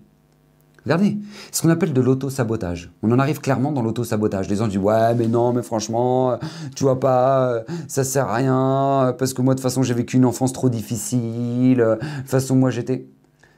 Regardez, 0.85 1.17
ce 1.51 1.61
qu'on 1.61 1.69
appelle 1.69 1.93
de 1.93 2.01
l'auto-sabotage. 2.01 2.91
On 3.03 3.11
en 3.11 3.19
arrive 3.19 3.39
clairement 3.39 3.71
dans 3.71 3.81
l'auto-sabotage. 3.81 4.49
Les 4.49 4.57
gens 4.57 4.67
disent 4.67 4.79
Ouais, 4.79 5.15
mais 5.15 5.27
non, 5.27 5.53
mais 5.53 5.63
franchement, 5.63 6.37
tu 6.75 6.83
vois 6.83 6.99
pas, 6.99 7.63
ça 7.87 8.03
sert 8.03 8.27
à 8.27 8.35
rien, 8.35 9.15
parce 9.17 9.33
que 9.33 9.41
moi, 9.41 9.53
de 9.53 9.59
toute 9.59 9.63
façon, 9.63 9.81
j'ai 9.81 9.93
vécu 9.93 10.17
une 10.17 10.25
enfance 10.25 10.51
trop 10.51 10.69
difficile. 10.69 11.77
De 11.77 11.97
toute 12.19 12.29
façon, 12.29 12.55
moi, 12.55 12.69
j'étais. 12.69 13.05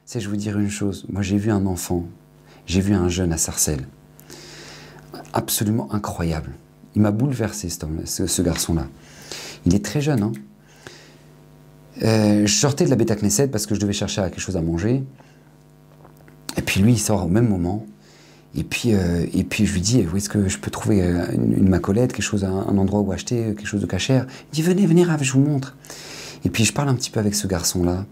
C'est, 0.04 0.20
je 0.20 0.28
vous 0.28 0.36
dire 0.36 0.56
une 0.56 0.70
chose. 0.70 1.04
Moi, 1.08 1.22
j'ai 1.22 1.36
vu 1.36 1.50
un 1.50 1.66
enfant, 1.66 2.04
j'ai 2.64 2.80
vu 2.80 2.94
un 2.94 3.08
jeune 3.08 3.32
à 3.32 3.38
Sarcelles, 3.38 3.88
absolument 5.32 5.92
incroyable. 5.92 6.52
Il 6.94 7.02
m'a 7.02 7.10
bouleversé, 7.10 7.68
ce, 7.68 8.42
garçon-là. 8.42 8.86
Il 9.66 9.74
est 9.74 9.84
très 9.84 10.00
jeune. 10.00 10.22
Hein. 10.22 10.32
Euh, 12.02 12.46
je 12.46 12.54
sortais 12.54 12.84
de 12.84 12.90
la 12.90 12.96
bêta 12.96 13.16
Knesset 13.16 13.48
parce 13.48 13.66
que 13.66 13.74
je 13.74 13.80
devais 13.80 13.92
chercher 13.92 14.22
quelque 14.22 14.40
chose 14.40 14.56
à 14.56 14.62
manger. 14.62 15.02
Et 16.56 16.62
puis 16.62 16.80
lui, 16.80 16.92
il 16.92 16.98
sort 16.98 17.24
au 17.24 17.28
même 17.28 17.48
moment. 17.48 17.86
Et 18.56 18.64
puis, 18.64 18.94
euh, 18.94 19.26
et 19.34 19.44
puis 19.44 19.66
je 19.66 19.74
lui 19.74 19.80
dis, 19.80 20.06
où 20.10 20.16
est-ce 20.16 20.30
que 20.30 20.48
je 20.48 20.58
peux 20.58 20.70
trouver 20.70 21.02
euh, 21.02 21.26
une, 21.32 21.68
macolette, 21.68 22.12
quelque 22.12 22.24
chose, 22.24 22.44
un, 22.44 22.78
endroit 22.78 23.00
où 23.00 23.12
acheter 23.12 23.54
quelque 23.54 23.66
chose 23.66 23.82
de 23.82 23.86
cachère? 23.86 24.26
Il 24.52 24.54
dit, 24.54 24.62
venez, 24.62 24.86
venez, 24.86 25.04
je 25.20 25.32
vous 25.32 25.40
montre. 25.40 25.76
Et 26.44 26.50
puis 26.50 26.64
je 26.64 26.72
parle 26.72 26.88
un 26.88 26.94
petit 26.94 27.10
peu 27.10 27.20
avec 27.20 27.34
ce 27.34 27.46
garçon-là, 27.46 28.06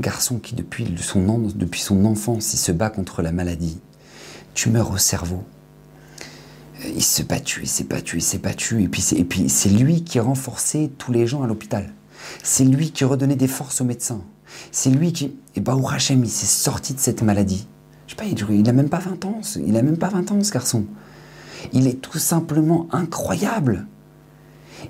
garçon 0.00 0.38
qui 0.38 0.54
depuis 0.54 0.86
son, 1.00 1.38
depuis 1.54 1.80
son 1.80 2.04
enfance, 2.04 2.52
il 2.52 2.58
se 2.58 2.72
bat 2.72 2.90
contre 2.90 3.22
la 3.22 3.32
maladie, 3.32 3.78
tumeur 4.54 4.90
au 4.90 4.98
cerveau. 4.98 5.44
Il 6.84 7.02
se 7.02 7.22
battu, 7.22 7.60
il 7.62 7.68
s'est 7.68 7.84
battu, 7.84 8.18
il 8.18 8.22
s'est 8.22 8.38
battu. 8.38 8.82
Et 8.82 8.88
puis, 8.88 9.48
c'est 9.48 9.70
lui 9.70 10.04
qui 10.04 10.20
renforçait 10.20 10.90
tous 10.98 11.10
les 11.10 11.26
gens 11.26 11.42
à 11.42 11.46
l'hôpital. 11.46 11.90
C'est 12.42 12.64
lui 12.64 12.90
qui 12.90 13.04
redonnait 13.04 13.36
des 13.36 13.48
forces 13.48 13.80
aux 13.80 13.84
médecins. 13.84 14.22
C'est 14.72 14.90
lui 14.90 15.12
qui, 15.12 15.36
et 15.54 15.60
bah, 15.60 15.76
Hachem, 15.90 16.22
il 16.22 16.30
s'est 16.30 16.46
sorti 16.46 16.92
de 16.92 17.00
cette 17.00 17.22
maladie. 17.22 17.66
Je 18.06 18.12
sais 18.12 18.16
pas, 18.16 18.24
il 18.24 18.62
n'a 18.62 18.72
même 18.72 18.88
pas 18.88 18.98
20 18.98 19.24
ans. 19.24 19.40
Il 19.56 19.72
n'a 19.72 19.82
même 19.82 19.96
pas 19.96 20.08
20 20.08 20.30
ans, 20.32 20.42
ce 20.42 20.52
garçon. 20.52 20.84
Il 21.72 21.86
est 21.86 22.00
tout 22.00 22.18
simplement 22.18 22.86
incroyable. 22.92 23.86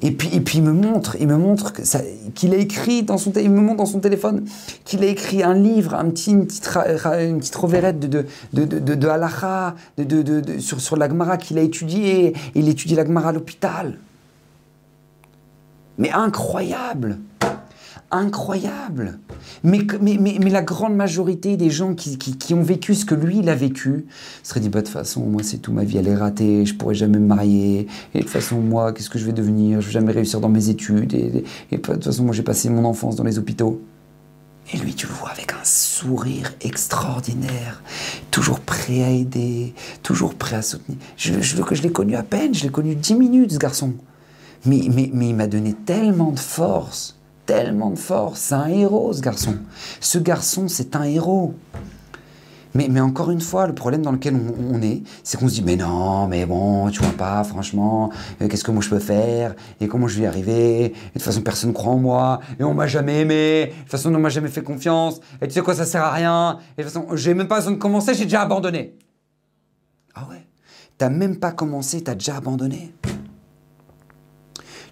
Et 0.02 0.11
puis, 0.11 0.29
il 0.55 0.62
me 0.62 0.72
montre, 0.72 1.16
il 1.20 1.29
me 1.29 1.37
montre 1.37 1.72
qu'il 2.35 2.52
a 2.52 2.57
écrit 2.57 3.02
dans 3.02 3.18
son, 3.18 3.33
il 3.33 3.50
me 3.50 3.61
montre 3.61 3.79
dans 3.79 3.87
son 3.87 4.00
téléphone 4.00 4.44
qu'il 4.85 5.02
a 5.02 5.07
écrit 5.07 5.42
un 5.42 5.55
livre, 5.55 5.94
un 5.94 6.05
une 6.05 6.12
petite, 6.12 6.68
de, 7.98 8.26
de, 8.52 10.22
de, 10.22 10.59
sur, 10.59 10.81
sur 10.81 10.96
l'agmara 10.96 11.38
qu'il 11.38 11.59
a 11.59 11.62
étudié. 11.62 12.35
Il 12.55 12.68
étudie 12.68 12.94
l'agmara 12.94 13.31
à 13.31 13.33
l'hôpital. 13.33 13.98
Mais 15.98 16.11
incroyable 16.11 17.18
incroyable. 18.11 19.19
Mais, 19.64 19.81
mais, 20.01 20.19
mais, 20.19 20.51
la 20.51 20.62
grande 20.62 20.95
majorité 20.95 21.57
des 21.57 21.71
gens 21.71 21.95
qui, 21.95 22.19
qui, 22.19 22.55
ont 22.55 22.62
vécu 22.62 22.95
ce 22.95 23.05
que 23.05 23.14
lui, 23.14 23.38
il 23.38 23.49
a 23.49 23.55
vécu, 23.55 24.07
serait 24.42 24.61
dit, 24.61 24.69
bah, 24.69 24.81
de 24.81 24.87
toute 24.87 24.92
façon, 24.92 25.25
moi, 25.27 25.42
c'est 25.42 25.59
tout 25.59 25.73
ma 25.73 25.85
vie, 25.85 25.99
elle 25.99 26.09
est 26.09 26.14
ratée, 26.14 26.64
je 26.64 26.75
pourrais 26.75 26.95
jamais 26.95 27.19
me 27.19 27.27
marier, 27.27 27.88
et 28.14 28.19
de 28.19 28.23
toute 28.23 28.33
façon, 28.33 28.61
moi, 28.61 28.92
qu'est-ce 28.92 29.11
que 29.11 29.19
je 29.19 29.27
vais 29.27 29.33
devenir, 29.33 29.81
je 29.81 29.87
vais 29.87 29.92
jamais 29.92 30.12
réussir 30.12 30.40
dans 30.40 30.49
mes 30.49 30.69
études, 30.69 31.14
et, 31.14 31.45
et, 31.73 31.77
de 31.77 31.83
toute 31.83 32.05
façon, 32.05 32.25
moi, 32.25 32.35
j'ai 32.35 32.42
passé 32.42 32.69
mon 32.71 32.85
enfance 32.85 33.16
dans 33.16 33.25
les 33.25 33.38
hôpitaux. 33.38 33.83
Et 34.73 34.79
lui, 34.79 34.95
tu 34.95 35.07
le 35.07 35.12
vois 35.12 35.31
avec 35.31 35.53
un 35.53 35.64
sourire 35.64 36.53
extraordinaire, 36.61 37.83
toujours 38.33 38.59
prêt 38.59 39.05
à 39.05 39.11
aider, 39.11 39.75
toujours 40.03 40.35
prêt 40.35 40.57
à 40.57 40.62
soutenir. 40.62 40.99
Je, 41.16 41.40
je, 41.40 41.57
je 41.71 41.83
l'ai 41.83 41.92
connu 41.92 42.16
à 42.16 42.25
peine, 42.25 42.53
je 42.53 42.64
l'ai 42.64 42.71
connu 42.71 42.97
dix 42.97 43.14
minutes, 43.14 43.53
ce 43.53 43.59
garçon. 43.59 43.95
Mais, 44.64 44.88
mais, 44.92 45.11
mais 45.12 45.29
il 45.29 45.37
m'a 45.37 45.47
donné 45.47 45.73
tellement 45.73 46.33
de 46.33 46.40
force 46.40 47.15
tellement 47.47 47.91
de 47.91 47.99
force. 47.99 48.41
C'est 48.41 48.55
un 48.55 48.67
héros, 48.67 49.13
ce 49.13 49.21
garçon. 49.21 49.57
Ce 50.01 50.19
garçon, 50.19 50.69
c'est 50.69 50.97
un 50.97 51.05
héros. 51.05 51.55
Mais, 52.75 53.01
encore 53.01 53.31
une 53.31 53.41
fois, 53.41 53.67
le 53.67 53.75
problème 53.75 54.03
dans 54.03 54.13
lequel 54.13 54.37
on, 54.71 54.83
est, 54.83 55.03
c'est 55.23 55.39
qu'on 55.39 55.49
se 55.49 55.55
dit, 55.55 55.63
mais 55.63 55.77
non, 55.77 56.29
mais 56.29 56.45
bon, 56.45 56.91
tu 56.91 57.01
vois 57.01 57.17
pas, 57.17 57.43
franchement, 57.43 58.11
euh, 58.43 58.49
qu'est-ce 58.49 58.65
que 58.65 58.71
moi 58.71 58.83
je 58.83 58.91
peux 58.91 58.99
faire? 58.99 59.55
Et 59.81 59.89
comment 59.89 60.09
je 60.09 60.19
vais 60.19 60.25
y 60.25 60.27
arriver? 60.27 60.85
Et 60.85 60.89
de 60.91 61.13
toute 61.15 61.23
façon, 61.23 61.41
personne 61.41 61.71
ne 61.71 61.75
croit 61.75 61.93
en 61.93 61.99
moi. 61.99 62.41
Et 62.61 62.65
on 62.65 62.75
m'a 62.75 62.87
jamais 62.87 63.23
aimé. 63.23 63.73
De 63.73 63.81
toute 63.81 63.91
façon, 63.91 64.15
on 64.15 64.19
m'a 64.19 64.29
jamais 64.29 64.51
fait 64.51 64.63
confiance. 64.63 65.21
Et 65.41 65.49
tu 65.49 65.55
sais 65.55 65.63
quoi, 65.63 65.75
ça 65.75 65.87
sert 65.87 66.03
à 66.03 66.13
rien. 66.13 66.59
Et 66.77 66.83
de 66.83 66.89
toute 66.89 66.93
façon, 66.93 67.17
j'ai 67.17 67.33
même 67.33 67.49
pas 67.49 67.57
besoin 67.57 67.73
de 67.73 67.79
commencer, 67.79 68.13
j'ai 68.13 68.25
déjà 68.25 68.43
abandonné. 68.43 68.95
Ah 70.15 70.27
ouais? 70.29 70.47
T'as 70.99 71.09
même 71.09 71.39
pas 71.39 71.53
commencé, 71.53 72.03
t'as 72.03 72.15
déjà 72.15 72.37
abandonné. 72.37 72.93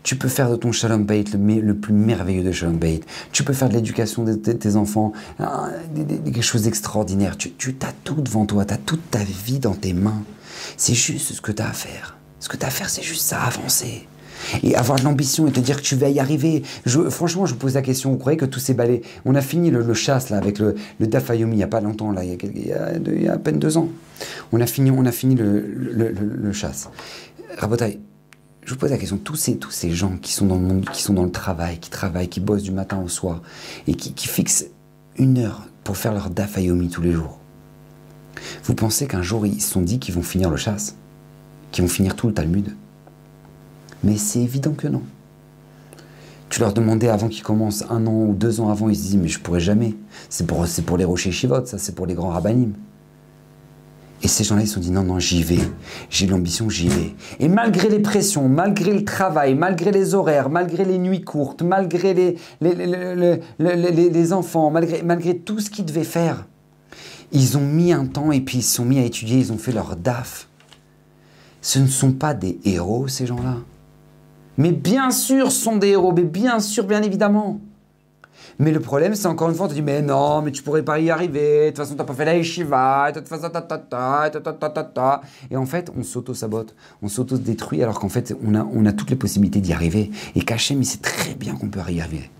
Tu 0.04 0.16
peux 0.16 0.28
faire 0.28 0.50
de 0.50 0.56
ton 0.56 0.70
Shalom 0.70 1.04
Bait 1.04 1.24
le, 1.32 1.74
plus 1.74 1.94
merveilleux 1.94 2.44
de 2.44 2.52
Shalom 2.52 2.76
Bait. 2.76 3.00
Tu 3.32 3.42
peux 3.42 3.54
faire 3.54 3.70
de 3.70 3.74
l'éducation 3.74 4.22
de, 4.22 4.34
tes 4.34 4.76
enfants, 4.76 5.12
hein, 5.38 5.70
quelque 5.96 6.42
chose 6.42 6.62
d'extraordinaire. 6.64 7.38
Tu, 7.38 7.54
as 7.80 7.92
tout 8.04 8.20
devant 8.20 8.44
toi, 8.44 8.66
tu 8.66 8.74
as 8.74 8.76
toute 8.76 9.10
ta 9.10 9.20
vie 9.24 9.58
dans 9.58 9.72
tes 9.72 9.94
mains. 9.94 10.22
C'est 10.76 10.92
juste 10.92 11.32
ce 11.32 11.40
que 11.40 11.52
tu 11.52 11.62
as 11.62 11.70
à 11.70 11.72
faire. 11.72 12.18
Ce 12.38 12.50
que 12.50 12.58
tu 12.58 12.64
as 12.64 12.68
à 12.68 12.70
faire, 12.70 12.90
c'est 12.90 13.02
juste 13.02 13.22
ça, 13.22 13.40
avancer. 13.40 14.06
Et 14.62 14.76
avoir 14.76 14.98
de 14.98 15.04
l'ambition 15.04 15.48
et 15.48 15.52
te 15.52 15.60
dire 15.60 15.78
que 15.78 15.82
tu 15.82 15.96
vas 15.96 16.10
y 16.10 16.20
arriver. 16.20 16.62
Franchement, 17.08 17.46
je 17.46 17.54
vous 17.54 17.58
pose 17.58 17.72
la 17.72 17.82
question, 17.82 18.10
vous 18.10 18.18
croyez 18.18 18.36
que 18.36 18.44
tous 18.44 18.60
ces 18.60 18.74
balais... 18.74 19.00
On 19.24 19.34
a 19.34 19.40
fini 19.40 19.70
le, 19.70 19.94
chasse 19.94 20.28
là, 20.28 20.36
avec 20.36 20.58
le, 20.58 20.74
le 21.00 21.08
il 21.08 21.46
n'y 21.46 21.62
a 21.62 21.66
pas 21.66 21.80
longtemps, 21.80 22.12
là, 22.12 22.24
il, 22.24 22.32
y 22.32 22.72
a, 22.72 22.92
il, 22.92 23.22
y 23.22 23.26
a, 23.26 23.32
à 23.32 23.38
peine 23.38 23.58
deux 23.58 23.78
ans. 23.78 23.88
On 24.52 24.60
a 24.60 24.66
fini, 24.66 24.90
on 24.90 25.06
a 25.06 25.12
fini 25.12 25.34
le, 25.34 25.62
le 25.62 26.52
chasse. 26.52 26.90
Rabotaille, 27.56 28.00
je 28.64 28.72
vous 28.72 28.78
pose 28.78 28.90
la 28.90 28.98
question, 28.98 29.18
tous 29.18 29.36
ces, 29.36 29.90
gens 29.90 30.16
qui 30.16 30.32
sont 30.32 30.46
dans 30.46 30.56
le 30.56 30.62
monde, 30.62 30.86
qui 30.90 31.02
sont 31.02 31.12
dans 31.12 31.24
le 31.24 31.30
travail, 31.30 31.78
qui 31.78 31.90
travaillent, 31.90 32.28
qui 32.28 32.40
bossent 32.40 32.62
du 32.62 32.72
matin 32.72 32.98
au 32.98 33.08
soir, 33.08 33.42
et 33.86 33.94
qui, 33.94 34.26
fixent 34.26 34.66
une 35.16 35.38
heure 35.38 35.66
pour 35.84 35.96
faire 35.96 36.14
leur 36.14 36.30
dafayomi 36.30 36.88
tous 36.88 37.02
les 37.02 37.12
jours, 37.12 37.38
vous 38.64 38.74
pensez 38.74 39.06
qu'un 39.06 39.22
jour 39.22 39.46
ils 39.46 39.60
se 39.60 39.70
sont 39.70 39.82
dit 39.82 39.98
qu'ils 39.98 40.14
vont 40.14 40.22
finir 40.22 40.50
le 40.50 40.56
chasse 40.56 40.96
Qu'ils 41.70 41.84
vont 41.84 41.90
finir 41.90 42.16
tout 42.16 42.26
le 42.26 42.34
Talmud? 42.34 42.74
Mais 44.02 44.16
c'est 44.16 44.40
évident 44.40 44.72
que 44.72 44.88
non. 44.88 45.02
Tu 46.50 46.60
leur 46.60 46.72
demandais 46.72 47.08
avant 47.08 47.28
qu'ils 47.28 47.42
commencent 47.42 47.84
un 47.90 48.06
an 48.06 48.12
ou 48.12 48.34
deux 48.34 48.60
ans 48.60 48.68
avant, 48.70 48.88
ils 48.88 48.96
se 48.96 49.02
disent 49.02 49.16
mais 49.16 49.28
je 49.28 49.40
pourrais 49.40 49.60
jamais. 49.60 49.94
C'est 50.28 50.46
pour, 50.46 50.96
les 50.96 51.04
rochers 51.04 51.32
Shivot, 51.32 51.66
ça 51.66 51.78
c'est 51.78 51.94
pour 51.94 52.06
les 52.06 52.14
grands 52.14 52.30
rabbinim. 52.30 52.74
Et 54.24 54.28
ces 54.28 54.42
gens-là, 54.42 54.62
ils 54.62 54.66
se 54.66 54.74
sont 54.74 54.80
dit 54.80 54.90
non, 54.90 55.02
non, 55.02 55.18
j'y 55.18 55.42
vais. 55.42 55.60
J'ai 56.08 56.26
l'ambition, 56.26 56.70
j'y 56.70 56.88
vais. 56.88 57.14
Et 57.40 57.48
malgré 57.48 57.90
les 57.90 57.98
pressions, 57.98 58.48
malgré 58.48 58.94
le 58.94 59.04
travail, 59.04 59.54
malgré 59.54 59.92
les 59.92 60.14
horaires, 60.14 60.48
malgré 60.48 60.86
les 60.86 60.96
nuits 60.96 61.20
courtes, 61.20 61.60
malgré 61.60 62.14
les, 62.14 62.38
enfants, 64.32 64.70
malgré, 64.70 65.02
malgré 65.02 65.36
tout 65.36 65.60
ce 65.60 65.68
qu'ils 65.68 65.84
devaient 65.84 66.04
faire, 66.04 66.46
ils 67.32 67.58
ont 67.58 67.66
mis 67.66 67.92
un 67.92 68.06
temps 68.06 68.32
et 68.32 68.40
puis 68.40 68.58
ils 68.58 68.62
se 68.62 68.76
sont 68.76 68.86
mis 68.86 68.98
à 68.98 69.04
étudier, 69.04 69.38
ils 69.38 69.52
ont 69.52 69.58
fait 69.58 69.72
leur 69.72 69.94
DAF. 69.94 70.48
Ce 71.60 71.78
ne 71.78 71.86
sont 71.86 72.12
pas 72.12 72.32
des 72.32 72.58
héros, 72.64 73.08
ces 73.08 73.26
gens-là. 73.26 73.58
Mais 74.56 74.72
bien 74.72 75.10
sûr, 75.10 75.52
ce 75.52 75.60
sont 75.60 75.76
des 75.76 75.88
héros, 75.88 76.12
mais 76.12 76.24
bien 76.24 76.60
sûr, 76.60 76.86
bien 76.86 77.02
évidemment. 77.02 77.60
Mais 78.58 78.70
le 78.70 78.80
problème, 78.80 79.14
c'est 79.14 79.26
encore 79.26 79.48
une 79.48 79.54
fois, 79.54 79.66
on 79.66 79.68
te 79.68 79.74
dit, 79.74 79.82
mais 79.82 80.02
non, 80.02 80.42
mais 80.42 80.52
tu 80.52 80.62
pourrais 80.62 80.82
pas 80.82 80.98
y 81.00 81.10
arriver, 81.10 81.66
de 81.66 81.68
toute 81.70 81.78
façon, 81.78 81.94
t'as 81.94 82.04
pas 82.04 82.14
fait 82.14 82.24
la 82.24 82.36
yeshiva, 82.36 83.10
Et 85.50 85.56
en 85.56 85.66
fait, 85.66 85.90
on 85.96 86.02
s'auto-sabote, 86.02 86.74
on 87.02 87.08
s'auto-détruit, 87.08 87.82
alors 87.82 87.98
qu'en 87.98 88.08
fait, 88.08 88.34
on 88.44 88.54
a, 88.54 88.66
on 88.72 88.86
a 88.86 88.92
toutes 88.92 89.10
les 89.10 89.16
possibilités 89.16 89.60
d'y 89.60 89.72
arriver. 89.72 90.10
Et 90.34 90.42
Kachem, 90.42 90.80
il 90.80 90.86
sait 90.86 90.98
très 90.98 91.34
bien 91.34 91.54
qu'on 91.56 91.68
peut 91.68 91.80
y 91.88 92.00
arriver. 92.00 92.30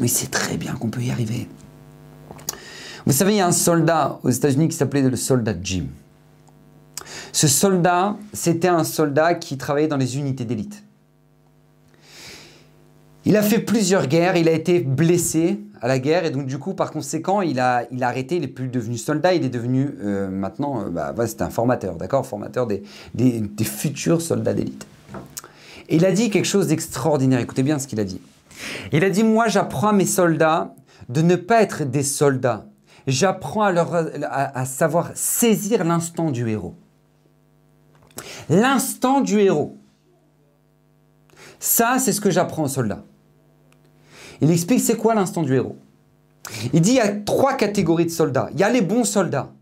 Il 0.00 0.08
sait 0.08 0.28
très 0.28 0.56
bien 0.56 0.74
qu'on 0.74 0.90
peut 0.90 1.02
y 1.02 1.10
arriver. 1.10 1.48
Vous 3.04 3.12
savez, 3.12 3.32
il 3.32 3.38
y 3.38 3.40
a 3.40 3.46
un 3.46 3.52
soldat 3.52 4.20
aux 4.22 4.30
États-Unis 4.30 4.68
qui 4.68 4.76
s'appelait 4.76 5.02
le 5.02 5.16
soldat 5.16 5.54
Jim. 5.60 5.86
Ce 7.32 7.48
soldat, 7.48 8.16
c'était 8.32 8.68
un 8.68 8.84
soldat 8.84 9.34
qui 9.34 9.56
travaillait 9.56 9.88
dans 9.88 9.96
les 9.96 10.18
unités 10.18 10.44
d'élite. 10.44 10.84
Il 13.24 13.36
a 13.36 13.42
fait 13.42 13.60
plusieurs 13.60 14.08
guerres, 14.08 14.36
il 14.36 14.48
a 14.48 14.52
été 14.52 14.80
blessé 14.80 15.60
à 15.80 15.86
la 15.86 16.00
guerre 16.00 16.24
et 16.24 16.30
donc 16.30 16.46
du 16.46 16.58
coup 16.58 16.74
par 16.74 16.90
conséquent 16.90 17.40
il 17.40 17.60
a, 17.60 17.84
il 17.92 18.02
a 18.02 18.08
arrêté, 18.08 18.36
il 18.36 18.40
n'est 18.40 18.48
plus 18.48 18.66
devenu 18.66 18.98
soldat, 18.98 19.34
il 19.34 19.44
est 19.44 19.48
devenu 19.48 19.94
euh, 20.00 20.28
maintenant, 20.28 20.82
euh, 20.82 20.88
bah, 20.88 21.14
c'est 21.26 21.40
un 21.40 21.50
formateur, 21.50 21.94
d'accord, 21.94 22.26
formateur 22.26 22.66
des, 22.66 22.82
des, 23.14 23.64
futurs 23.64 24.20
soldats 24.20 24.54
d'élite. 24.54 24.86
Il 25.88 26.04
a 26.04 26.10
dit 26.10 26.30
quelque 26.30 26.46
chose 26.46 26.66
d'extraordinaire, 26.66 27.38
écoutez 27.38 27.62
bien 27.62 27.78
ce 27.78 27.86
qu'il 27.86 28.00
a 28.00 28.04
dit. 28.04 28.20
Il 28.92 29.04
a 29.04 29.10
dit, 29.10 29.22
moi 29.22 29.46
j'apprends 29.46 29.88
à 29.88 29.92
mes 29.92 30.06
soldats 30.06 30.74
de 31.08 31.22
ne 31.22 31.36
pas 31.36 31.62
être 31.62 31.84
des 31.84 32.02
soldats, 32.02 32.66
j'apprends 33.06 33.62
à, 33.62 33.70
leur, 33.70 33.94
à 33.94 34.64
savoir 34.64 35.12
saisir 35.14 35.84
l'instant 35.84 36.32
du 36.32 36.48
héros. 36.48 36.74
L'instant 38.48 39.20
du 39.20 39.38
héros. 39.38 39.78
Ça, 41.60 41.98
c'est 42.00 42.12
ce 42.12 42.20
que 42.20 42.30
j'apprends 42.30 42.64
aux 42.64 42.68
soldats. 42.68 43.04
Il 44.42 44.50
explique 44.50 44.80
c'est 44.80 44.96
quoi 44.96 45.14
l'instant 45.14 45.42
du 45.42 45.54
héros. 45.54 45.76
Il 46.72 46.80
dit 46.80 46.90
il 46.90 46.96
y 46.96 47.00
a 47.00 47.08
trois 47.08 47.54
catégories 47.54 48.06
de 48.06 48.10
soldats. 48.10 48.50
Il 48.52 48.60
y 48.60 48.64
a 48.64 48.68
les 48.68 48.82
bons 48.82 49.04
soldats. 49.04 49.52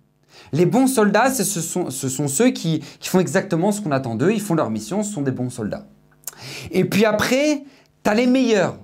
Les 0.53 0.67
bons 0.67 0.87
soldats, 0.87 1.31
ce 1.31 1.45
sont, 1.45 1.91
ce 1.91 2.09
sont 2.09 2.27
ceux 2.27 2.51
qui, 2.51 2.83
font 3.03 3.21
exactement 3.21 3.73
ce 3.73 3.81
qu'on 3.81 3.93
attend 3.93 4.15
d'eux, 4.15 4.33
ils 4.33 4.41
font 4.41 4.55
leur 4.55 4.71
mission, 4.71 5.03
ce 5.03 5.13
sont 5.13 5.23
des 5.23 5.31
bons 5.31 5.51
soldats. 5.51 5.87
Et 6.71 6.85
puis 6.85 7.05
après, 7.05 7.65
tu 8.03 8.11
as 8.11 8.15
les 8.15 8.27
meilleurs. 8.27 8.79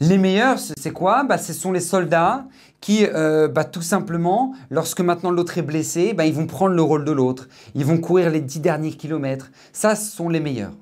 Les 0.00 0.18
meilleurs, 0.18 0.58
c'est 0.58 0.90
quoi? 0.90 1.22
Bah, 1.22 1.38
Ce 1.38 1.52
sont 1.52 1.70
les 1.70 1.80
soldats 1.80 2.46
qui, 2.80 3.06
euh, 3.06 3.46
bah, 3.46 3.64
tout 3.64 3.82
simplement, 3.82 4.54
lorsque 4.70 5.00
maintenant 5.00 5.30
l'autre 5.30 5.58
est 5.58 5.62
blessé, 5.62 6.14
bah, 6.14 6.26
ils 6.26 6.34
vont 6.34 6.46
prendre 6.46 6.74
le 6.74 6.82
rôle 6.82 7.04
de 7.04 7.12
l'autre. 7.12 7.48
Ils 7.74 7.84
vont 7.84 7.98
courir 7.98 8.30
les 8.30 8.40
dix 8.40 8.58
derniers 8.58 8.92
kilomètres. 8.92 9.52
Ça, 9.72 9.94
ce 9.94 10.10
sont 10.10 10.28
les 10.28 10.40
meilleurs. 10.40 10.72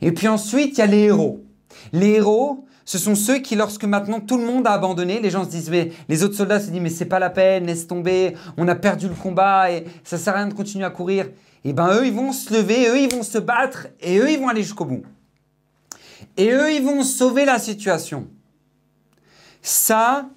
Et 0.00 0.12
puis 0.12 0.28
ensuite, 0.28 0.78
il 0.78 0.80
y 0.80 0.82
a 0.82 0.86
les 0.86 1.00
héros. 1.00 1.44
Les 1.92 2.12
héros, 2.12 2.66
ce 2.86 2.98
sont 2.98 3.16
ceux 3.16 3.40
qui, 3.40 3.56
lorsque 3.56 3.84
maintenant 3.84 4.20
tout 4.20 4.38
le 4.38 4.46
monde 4.46 4.66
a 4.66 4.70
abandonné, 4.70 5.20
les 5.20 5.28
gens 5.28 5.44
se 5.44 5.50
disent, 5.50 5.70
mais 5.70 5.90
les 6.08 6.22
autres 6.22 6.36
soldats 6.36 6.60
se 6.60 6.70
disent, 6.70 6.80
mais 6.80 6.88
c'est 6.88 7.04
pas 7.04 7.18
la 7.18 7.30
peine, 7.30 7.66
laisse 7.66 7.88
tomber, 7.88 8.36
on 8.56 8.68
a 8.68 8.76
perdu 8.76 9.08
le 9.08 9.14
combat 9.14 9.72
et 9.72 9.84
ça 10.04 10.16
sert 10.16 10.34
à 10.34 10.36
rien 10.38 10.46
de 10.46 10.54
continuer 10.54 10.84
à 10.84 10.90
courir. 10.90 11.28
Et 11.64 11.72
ben 11.72 11.88
eux, 11.94 12.06
ils 12.06 12.12
vont 12.12 12.32
se 12.32 12.54
lever, 12.54 12.88
eux, 12.88 13.00
ils 13.00 13.12
vont 13.12 13.24
se 13.24 13.38
battre 13.38 13.88
et 14.00 14.18
eux, 14.18 14.30
ils 14.30 14.38
vont 14.38 14.48
aller 14.48 14.62
jusqu'au 14.62 14.84
bout. 14.84 15.02
Et 16.36 16.52
eux, 16.52 16.72
ils 16.72 16.82
vont 16.82 17.02
sauver 17.02 17.44
la 17.44 17.58
situation. 17.58 18.28
Ça, 19.62 20.28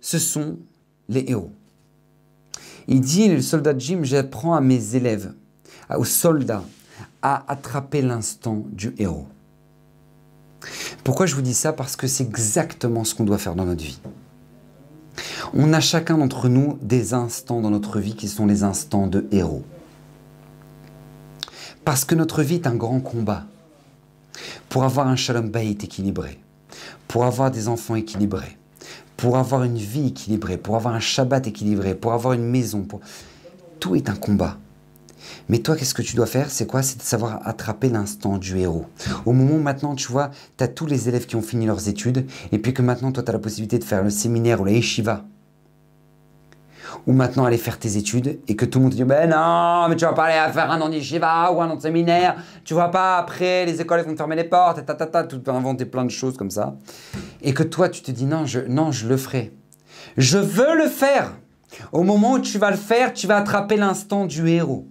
ce 0.00 0.20
sont 0.20 0.58
les 1.08 1.24
héros. 1.26 1.50
Il 2.86 3.00
dit, 3.00 3.26
le 3.26 3.42
soldat 3.42 3.76
Jim, 3.76 4.00
j'apprends 4.04 4.54
à 4.54 4.60
mes 4.60 4.94
élèves, 4.94 5.34
aux 5.90 6.04
soldats, 6.04 6.62
à 7.20 7.50
attraper 7.50 8.00
l'instant 8.00 8.62
du 8.70 8.94
héros. 8.96 9.26
Pourquoi 11.06 11.26
je 11.26 11.36
vous 11.36 11.42
dis 11.42 11.54
ça? 11.54 11.72
Parce 11.72 11.94
que 11.94 12.08
c'est 12.08 12.24
exactement 12.24 13.04
ce 13.04 13.14
qu'on 13.14 13.22
doit 13.22 13.38
faire 13.38 13.54
dans 13.54 13.64
notre 13.64 13.84
vie. 13.84 14.00
On 15.54 15.72
a 15.72 15.78
chacun 15.78 16.18
d'entre 16.18 16.48
nous 16.48 16.80
des 16.82 17.14
instants 17.14 17.60
dans 17.60 17.70
notre 17.70 18.00
vie 18.00 18.16
qui 18.16 18.26
sont 18.26 18.44
les 18.44 18.64
instants 18.64 19.06
de 19.06 19.24
héros. 19.30 19.62
Parce 21.84 22.04
que 22.04 22.16
notre 22.16 22.42
vie 22.42 22.56
est 22.56 22.66
un 22.66 22.74
grand 22.74 22.98
combat. 22.98 23.44
Pour 24.68 24.82
avoir 24.82 25.06
un 25.06 25.14
shalom 25.14 25.48
bayit 25.48 25.78
équilibré, 25.80 26.40
pour 27.06 27.24
avoir 27.24 27.52
des 27.52 27.68
enfants 27.68 27.94
équilibrés, 27.94 28.58
pour 29.16 29.36
avoir 29.36 29.62
une 29.62 29.78
vie 29.78 30.08
équilibrée, 30.08 30.56
pour 30.56 30.74
avoir 30.74 30.92
un 30.92 30.98
Shabbat 30.98 31.46
équilibré, 31.46 31.94
pour 31.94 32.14
avoir 32.14 32.32
une 32.32 32.50
maison. 32.50 32.84
Tout 33.78 33.94
est 33.94 34.10
un 34.10 34.16
combat. 34.16 34.58
Mais 35.48 35.58
toi, 35.58 35.76
qu'est-ce 35.76 35.94
que 35.94 36.02
tu 36.02 36.16
dois 36.16 36.26
faire? 36.26 36.50
C'est 36.50 36.66
quoi? 36.66 36.82
C'est 36.82 36.98
de 36.98 37.02
savoir 37.02 37.40
attraper 37.44 37.88
l'instant 37.88 38.38
du 38.38 38.58
héros. 38.58 38.86
Au 39.24 39.32
moment 39.32 39.54
où 39.54 39.60
maintenant, 39.60 39.94
tu 39.94 40.10
vois, 40.10 40.30
tu 40.56 40.64
as 40.64 40.68
tous 40.68 40.86
les 40.86 41.08
élèves 41.08 41.26
qui 41.26 41.36
ont 41.36 41.42
fini 41.42 41.66
leurs 41.66 41.88
études, 41.88 42.26
et 42.52 42.58
puis 42.58 42.74
que 42.74 42.82
maintenant, 42.82 43.12
toi, 43.12 43.22
tu 43.22 43.30
as 43.30 43.32
la 43.32 43.38
possibilité 43.38 43.78
de 43.78 43.84
faire 43.84 44.02
le 44.02 44.10
séminaire 44.10 44.60
ou 44.60 44.64
la 44.64 44.72
yeshiva. 44.72 45.24
Ou 47.06 47.12
maintenant 47.12 47.44
aller 47.44 47.58
faire 47.58 47.78
tes 47.78 47.96
études 47.96 48.40
et 48.48 48.56
que 48.56 48.64
tout 48.64 48.78
le 48.78 48.84
monde 48.84 48.92
te 48.92 48.96
dit 48.96 49.04
ben 49.04 49.28
non 49.28 49.86
mais 49.88 49.96
tu 49.96 50.04
vas 50.04 50.12
pas 50.12 50.24
aller 50.24 50.52
faire 50.52 50.70
un 50.70 50.80
an 50.80 50.90
ou 50.90 51.60
un 51.60 51.70
an 51.70 51.76
de 51.76 51.80
séminaire. 51.80 52.36
Tu 52.64 52.74
vois 52.74 52.90
pas 52.90 53.18
après 53.18 53.64
les 53.66 53.80
écoles 53.80 54.00
vont 54.00 54.12
te 54.12 54.16
fermer 54.16 54.34
les 54.34 54.44
portes 54.44 54.78
et 54.78 54.84
ta 54.84 54.94
ta 54.94 55.24
peux 55.24 55.50
inventer 55.50 55.84
plein 55.84 56.04
de 56.04 56.10
choses 56.10 56.36
comme 56.36 56.50
ça. 56.50 56.74
Et 57.42 57.54
que 57.54 57.62
toi 57.62 57.88
tu 57.88 58.02
te 58.02 58.10
dis 58.10 58.24
non 58.24 58.46
je 58.46 58.60
non 58.60 58.92
je 58.92 59.06
le 59.06 59.16
ferai. 59.16 59.52
Je 60.16 60.38
veux 60.38 60.76
le 60.76 60.88
faire. 60.88 61.36
Au 61.92 62.02
moment 62.02 62.32
où 62.32 62.38
tu 62.38 62.58
vas 62.58 62.70
le 62.70 62.76
faire 62.76 63.12
tu 63.12 63.26
vas 63.26 63.36
attraper 63.36 63.76
l'instant 63.76 64.24
du 64.24 64.48
héros 64.48 64.88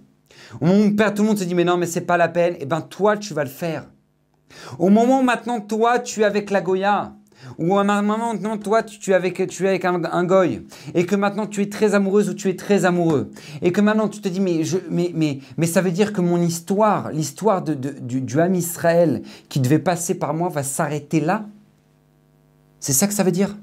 au 0.60 0.66
moment 0.66 0.84
où 0.84 0.90
tout 0.90 1.22
le 1.22 1.28
monde 1.28 1.38
te 1.38 1.44
dit 1.44 1.54
mais 1.54 1.64
non 1.64 1.76
mais 1.76 1.86
c'est 1.86 2.02
pas 2.02 2.16
la 2.16 2.28
peine 2.28 2.54
et 2.54 2.58
eh 2.62 2.66
ben 2.66 2.80
toi 2.80 3.16
tu 3.16 3.34
vas 3.34 3.44
le 3.44 3.50
faire. 3.50 3.86
Au 4.78 4.88
moment 4.88 5.20
où 5.20 5.22
maintenant 5.22 5.60
toi 5.60 5.98
tu 5.98 6.22
es 6.22 6.24
avec 6.24 6.50
la 6.50 6.60
Goya 6.60 7.12
ou 7.58 7.76
à 7.76 7.80
un 7.80 8.02
moment, 8.02 8.34
non, 8.34 8.58
toi, 8.58 8.82
tu 8.82 9.10
es 9.10 9.14
avec, 9.14 9.46
tu 9.48 9.64
es 9.64 9.68
avec 9.68 9.84
un, 9.84 10.24
goy, 10.24 10.66
et 10.94 11.06
que 11.06 11.16
maintenant 11.16 11.46
tu 11.46 11.62
es 11.62 11.68
très 11.68 11.94
amoureuse 11.94 12.28
ou 12.28 12.34
tu 12.34 12.48
es 12.48 12.56
très 12.56 12.84
amoureux, 12.84 13.30
et 13.62 13.72
que 13.72 13.80
maintenant 13.80 14.08
tu 14.08 14.20
te 14.20 14.28
dis, 14.28 14.40
mais, 14.40 14.64
je, 14.64 14.78
mais, 14.90 15.10
mais, 15.14 15.40
mais 15.56 15.66
ça 15.66 15.80
veut 15.80 15.90
dire 15.90 16.12
que 16.12 16.20
mon 16.20 16.40
histoire, 16.40 17.10
l'histoire 17.12 17.62
de, 17.62 17.74
du, 17.74 18.20
du 18.20 18.40
âme 18.40 18.54
Israël 18.54 19.22
qui 19.48 19.60
devait 19.60 19.78
passer 19.78 20.14
par 20.14 20.34
moi 20.34 20.48
va 20.48 20.62
s'arrêter 20.62 21.20
là? 21.20 21.46
C'est 22.80 22.92
ça 22.92 23.06
que 23.06 23.14
ça 23.14 23.22
veut 23.22 23.32
dire? 23.32 23.56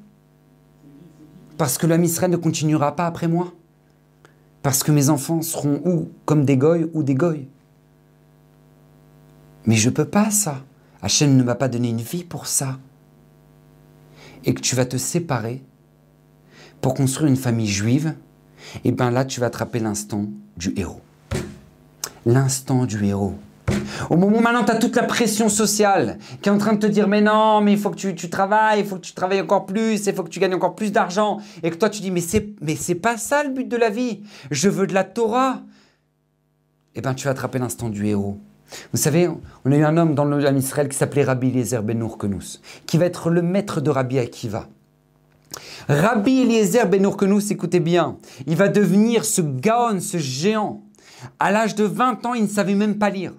Parce 1.58 1.78
que 1.78 1.86
l'âme 1.86 2.04
Israël 2.04 2.32
ne 2.32 2.38
continuera 2.38 2.96
pas 2.96 3.06
après 3.06 3.28
moi? 3.28 3.54
Parce 4.64 4.82
que 4.82 4.92
mes 4.92 5.10
enfants 5.10 5.42
seront 5.42 5.82
ou 5.86 6.10
comme 6.26 6.46
des 6.46 6.58
goy 6.58 6.90
ou 6.94 7.04
des 7.04 7.16
goy 7.16 7.48
Mais 9.66 9.76
je 9.76 9.90
peux 9.90 10.06
pas 10.06 10.32
ça. 10.32 10.64
Hachem 11.02 11.36
ne 11.36 11.44
m'a 11.44 11.56
pas 11.56 11.68
donné 11.68 11.90
une 11.90 12.02
vie 12.02 12.24
pour 12.24 12.48
ça 12.48 12.80
et 14.46 14.54
que 14.54 14.62
tu 14.62 14.76
vas 14.76 14.86
te 14.86 14.98
séparer 14.98 15.62
pour 16.82 16.94
construire 16.94 17.30
une 17.30 17.38
famille 17.38 17.68
juive, 17.68 18.14
et 18.84 18.92
bien 18.92 19.10
là, 19.10 19.24
tu 19.24 19.40
vas 19.40 19.46
attraper 19.46 19.80
l'instant 19.80 20.26
du 20.58 20.74
héros. 20.76 21.02
L'instant 22.26 22.86
du 22.86 23.06
héros. 23.06 23.36
Au 24.10 24.18
moment 24.18 24.42
maintenant 24.42 24.64
tu 24.64 24.72
as 24.72 24.76
toute 24.76 24.96
la 24.96 25.04
pression 25.04 25.50
sociale 25.50 26.18
qui 26.42 26.50
est 26.50 26.52
en 26.52 26.58
train 26.58 26.74
de 26.74 26.80
te 26.80 26.88
dire 26.88 27.08
mais 27.08 27.22
non, 27.22 27.62
mais 27.62 27.72
il 27.74 27.78
faut 27.78 27.90
que 27.90 27.96
tu, 27.96 28.16
tu 28.16 28.30
travailles, 28.30 28.82
il 28.82 28.86
faut 28.86 28.98
que 28.98 29.02
tu 29.02 29.14
travailles 29.14 29.42
encore 29.42 29.66
plus, 29.66 30.06
il 30.06 30.14
faut 30.14 30.24
que 30.24 30.30
tu 30.30 30.40
gagnes 30.40 30.56
encore 30.56 30.76
plus 30.76 30.92
d'argent. 30.92 31.40
Et 31.64 31.70
que 31.70 31.76
toi 31.76 31.90
tu 31.90 32.02
dis 32.02 32.12
mais 32.12 32.22
c'est, 32.22 32.96
pas 32.96 33.18
ça 33.18 33.44
le 33.44 33.50
but 33.50 33.68
de 33.68 33.78
la 33.78 33.90
vie. 33.90 34.22
Je 34.52 34.70
veux 34.70 34.88
de 34.88 34.94
la 34.94 35.04
Torah. 35.04 35.62
Et 36.96 37.02
bien 37.02 37.14
tu 37.14 37.26
vas 37.26 37.32
attraper 37.32 37.60
l'instant 37.60 37.90
du 37.90 38.06
héros. 38.06 38.38
Vous 38.92 38.98
savez, 39.00 39.30
on 39.66 39.72
a 39.72 39.76
eu 39.76 39.84
un 39.84 39.98
homme 39.98 40.16
dans 40.16 40.26
le 40.26 40.58
Israël 40.58 40.90
qui 40.90 40.98
s'appelait 40.98 41.24
Rabbi 41.24 41.50
Eliezer 41.50 41.84
Ben 41.84 42.00
Urkenous, 42.00 42.60
qui 42.88 42.98
va 42.98 43.06
être 43.06 43.30
le 43.30 43.42
maître 43.42 43.82
de 43.82 43.90
Rabbi 43.90 44.18
Akiva. 44.18 44.68
Rabbi 45.88 46.42
Eliezer 46.42 46.88
Ben 46.88 47.04
Urkenous, 47.04 47.52
écoutez 47.52 47.80
bien, 47.80 48.18
il 48.48 48.56
va 48.56 48.70
devenir 48.70 49.26
ce 49.26 49.42
gaon, 49.42 50.00
ce 50.00 50.18
géant. 50.18 50.82
À 51.40 51.52
l'âge 51.52 51.76
de 51.76 51.84
20 51.84 52.26
ans, 52.26 52.34
il 52.34 52.44
ne 52.44 52.48
savait 52.48 52.74
même 52.74 52.98
pas 52.98 53.10
lire. 53.10 53.34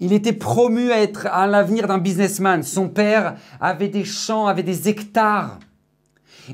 Il 0.00 0.14
était 0.14 0.32
promu 0.32 0.90
à 0.90 1.00
être 1.00 1.26
à 1.26 1.46
l'avenir 1.46 1.86
d'un 1.86 1.98
businessman. 1.98 2.62
Son 2.62 2.88
père 2.88 3.36
avait 3.60 3.88
des 3.88 4.04
champs, 4.04 4.46
avait 4.46 4.62
des 4.62 4.88
hectares. 4.88 5.58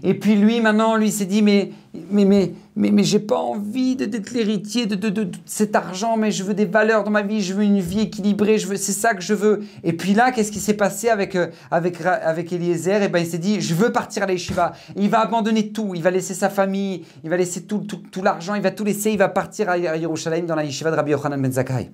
Et 0.02 0.14
puis 0.14 0.36
lui, 0.36 0.60
maintenant, 0.60 0.96
lui 0.96 1.10
s'est 1.10 1.26
dit, 1.26 1.42
mais, 1.42 1.70
mais, 2.10 2.24
mais, 2.24 2.52
mais, 2.76 2.90
mais 2.90 3.04
j'ai 3.04 3.18
pas 3.18 3.38
envie 3.38 3.96
d'être 3.96 4.30
l'héritier 4.32 4.86
de, 4.86 4.94
de, 4.94 5.08
de, 5.08 5.30
cet 5.46 5.74
argent, 5.74 6.16
mais 6.16 6.30
je 6.30 6.44
veux 6.44 6.54
des 6.54 6.64
valeurs 6.64 7.04
dans 7.04 7.10
ma 7.10 7.22
vie, 7.22 7.40
je 7.40 7.54
veux 7.54 7.62
une 7.62 7.80
vie 7.80 8.00
équilibrée, 8.00 8.58
je 8.58 8.66
veux, 8.66 8.76
c'est 8.76 8.92
ça 8.92 9.14
que 9.14 9.22
je 9.22 9.34
veux. 9.34 9.62
Et 9.82 9.92
puis 9.94 10.14
là, 10.14 10.32
qu'est-ce 10.32 10.52
qui 10.52 10.60
s'est 10.60 10.74
passé 10.74 11.08
avec, 11.08 11.34
euh, 11.34 11.48
avec, 11.70 12.00
avec 12.04 12.52
Eliezer? 12.52 13.02
Et 13.02 13.04
eh 13.06 13.08
ben, 13.08 13.20
il 13.20 13.26
s'est 13.26 13.38
dit, 13.38 13.60
je 13.60 13.74
veux 13.74 13.92
partir 13.92 14.24
à 14.24 14.26
l'Eshiva. 14.26 14.72
Il 14.96 15.08
va 15.08 15.20
abandonner 15.20 15.72
tout, 15.72 15.92
il 15.94 16.02
va 16.02 16.10
laisser 16.10 16.34
sa 16.34 16.50
famille, 16.50 17.04
il 17.24 17.30
va 17.30 17.36
laisser 17.36 17.62
tout, 17.62 17.78
tout, 17.78 18.02
tout 18.10 18.22
l'argent, 18.22 18.54
il 18.54 18.62
va 18.62 18.70
tout 18.70 18.84
laisser, 18.84 19.10
il 19.10 19.18
va 19.18 19.28
partir 19.28 19.70
à 19.70 19.78
Yerushalayim 19.78 20.44
dans 20.44 20.56
la 20.56 20.64
Yeshiva 20.64 20.90
de 20.90 20.96
Rabbi 20.96 21.12
Yochanan 21.12 21.40
Ben 21.40 21.52
Zakkai. 21.52 21.90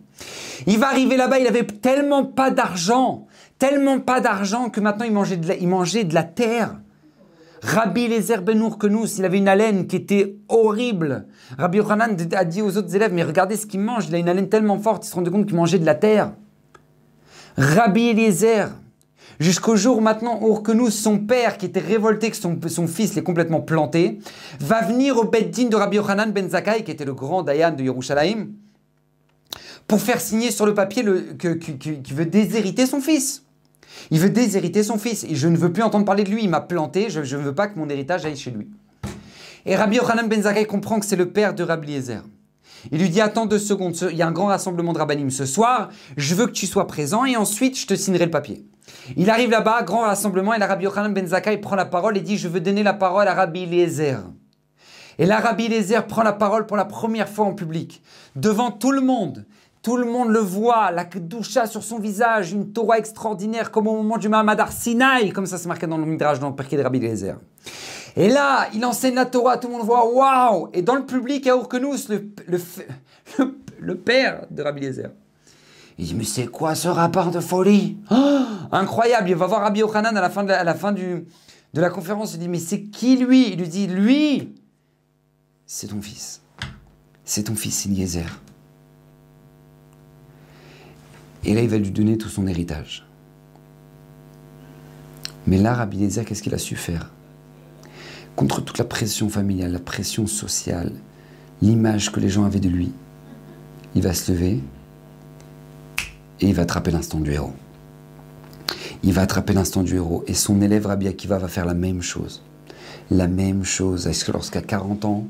Il 0.67 0.79
va 0.79 0.89
arriver 0.89 1.17
là-bas, 1.17 1.39
il 1.39 1.47
avait 1.47 1.65
tellement 1.65 2.25
pas 2.25 2.51
d'argent, 2.51 3.27
tellement 3.59 4.01
pas 4.01 4.21
d'argent 4.21 4.71
que 4.71 4.81
maintenant 4.81 5.05
il 5.05 5.13
mangeait 5.13 5.41
il 5.61 5.69
mangeait 5.69 6.05
de 6.05 6.15
la 6.15 6.25
terre. 6.25 6.77
Rabbi 7.63 8.09
Lezer 8.09 8.43
Benour 8.43 8.77
nous, 8.91 9.07
il 9.07 9.25
avait 9.25 9.39
une 9.39 9.47
haleine 9.47 9.87
qui 9.87 9.95
était 9.95 10.35
horrible. 10.49 11.27
Rabbi 11.57 11.79
Yochanan 11.79 12.17
a 12.35 12.45
dit 12.45 12.61
aux 12.61 12.77
autres 12.77 12.95
élèves, 12.97 13.13
mais 13.13 13.23
regardez 13.23 13.57
ce 13.57 13.67
qu'il 13.67 13.81
mange, 13.81 14.09
il 14.09 14.15
a 14.17 14.19
une 14.19 14.29
haleine 14.29 14.49
tellement 14.49 14.79
forte, 14.79 15.07
ils 15.07 15.11
se 15.11 15.15
rendent 15.15 15.31
compte 15.31 15.47
qu'il 15.47 15.55
mangeait 15.55 15.79
de 15.79 15.87
la 15.87 15.95
terre. 15.95 16.33
Rabbi 17.57 18.09
Eliezer, 18.09 18.71
jusqu'au 19.39 19.77
jour 19.77 20.03
maintenant 20.03 20.41
où 20.43 20.91
son 20.91 21.19
père, 21.19 21.57
qui 21.57 21.67
était 21.67 21.79
révolté 21.79 22.33
que 22.33 22.37
son, 22.37 22.87
fils 22.89 23.15
l'ait 23.15 23.23
complètement 23.23 23.61
planté, 23.61 24.19
va 24.59 24.83
venir 24.83 25.17
au 25.17 25.25
Beddin 25.25 25.69
de 25.69 25.77
Rabbi 25.77 25.99
Yochanan 25.99 26.33
Ben 26.33 26.51
Zakkai, 26.51 26.83
qui 26.83 26.91
était 26.91 27.05
le 27.05 27.15
grand 27.15 27.45
Dayan 27.45 27.71
de 27.71 27.85
Yerushalayim, 27.85 28.49
pour 29.87 30.01
faire 30.01 30.21
signer 30.21 30.51
sur 30.51 30.67
le 30.67 30.75
papier 30.75 31.05
le, 31.05 31.35
qui 31.35 32.13
veut 32.13 32.27
déshériter 32.27 32.87
son 32.87 33.01
fils. 33.01 33.45
Il 34.11 34.21
veut 34.21 34.31
déshériter 34.31 34.83
son 34.83 34.99
fils. 34.99 35.27
Je 35.31 35.49
ne 35.49 35.57
veux 35.57 35.73
plus 35.73 35.83
entendre 35.83 36.05
parler 36.05 36.25
de 36.25 36.31
lui. 36.31 36.45
Il 36.45 36.51
m'a 36.51 36.61
planté. 36.61 37.11
Je 37.11 37.21
ne 37.21 37.43
veux 37.43 37.55
pas 37.55 37.67
que 37.67 37.79
mon 37.79 37.89
héritage 37.89 38.25
aille 38.25 38.37
chez 38.37 38.51
lui. 38.51 38.69
Et 39.65 39.77
Rabbi 39.77 39.97
Yochanan 39.97 40.29
Ben 40.29 40.43
Zakkai 40.43 40.67
comprend 40.67 40.99
que 40.99 41.07
c'est 41.07 41.17
le 41.17 41.31
père 41.31 41.55
de 41.55 41.63
Rabbi 41.63 41.93
Eliezer. 41.93 42.23
Il 42.91 42.99
lui 42.99 43.11
dit 43.11 43.21
Attends 43.21 43.47
deux 43.47 43.61
secondes, 43.61 43.97
il 44.11 44.17
y 44.17 44.23
a 44.23 44.27
un 44.27 44.33
grand 44.33 44.47
rassemblement 44.47 44.93
de 44.93 44.99
rabbinim 44.99 45.31
ce 45.31 45.47
soir, 45.47 45.91
je 46.17 46.35
veux 46.35 46.47
que 46.47 46.53
tu 46.53 46.67
sois 46.67 46.89
présent 46.89 47.25
et 47.25 47.37
ensuite 47.37 47.79
je 47.79 47.87
te 47.87 47.95
signerai 47.95 48.25
le 48.25 48.33
papier. 48.33 48.65
Il 49.17 49.31
arrive 49.31 49.51
là-bas, 49.51 49.83
grand 49.83 50.01
rassemblement, 50.01 50.53
et 50.53 50.59
Rabbi 50.59 50.85
Yochanan 50.85 51.15
Ben 51.15 51.27
Zakkai 51.27 51.59
prend 51.59 51.77
la 51.77 51.85
parole 51.85 52.17
et 52.17 52.21
dit 52.21 52.37
Je 52.37 52.49
veux 52.49 52.61
donner 52.61 52.83
la 52.83 52.93
parole 52.93 53.29
à 53.29 53.35
Rabbi 53.35 53.63
Eliezer. 53.63 54.19
Et 55.19 55.27
là, 55.27 55.39
Rabbi 55.39 55.67
Eliezer 55.67 56.07
prend 56.07 56.23
la 56.23 56.33
parole 56.33 56.67
pour 56.67 56.77
la 56.77 56.85
première 56.85 57.29
fois 57.29 57.47
en 57.47 57.55
public, 57.55 58.03
devant 58.35 58.71
tout 58.71 58.91
le 58.91 59.01
monde. 59.01 59.45
Tout 59.83 59.97
le 59.97 60.05
monde 60.05 60.29
le 60.31 60.39
voit, 60.39 60.93
la 60.93 61.05
doucha 61.05 61.67
sur 61.67 61.83
son 61.83 61.99
visage, 61.99 62.53
une 62.53 62.73
Torah 62.73 62.99
extraordinaire 62.99 63.73
comme 63.73 63.89
au 63.89 63.97
moment 63.97 64.17
du 64.17 64.29
Mahamad 64.29 64.65
Sinai, 64.71 65.31
comme 65.33 65.47
ça 65.47 65.59
c'est 65.59 65.67
marqué 65.67 65.89
dans 65.89 65.99
le 65.99 66.07
Midrash, 66.07 66.39
dans 66.39 66.51
le 66.51 66.55
Perké 66.55 66.77
de 66.77 66.83
Rabbi 66.83 66.99
Eliezer. 66.99 67.37
Et 68.15 68.29
là, 68.29 68.69
il 68.75 68.85
enseigne 68.85 69.17
la 69.17 69.27
Torah, 69.27 69.59
tout 69.59 69.67
le 69.67 69.75
monde 69.75 69.87
voit, 69.87 70.09
waouh 70.09 70.69
Et 70.73 70.83
dans 70.83 70.95
le 70.95 71.05
public, 71.05 71.49
a 71.49 71.57
Urkenous, 71.57 72.09
le, 72.11 72.31
le, 72.47 72.61
le, 73.81 73.97
père 73.97 74.47
de 74.51 74.63
Rabbi 74.63 74.85
Eliezer. 74.85 75.11
Il 75.99 76.07
dit, 76.07 76.15
mais 76.15 76.25
c'est 76.25 76.47
quoi 76.47 76.77
ce 76.77 76.87
rapport 76.87 77.33
de 77.33 77.41
folie? 77.41 77.99
Oh, 78.11 78.41
Incroyable, 78.71 79.31
il 79.31 79.35
va 79.35 79.47
voir 79.47 79.63
Rabbi 79.63 79.81
Yochanan 79.81 80.17
à 80.17 80.21
la 80.21 80.31
fin, 80.31 80.45
de 80.45 80.51
la, 80.51 80.61
à 80.61 80.65
la 80.65 80.75
fin 80.75 80.93
du, 80.93 81.27
de 81.75 81.81
la 81.81 81.91
conférence, 81.91 82.35
il 82.35 82.39
dit, 82.39 82.49
mais 82.49 82.61
c'est 82.61 82.83
qui 82.83 83.17
lui? 83.17 83.53
Il 83.53 83.59
lui 83.59 83.69
dit, 83.69 83.89
lui, 83.89 84.55
c'est 85.67 85.89
ton 85.89 86.01
fils. 86.01 86.41
C'est 87.25 87.45
ton 87.45 87.57
fils 87.57 87.87
Eliezer. 87.87 88.27
Et 91.45 91.55
là, 91.55 91.63
il 91.63 91.69
va 91.69 91.79
lui 91.79 91.91
donner 91.91 92.19
tout 92.19 92.29
son 92.29 92.47
héritage. 92.47 93.07
Mais 95.47 95.59
là, 95.59 95.75
Rabbi 95.75 96.09
qu'est-ce 96.09 96.43
qu'il 96.43 96.55
a 96.55 96.59
su 96.59 96.77
faire? 96.77 97.11
Contre 98.37 98.61
toute 98.61 98.79
la 98.79 98.85
pression 98.85 99.29
familiale, 99.29 99.73
la 99.73 99.81
pression 99.81 100.27
sociale, 100.27 100.93
l'image 101.61 102.13
que 102.13 102.21
les 102.21 102.29
gens 102.29 102.45
avaient 102.45 102.61
de 102.61 102.69
lui, 102.69 102.93
il 103.95 104.03
va 104.03 104.15
se 104.15 104.33
lever 104.33 104.61
et 106.41 106.49
il 106.49 106.55
va 106.55 106.63
attraper 106.63 106.91
l'instant 106.91 107.21
du 107.21 107.33
héros. 107.33 107.53
Il 109.03 109.13
va 109.13 109.23
attraper 109.23 109.53
l'instant 109.53 109.83
du 109.83 109.97
héros 109.97 110.25
et 110.29 110.35
son 110.35 110.63
élève 110.63 110.87
Rabbi 110.87 111.09
Akiva 111.09 111.39
va 111.39 111.49
faire 111.49 111.67
la 111.67 111.75
même 111.75 112.03
chose. 112.03 112.43
La 113.11 113.27
même 113.27 113.65
chose. 113.65 114.07
Est-ce 114.07 114.25
que 114.25 114.33
lorsqu'à 114.33 114.63
40 114.63 115.05
ans, 115.05 115.27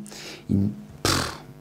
il, 0.51 0.69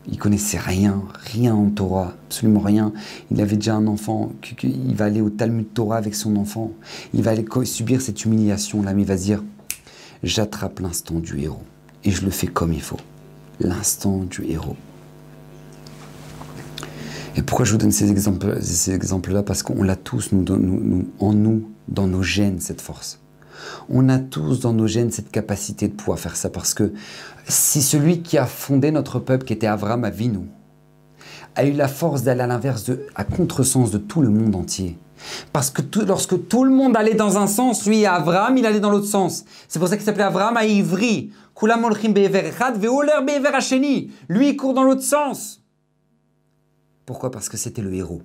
il 0.07 0.17
connaissait 0.17 0.57
rien, 0.57 1.03
rien 1.31 1.53
en 1.53 1.69
Torah, 1.69 2.13
absolument 2.27 2.59
rien. 2.59 2.91
Il 3.29 3.39
avait 3.39 3.55
déjà 3.55 3.75
un 3.75 3.87
enfant, 3.87 4.31
il 4.63 4.95
va 4.95 5.05
aller 5.05 5.21
au 5.21 5.29
Talmud 5.29 5.73
Torah 5.73 5.97
avec 5.97 6.15
son 6.15 6.35
enfant. 6.37 6.71
Il 7.13 7.21
va 7.21 7.31
aller 7.31 7.45
subir 7.63 8.01
cette 8.01 8.25
humiliation-là, 8.25 8.93
mais 8.93 9.03
il 9.03 9.07
va 9.07 9.17
se 9.17 9.23
dire 9.23 9.43
j'attrape 10.23 10.79
l'instant 10.79 11.19
du 11.19 11.39
héros 11.41 11.63
et 12.03 12.11
je 12.11 12.25
le 12.25 12.31
fais 12.31 12.47
comme 12.47 12.73
il 12.73 12.81
faut. 12.81 12.99
L'instant 13.59 14.19
du 14.19 14.43
héros. 14.45 14.75
Et 17.37 17.43
pourquoi 17.43 17.65
je 17.65 17.71
vous 17.71 17.77
donne 17.77 17.91
ces 17.91 18.09
exemples-là 18.09 18.61
ces 18.61 18.91
exemples 18.91 19.43
Parce 19.43 19.63
qu'on 19.63 19.83
l'a 19.83 19.95
tous 19.95 20.31
nous, 20.31 20.43
nous, 20.43 21.07
en 21.19 21.33
nous, 21.33 21.69
dans 21.87 22.07
nos 22.07 22.23
gènes, 22.23 22.59
cette 22.59 22.81
force. 22.81 23.19
On 23.89 24.09
a 24.09 24.19
tous 24.19 24.61
dans 24.61 24.73
nos 24.73 24.87
gènes 24.87 25.11
cette 25.11 25.31
capacité 25.31 25.87
de 25.87 25.93
pouvoir 25.93 26.19
faire 26.19 26.35
ça 26.35 26.49
parce 26.49 26.73
que 26.73 26.91
si 27.47 27.81
celui 27.81 28.21
qui 28.21 28.37
a 28.37 28.45
fondé 28.45 28.91
notre 28.91 29.19
peuple, 29.19 29.45
qui 29.45 29.53
était 29.53 29.67
Avram 29.67 30.03
Avinu, 30.03 30.49
a 31.55 31.65
eu 31.65 31.73
la 31.73 31.87
force 31.87 32.23
d'aller 32.23 32.41
à 32.41 32.47
l'inverse, 32.47 32.91
à 33.15 33.23
contresens 33.23 33.91
de 33.91 33.97
tout 33.97 34.21
le 34.21 34.29
monde 34.29 34.55
entier, 34.55 34.97
parce 35.53 35.69
que 35.69 35.81
lorsque 36.05 36.47
tout 36.47 36.63
le 36.63 36.71
monde 36.71 36.95
allait 36.95 37.13
dans 37.13 37.37
un 37.37 37.47
sens, 37.47 37.85
lui, 37.85 38.05
Avram, 38.05 38.57
il 38.57 38.65
allait 38.65 38.79
dans 38.79 38.89
l'autre 38.89 39.07
sens. 39.07 39.45
C'est 39.67 39.79
pour 39.79 39.87
ça 39.87 39.95
qu'il 39.95 40.05
s'appelait 40.05 40.23
Avram 40.23 40.57
à 40.57 40.65
Ivri. 40.65 41.31
Lui, 44.29 44.49
il 44.49 44.57
court 44.57 44.73
dans 44.73 44.83
l'autre 44.83 45.03
sens. 45.03 45.61
Pourquoi? 47.05 47.29
Parce 47.29 47.49
que 47.49 47.57
c'était 47.57 47.81
le 47.81 47.93
héros. 47.93 48.21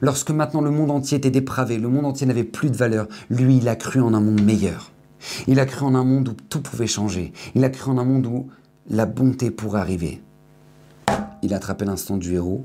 Lorsque 0.00 0.30
maintenant 0.30 0.60
le 0.60 0.70
monde 0.70 0.90
entier 0.90 1.18
était 1.18 1.30
dépravé, 1.30 1.78
le 1.78 1.88
monde 1.88 2.06
entier 2.06 2.26
n'avait 2.26 2.44
plus 2.44 2.70
de 2.70 2.76
valeur, 2.76 3.06
lui, 3.28 3.58
il 3.58 3.68
a 3.68 3.76
cru 3.76 4.00
en 4.00 4.12
un 4.14 4.20
monde 4.20 4.42
meilleur. 4.42 4.90
Il 5.46 5.60
a 5.60 5.66
cru 5.66 5.84
en 5.84 5.94
un 5.94 6.04
monde 6.04 6.28
où 6.28 6.34
tout 6.48 6.62
pouvait 6.62 6.86
changer. 6.86 7.32
Il 7.54 7.64
a 7.64 7.68
cru 7.68 7.90
en 7.90 7.98
un 7.98 8.04
monde 8.04 8.26
où 8.26 8.48
la 8.88 9.06
bonté 9.06 9.50
pourrait 9.50 9.80
arriver. 9.80 10.22
Il 11.42 11.52
a 11.54 11.56
attrapé 11.56 11.84
l'instant 11.84 12.16
du 12.16 12.34
héros. 12.34 12.64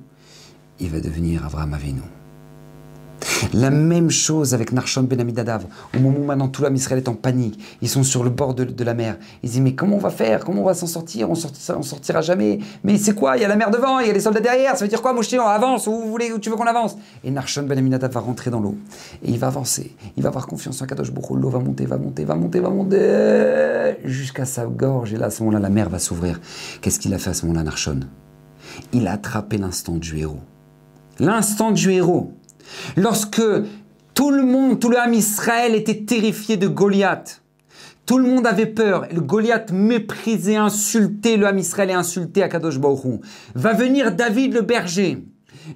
Il 0.79 0.89
va 0.89 0.99
devenir 0.99 1.45
Abraham 1.45 1.73
Avinu. 1.73 2.01
La 3.53 3.69
même 3.69 4.09
chose 4.09 4.53
avec 4.53 4.71
Narshon 4.71 5.03
Ben 5.03 5.19
Amidadav. 5.19 5.65
Au 5.95 5.99
moment 5.99 6.19
où 6.19 6.23
maintenant 6.23 6.47
tout 6.47 6.61
l'homme 6.61 6.75
est 6.75 7.07
en 7.07 7.15
panique, 7.15 7.59
ils 7.81 7.89
sont 7.89 8.03
sur 8.03 8.23
le 8.23 8.29
bord 8.29 8.53
de, 8.53 8.83
la 8.83 8.93
mer. 8.93 9.17
Ils 9.43 9.49
disent 9.49 9.61
Mais 9.61 9.73
comment 9.73 9.97
on 9.97 9.99
va 9.99 10.09
faire? 10.09 10.45
Comment 10.45 10.61
on 10.61 10.65
va 10.65 10.73
s'en 10.73 10.87
sortir? 10.87 11.29
On 11.29 11.35
sortira, 11.35 11.81
sortira 11.81 12.21
jamais. 12.21 12.59
Mais 12.83 12.97
c'est 12.97 13.13
quoi? 13.13 13.37
Il 13.37 13.41
y 13.41 13.45
a 13.45 13.47
la 13.47 13.55
mer 13.55 13.71
devant, 13.71 13.99
il 13.99 14.07
y 14.07 14.09
a 14.09 14.13
les 14.13 14.19
soldats 14.19 14.39
derrière. 14.39 14.77
Ça 14.77 14.85
veut 14.85 14.89
dire 14.89 15.01
quoi, 15.01 15.13
Moshe 15.13 15.33
On 15.33 15.41
avance 15.41 15.87
Où, 15.87 15.91
vous 15.91 16.09
voulez, 16.09 16.31
tu 16.39 16.49
veux 16.49 16.55
qu'on 16.55 16.65
avance? 16.65 16.97
Et 17.23 17.31
Narshon 17.31 17.63
Ben 17.63 17.77
Amidadav 17.77 18.11
va 18.11 18.19
rentrer 18.19 18.51
dans 18.51 18.59
l'eau. 18.59 18.75
Et 19.23 19.31
il 19.31 19.39
va 19.39 19.47
avancer. 19.47 19.95
Il 20.15 20.23
va 20.23 20.29
avoir 20.29 20.47
confiance 20.47 20.81
en 20.81 20.85
Kadosh 20.85 21.11
Boko. 21.11 21.35
L'eau 21.35 21.49
va 21.49 21.59
monter, 21.59 21.85
va 21.85 21.97
monter, 21.97 22.23
va 22.23 22.35
monter, 22.35 22.59
va 22.59 22.69
monter 22.69 23.95
jusqu'à 24.05 24.45
sa 24.45 24.65
gorge. 24.65 25.13
Et 25.13 25.17
là, 25.17 25.27
à 25.27 25.29
ce 25.29 25.43
moment-là, 25.43 25.59
la 25.59 25.69
mer 25.69 25.89
va 25.89 25.99
s'ouvrir. 25.99 26.39
Qu'est-ce 26.81 26.99
qu'il 26.99 27.13
a 27.13 27.17
fait 27.17 27.31
à 27.31 27.33
ce 27.33 27.45
moment-là, 27.45 27.63
Narshon 27.63 28.01
Il 28.93 29.07
a 29.07 29.13
attrapé 29.13 29.57
l'instant 29.57 29.95
du 29.95 30.19
héros. 30.19 30.39
L'instant 31.19 31.71
du 31.71 31.91
héros. 31.91 32.33
Lorsque 32.95 33.41
tout 34.13 34.31
le 34.31 34.43
monde, 34.43 34.79
tout 34.79 34.89
le 34.89 34.97
âme 34.97 35.13
Israël 35.13 35.75
était 35.75 36.03
terrifié 36.05 36.57
de 36.57 36.67
Goliath, 36.67 37.41
tout 38.05 38.17
le 38.19 38.27
monde 38.29 38.45
avait 38.45 38.67
peur. 38.67 39.07
Le 39.11 39.21
Goliath 39.21 39.71
méprisait, 39.71 40.55
insultait 40.55 41.37
le 41.37 41.47
âme 41.47 41.57
Israël 41.57 41.89
et 41.89 41.93
insultait 41.93 42.43
Akadosh 42.43 42.79
Baruch 42.79 43.21
Va 43.55 43.73
venir 43.73 44.11
David 44.11 44.53
le 44.53 44.61
berger. 44.61 45.25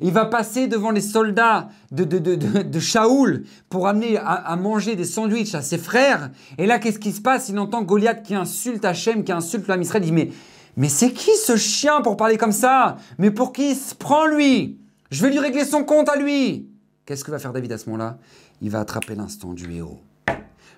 Il 0.01 0.11
va 0.11 0.25
passer 0.25 0.67
devant 0.67 0.91
les 0.91 1.01
soldats 1.01 1.69
de, 1.91 2.03
de, 2.03 2.19
de, 2.19 2.35
de, 2.35 2.79
Shaoul 2.79 3.45
pour 3.69 3.87
amener 3.87 4.17
à, 4.17 4.55
manger 4.55 4.95
des 4.95 5.05
sandwichs 5.05 5.55
à 5.55 5.63
ses 5.63 5.79
frères. 5.79 6.29
Et 6.59 6.67
là, 6.67 6.77
qu'est-ce 6.77 6.99
qui 6.99 7.11
se 7.11 7.21
passe? 7.21 7.49
Il 7.49 7.57
entend 7.57 7.81
Goliath 7.81 8.21
qui 8.21 8.35
insulte 8.35 8.85
Hachem, 8.85 9.23
qui 9.23 9.31
insulte 9.31 9.67
l'âme 9.67 9.81
Israël. 9.81 10.03
Il 10.03 10.07
dit 10.07 10.11
Mais, 10.11 10.29
mais 10.77 10.89
c'est 10.89 11.11
qui 11.11 11.35
ce 11.35 11.57
chien 11.57 12.01
pour 12.01 12.17
parler 12.17 12.37
comme 12.37 12.51
ça? 12.51 12.97
Mais 13.17 13.31
pour 13.31 13.51
qui 13.51 13.71
il 13.71 13.75
se 13.75 13.95
prend 13.95 14.27
lui? 14.27 14.77
Je 15.09 15.23
vais 15.23 15.31
lui 15.31 15.39
régler 15.39 15.65
son 15.65 15.83
compte 15.83 16.09
à 16.09 16.17
lui. 16.17 16.68
Qu'est-ce 17.10 17.24
que 17.24 17.32
va 17.32 17.39
faire 17.39 17.53
David 17.53 17.72
à 17.72 17.80
ce 17.80 17.89
moment-là? 17.89 18.20
Il 18.62 18.70
va 18.70 18.82
attraper 18.82 19.16
l'instant 19.16 19.53
du 19.53 19.74
héros. 19.74 19.99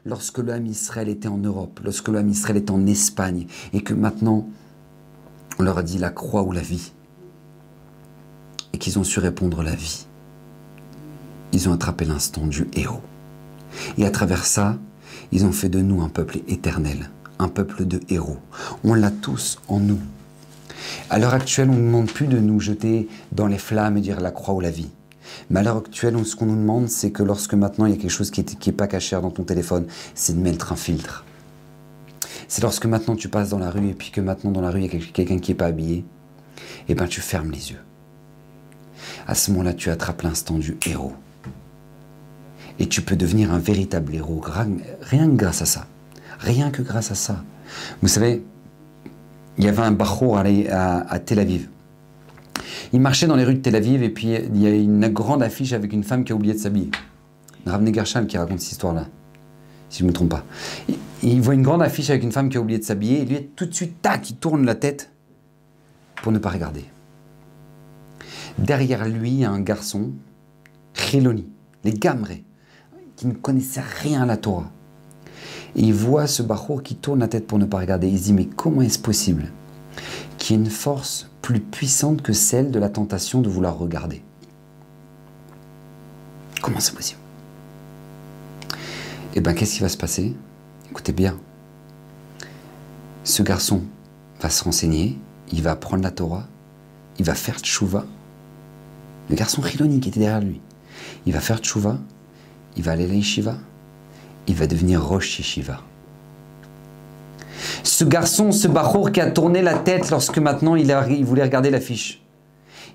Lorsque 0.05 0.37
l'homme 0.37 0.65
Israël 0.65 1.09
était 1.09 1.27
en 1.27 1.37
Europe, 1.37 1.81
lorsque 1.83 2.07
l'homme 2.07 2.29
Israël 2.29 2.55
est 2.55 2.71
en 2.71 2.87
Espagne, 2.87 3.47
et 3.73 3.83
que 3.83 3.93
maintenant 3.93 4.47
on 5.59 5.63
leur 5.63 5.77
a 5.77 5.83
dit 5.83 5.97
la 5.97 6.09
croix 6.09 6.43
ou 6.43 6.53
la 6.53 6.61
vie, 6.61 6.93
et 8.71 8.77
qu'ils 8.77 8.97
ont 8.97 9.03
su 9.03 9.19
répondre 9.19 9.61
la 9.61 9.75
vie, 9.75 10.07
ils 11.51 11.67
ont 11.67 11.73
attrapé 11.73 12.05
l'instant 12.05 12.47
du 12.47 12.65
héros. 12.77 13.01
Et 13.97 14.05
à 14.05 14.09
travers 14.09 14.45
ça, 14.45 14.77
ils 15.33 15.43
ont 15.43 15.51
fait 15.51 15.67
de 15.67 15.81
nous 15.81 16.01
un 16.01 16.07
peuple 16.07 16.37
éternel, 16.47 17.09
un 17.39 17.49
peuple 17.49 17.83
de 17.83 17.99
héros. 18.07 18.37
On 18.85 18.93
l'a 18.93 19.11
tous 19.11 19.59
en 19.67 19.81
nous. 19.81 19.99
À 21.09 21.19
l'heure 21.19 21.33
actuelle, 21.33 21.69
on 21.69 21.75
ne 21.75 21.87
demande 21.87 22.09
plus 22.09 22.27
de 22.27 22.39
nous 22.39 22.61
jeter 22.61 23.09
dans 23.33 23.47
les 23.47 23.57
flammes 23.57 23.97
et 23.97 24.01
dire 24.01 24.21
la 24.21 24.31
croix 24.31 24.53
ou 24.53 24.61
la 24.61 24.71
vie. 24.71 24.91
Mais 25.49 25.59
à 25.59 25.63
l'heure 25.63 25.77
actuelle, 25.77 26.23
ce 26.25 26.35
qu'on 26.35 26.45
nous 26.45 26.55
demande, 26.55 26.89
c'est 26.89 27.11
que 27.11 27.23
lorsque 27.23 27.53
maintenant 27.53 27.85
il 27.85 27.91
y 27.91 27.97
a 27.97 27.97
quelque 27.97 28.11
chose 28.11 28.31
qui 28.31 28.43
n'est 28.43 28.73
pas 28.73 28.87
caché 28.87 29.15
dans 29.19 29.31
ton 29.31 29.43
téléphone, 29.43 29.85
c'est 30.15 30.33
de 30.33 30.39
mettre 30.39 30.71
un 30.71 30.75
filtre. 30.75 31.25
C'est 32.47 32.61
lorsque 32.61 32.85
maintenant 32.85 33.15
tu 33.15 33.29
passes 33.29 33.49
dans 33.49 33.59
la 33.59 33.69
rue 33.69 33.89
et 33.89 33.93
puis 33.93 34.11
que 34.11 34.21
maintenant 34.21 34.51
dans 34.51 34.61
la 34.61 34.71
rue 34.71 34.81
il 34.81 34.93
y 34.93 34.97
a 34.97 34.99
quelqu'un 35.13 35.39
qui 35.39 35.51
n'est 35.51 35.57
pas 35.57 35.67
habillé, 35.67 35.97
et 35.97 36.03
eh 36.89 36.95
bien 36.95 37.07
tu 37.07 37.21
fermes 37.21 37.51
les 37.51 37.71
yeux. 37.71 37.81
À 39.27 39.35
ce 39.35 39.51
moment-là, 39.51 39.73
tu 39.73 39.89
attrapes 39.89 40.21
l'instant 40.21 40.57
du 40.57 40.77
héros. 40.85 41.13
Et 42.79 42.87
tu 42.87 43.01
peux 43.01 43.15
devenir 43.15 43.51
un 43.53 43.59
véritable 43.59 44.15
héros, 44.15 44.43
rien 45.01 45.27
que 45.27 45.35
grâce 45.35 45.61
à 45.61 45.65
ça. 45.65 45.87
Rien 46.39 46.71
que 46.71 46.81
grâce 46.81 47.11
à 47.11 47.15
ça. 47.15 47.43
Vous 48.01 48.07
savez, 48.07 48.43
il 49.57 49.63
y 49.63 49.67
avait 49.67 49.83
un 49.83 49.91
bachour 49.91 50.37
à 50.37 51.19
Tel 51.19 51.39
Aviv. 51.39 51.67
Il 52.93 52.99
marchait 52.99 53.27
dans 53.27 53.35
les 53.35 53.45
rues 53.45 53.55
de 53.55 53.59
Tel 53.59 53.75
Aviv 53.75 54.03
et 54.03 54.09
puis 54.09 54.33
il 54.33 54.61
y 54.61 54.67
a 54.67 54.71
une 54.71 55.07
grande 55.07 55.41
affiche 55.43 55.73
avec 55.73 55.93
une 55.93 56.03
femme 56.03 56.23
qui 56.23 56.33
a 56.33 56.35
oublié 56.35 56.53
de 56.53 56.59
s'habiller. 56.59 56.91
Rav 57.65 57.93
Gershal 57.93 58.27
qui 58.27 58.37
raconte 58.37 58.59
cette 58.59 58.73
histoire-là, 58.73 59.07
si 59.89 59.99
je 59.99 60.03
ne 60.03 60.09
me 60.09 60.13
trompe 60.13 60.29
pas. 60.29 60.43
Il, 61.23 61.41
voit 61.41 61.53
une 61.53 61.61
grande 61.61 61.81
affiche 61.81 62.09
avec 62.09 62.23
une 62.23 62.31
femme 62.31 62.49
qui 62.49 62.57
a 62.57 62.61
oublié 62.61 62.79
de 62.79 62.83
s'habiller 62.83 63.21
et 63.21 63.25
lui, 63.25 63.49
tout 63.55 63.65
de 63.65 63.73
suite, 63.73 64.01
tac, 64.01 64.29
il 64.29 64.35
tourne 64.37 64.65
la 64.65 64.75
tête 64.75 65.11
pour 66.21 66.31
ne 66.31 66.39
pas 66.39 66.49
regarder. 66.49 66.83
Derrière 68.57 69.07
lui, 69.07 69.29
il 69.29 69.39
y 69.39 69.45
a 69.45 69.51
un 69.51 69.61
garçon, 69.61 70.11
Chiloni, 70.93 71.47
les 71.83 71.93
Gamré, 71.93 72.43
qui 73.15 73.27
ne 73.27 73.33
connaissait 73.33 73.83
rien 74.01 74.23
à 74.23 74.25
la 74.25 74.37
Torah. 74.37 74.71
Et 75.75 75.81
il 75.81 75.93
voit 75.93 76.27
ce 76.27 76.43
bachour 76.43 76.83
qui 76.83 76.95
tourne 76.95 77.19
la 77.19 77.27
tête 77.27 77.47
pour 77.47 77.59
ne 77.59 77.65
pas 77.65 77.79
regarder. 77.79 78.09
Il 78.09 78.19
se 78.19 78.25
dit, 78.25 78.33
mais 78.33 78.45
comment 78.45 78.81
est-ce 78.81 78.99
possible 78.99 79.51
qu'il 80.37 80.57
y 80.57 80.59
ait 80.59 80.63
une 80.63 80.69
force 80.69 81.30
plus 81.41 81.59
puissante 81.59 82.21
que 82.21 82.33
celle 82.33 82.71
de 82.71 82.79
la 82.79 82.89
tentation 82.89 83.41
de 83.41 83.49
vouloir 83.49 83.77
regarder. 83.77 84.21
Comment 86.61 86.79
c'est 86.79 86.95
possible? 86.95 87.19
Eh 89.33 89.41
bien, 89.41 89.53
qu'est-ce 89.53 89.75
qui 89.75 89.81
va 89.81 89.89
se 89.89 89.97
passer? 89.97 90.35
Écoutez 90.89 91.13
bien. 91.13 91.37
Ce 93.23 93.41
garçon 93.43 93.83
va 94.41 94.49
se 94.49 94.63
renseigner, 94.63 95.17
il 95.51 95.61
va 95.61 95.71
apprendre 95.71 96.03
la 96.03 96.11
Torah, 96.11 96.47
il 97.17 97.25
va 97.25 97.35
faire 97.35 97.59
tchouva. 97.59 98.05
Le 99.29 99.35
garçon 99.35 99.61
Riloni 99.61 99.99
qui 99.99 100.09
était 100.09 100.19
derrière 100.19 100.41
lui, 100.41 100.59
il 101.25 101.33
va 101.33 101.39
faire 101.39 101.59
tchouva, 101.59 101.99
il 102.75 102.83
va 102.83 102.91
aller 102.91 103.05
à 103.05 103.07
l'Yeshiva, 103.07 103.57
il 104.47 104.55
va 104.55 104.67
devenir 104.67 105.03
Rosh 105.03 105.39
Yeshiva. 105.39 105.81
Ce 107.83 108.03
garçon, 108.03 108.51
ce 108.51 108.67
Bachour 108.67 109.11
qui 109.11 109.21
a 109.21 109.29
tourné 109.29 109.61
la 109.61 109.75
tête 109.75 110.09
lorsque 110.09 110.37
maintenant 110.37 110.75
il, 110.75 110.93
voulait 111.25 111.43
regarder 111.43 111.69
l'affiche. 111.69 112.21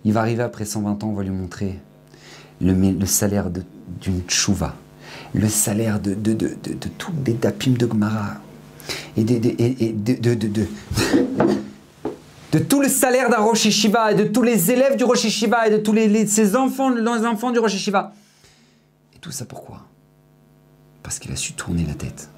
Il 0.05 0.13
va 0.13 0.21
arriver 0.21 0.43
après 0.43 0.65
120 0.65 1.03
ans, 1.03 1.09
on 1.09 1.15
va 1.15 1.23
lui 1.23 1.31
montrer 1.31 1.79
le, 2.61 3.07
salaire 3.07 3.51
d'une 4.01 4.21
tchouva, 4.23 4.75
le 5.35 5.49
salaire 5.49 5.99
de, 6.01 6.15
tous 6.99 7.13
les 7.25 7.35
dapim 7.35 7.73
de 7.73 7.87
Gmara, 7.87 8.37
et, 9.17 9.25
de, 9.25 9.39
tout 12.61 12.81
le 12.81 12.89
salaire 12.89 13.29
d'un 13.29 13.39
Rosh 13.39 13.67
et 13.67 13.71
de 14.15 14.25
tous 14.25 14.43
les 14.43 14.71
élèves 14.71 14.97
du 14.97 15.05
Rosh 15.05 15.25
et 15.25 15.71
de 15.71 15.79
tous 15.79 15.93
les, 15.93 16.27
ses 16.27 16.55
enfants, 16.55 16.91
les 16.91 17.27
enfants 17.27 17.51
du 17.51 17.59
Rosh. 17.59 17.89
Et 17.89 19.19
tout 19.21 19.33
ça 19.33 19.45
pourquoi? 19.45 19.83
Parce 21.03 21.19
qu'il 21.19 21.33
a 21.33 21.37
su 21.37 21.55
tourner 21.55 21.85
la 21.87 21.95
tête. 21.95 22.31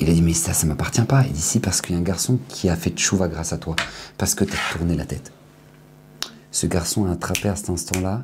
Il 0.00 0.10
a 0.10 0.12
dit, 0.12 0.22
mais 0.22 0.34
ça, 0.34 0.52
ça 0.52 0.66
m'appartient 0.66 1.02
pas. 1.02 1.22
Il 1.26 1.32
dit, 1.32 1.40
si, 1.40 1.60
parce 1.60 1.80
qu'il 1.80 1.94
y 1.94 1.98
a 1.98 2.00
un 2.00 2.04
garçon 2.04 2.38
qui 2.48 2.68
a 2.68 2.76
fait 2.76 2.90
tchouva 2.90 3.28
grâce 3.28 3.52
à 3.52 3.58
toi, 3.58 3.76
parce 4.18 4.34
que 4.34 4.44
tu 4.44 4.52
as 4.52 4.76
tourné 4.76 4.96
la 4.96 5.04
tête. 5.04 5.32
Ce 6.50 6.66
garçon 6.66 7.06
a 7.06 7.12
attrapé 7.12 7.48
à 7.48 7.56
cet 7.56 7.70
instant-là 7.70 8.22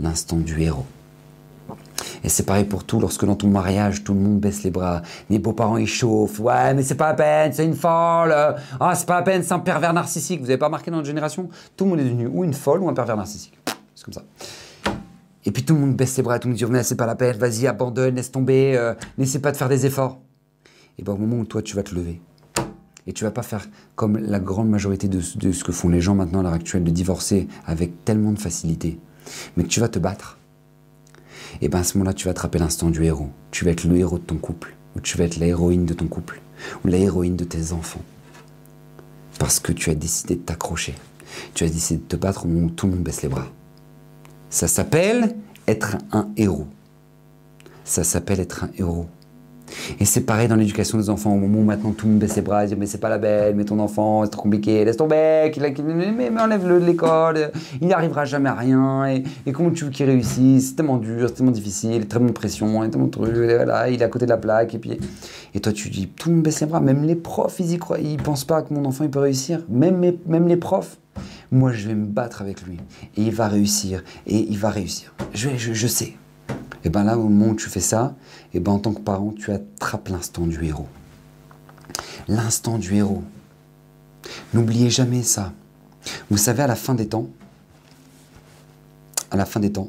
l'instant 0.00 0.36
du 0.36 0.60
héros. 0.62 0.86
Et 2.24 2.28
c'est 2.28 2.44
pareil 2.44 2.64
pour 2.64 2.84
tout, 2.84 3.00
lorsque 3.00 3.24
dans 3.24 3.34
ton 3.34 3.48
mariage, 3.48 4.04
tout 4.04 4.14
le 4.14 4.20
monde 4.20 4.38
baisse 4.38 4.62
les 4.62 4.70
bras, 4.70 5.02
les 5.28 5.38
beaux-parents 5.38 5.76
ils 5.76 5.86
chauffent, 5.86 6.38
ouais, 6.40 6.74
mais 6.74 6.82
c'est 6.82 6.94
pas 6.94 7.08
la 7.08 7.14
peine, 7.14 7.52
c'est 7.52 7.64
une 7.64 7.74
folle, 7.74 8.34
ah, 8.80 8.94
c'est 8.94 9.06
pas 9.06 9.16
la 9.16 9.22
peine, 9.22 9.42
c'est 9.42 9.52
un 9.52 9.58
pervers 9.58 9.92
narcissique. 9.92 10.40
Vous 10.40 10.50
avez 10.50 10.58
pas 10.58 10.66
remarqué 10.66 10.90
dans 10.90 10.98
notre 10.98 11.06
génération? 11.06 11.48
Tout 11.76 11.84
le 11.84 11.90
monde 11.90 12.00
est 12.00 12.04
devenu 12.04 12.26
ou 12.26 12.44
une 12.44 12.54
folle 12.54 12.80
ou 12.80 12.88
un 12.88 12.94
pervers 12.94 13.16
narcissique. 13.16 13.58
C'est 13.94 14.04
comme 14.04 14.14
ça. 14.14 14.22
Et 15.44 15.50
puis 15.50 15.64
tout 15.64 15.74
le 15.74 15.80
monde 15.80 15.96
baisse 15.96 16.12
ses 16.12 16.22
bras, 16.22 16.38
tout 16.38 16.48
le 16.48 16.52
monde 16.52 16.58
dit 16.58 16.64
mais 16.66 16.82
c'est 16.84 16.96
pas 16.96 17.06
la 17.06 17.16
peine, 17.16 17.36
vas-y, 17.36 17.66
abandonne, 17.66 18.14
laisse 18.14 18.30
tomber, 18.30 18.76
euh, 18.76 18.94
n'essaie 19.18 19.40
pas 19.40 19.50
de 19.50 19.56
faire 19.56 19.68
des 19.68 19.86
efforts. 19.86 20.20
Et 20.98 21.02
bien 21.02 21.14
au 21.14 21.18
moment 21.18 21.38
où 21.38 21.44
toi 21.44 21.62
tu 21.62 21.76
vas 21.76 21.82
te 21.82 21.94
lever, 21.94 22.20
et 23.06 23.12
tu 23.12 23.24
vas 23.24 23.30
pas 23.30 23.42
faire 23.42 23.68
comme 23.96 24.18
la 24.18 24.38
grande 24.38 24.68
majorité 24.68 25.08
de, 25.08 25.20
ce 25.20 25.64
que 25.64 25.72
font 25.72 25.88
les 25.88 26.00
gens 26.00 26.14
maintenant 26.14 26.40
à 26.40 26.42
l'heure 26.42 26.52
actuelle, 26.52 26.84
de 26.84 26.90
divorcer 26.90 27.48
avec 27.66 28.04
tellement 28.04 28.32
de 28.32 28.38
facilité, 28.38 28.98
mais 29.56 29.64
tu 29.64 29.80
vas 29.80 29.88
te 29.88 29.98
battre, 29.98 30.38
et 31.60 31.68
bien 31.68 31.80
à 31.80 31.84
ce 31.84 31.98
moment-là 31.98 32.14
tu 32.14 32.26
vas 32.26 32.30
attraper 32.30 32.58
l'instant 32.58 32.90
du 32.90 33.04
héros. 33.04 33.30
Tu 33.50 33.64
vas 33.64 33.72
être 33.72 33.84
le 33.84 33.96
héros 33.96 34.18
de 34.18 34.24
ton 34.24 34.36
couple, 34.36 34.74
ou 34.96 35.00
tu 35.00 35.18
vas 35.18 35.24
être 35.24 35.38
la 35.38 35.46
héroïne 35.46 35.86
de 35.86 35.94
ton 35.94 36.06
couple, 36.06 36.40
ou 36.84 36.88
la 36.88 36.98
héroïne 36.98 37.36
de 37.36 37.44
tes 37.44 37.72
enfants. 37.72 38.02
Parce 39.38 39.60
que 39.60 39.72
tu 39.72 39.90
as 39.90 39.94
décidé 39.94 40.36
de 40.36 40.40
t'accrocher. 40.40 40.94
Tu 41.54 41.64
as 41.64 41.68
décidé 41.68 42.00
de 42.00 42.06
te 42.06 42.16
battre 42.16 42.44
au 42.44 42.48
moment 42.48 42.66
où 42.66 42.70
tout 42.70 42.86
le 42.86 42.92
monde 42.92 43.02
baisse 43.02 43.22
les 43.22 43.28
bras. 43.28 43.48
Ça 44.50 44.68
s'appelle 44.68 45.34
être 45.66 45.96
un 46.12 46.28
héros. 46.36 46.66
Ça 47.84 48.04
s'appelle 48.04 48.40
être 48.40 48.64
un 48.64 48.70
héros. 48.76 49.08
Et 50.00 50.04
c'est 50.04 50.22
pareil 50.22 50.48
dans 50.48 50.56
l'éducation 50.56 50.98
des 50.98 51.10
enfants. 51.10 51.32
Au 51.32 51.38
moment 51.38 51.58
où 51.60 51.64
maintenant 51.64 51.92
tout 51.92 52.06
le 52.06 52.12
monde 52.12 52.20
baisse 52.20 52.36
les 52.36 52.42
bras, 52.42 52.66
dit 52.66 52.76
mais 52.76 52.86
c'est 52.86 52.98
pas 52.98 53.08
la 53.08 53.18
belle, 53.18 53.54
mais 53.54 53.64
ton 53.64 53.78
enfant, 53.78 54.24
c'est 54.24 54.30
trop 54.30 54.42
compliqué, 54.42 54.84
laisse 54.84 54.96
tomber, 54.96 55.52
mais, 55.84 56.30
mais 56.30 56.40
enlève-le 56.40 56.80
de 56.80 56.86
l'école, 56.86 57.50
il 57.80 57.88
n'arrivera 57.88 58.24
jamais 58.24 58.48
à 58.48 58.54
rien. 58.54 59.06
Et, 59.06 59.52
comment 59.52 59.70
tu 59.70 59.84
veux 59.84 59.90
qu'il 59.90 60.06
réussisse? 60.06 60.70
C'est 60.70 60.76
tellement 60.76 60.96
dur, 60.96 61.28
c'est 61.28 61.34
tellement 61.36 61.52
difficile, 61.52 62.06
tellement 62.06 62.28
de 62.28 62.32
pression, 62.32 62.88
tellement 62.88 63.06
de 63.06 63.10
trucs, 63.10 63.34
il 63.34 64.00
est 64.00 64.02
à 64.02 64.08
côté 64.08 64.24
de 64.24 64.30
la 64.30 64.36
plaque. 64.36 64.74
Et 64.74 64.78
puis, 64.78 64.98
et 65.54 65.60
toi 65.60 65.72
tu 65.72 65.90
dis 65.90 66.08
tout 66.08 66.28
le 66.28 66.36
monde 66.36 66.44
baisse 66.44 66.60
les 66.60 66.66
bras, 66.66 66.80
même 66.80 67.04
les 67.04 67.16
profs, 67.16 67.60
ils 67.60 67.72
y 67.72 67.78
croient, 67.78 67.98
ils 67.98 68.16
pensent 68.16 68.44
pas 68.44 68.62
que 68.62 68.72
mon 68.72 68.84
enfant 68.84 69.04
il 69.04 69.10
peut 69.10 69.20
réussir, 69.20 69.64
même, 69.68 70.00
les 70.02 70.56
profs. 70.56 70.98
Moi 71.50 71.72
je 71.72 71.88
vais 71.88 71.94
me 71.94 72.06
battre 72.06 72.40
avec 72.40 72.62
lui 72.62 72.78
et 73.16 73.22
il 73.22 73.34
va 73.34 73.48
réussir 73.48 74.02
et 74.26 74.46
il 74.48 74.58
va 74.58 74.70
réussir. 74.70 75.14
Je 75.34 75.86
sais. 75.86 76.14
Et 76.84 76.90
bien 76.90 77.04
là, 77.04 77.16
au 77.16 77.28
moment 77.28 77.52
où 77.52 77.54
tu 77.54 77.68
fais 77.68 77.80
ça, 77.80 78.14
et 78.54 78.60
ben 78.60 78.72
en 78.72 78.78
tant 78.78 78.92
que 78.92 79.00
parent, 79.00 79.32
tu 79.36 79.52
attrapes 79.52 80.08
l'instant 80.08 80.46
du 80.46 80.64
héros. 80.64 80.88
L'instant 82.28 82.78
du 82.78 82.96
héros. 82.96 83.22
N'oubliez 84.54 84.90
jamais 84.90 85.22
ça. 85.22 85.52
Vous 86.30 86.36
savez, 86.36 86.62
à 86.62 86.66
la 86.66 86.76
fin 86.76 86.94
des 86.94 87.08
temps, 87.08 87.28
à 89.30 89.36
la 89.36 89.44
fin 89.44 89.60
des 89.60 89.72
temps, 89.72 89.88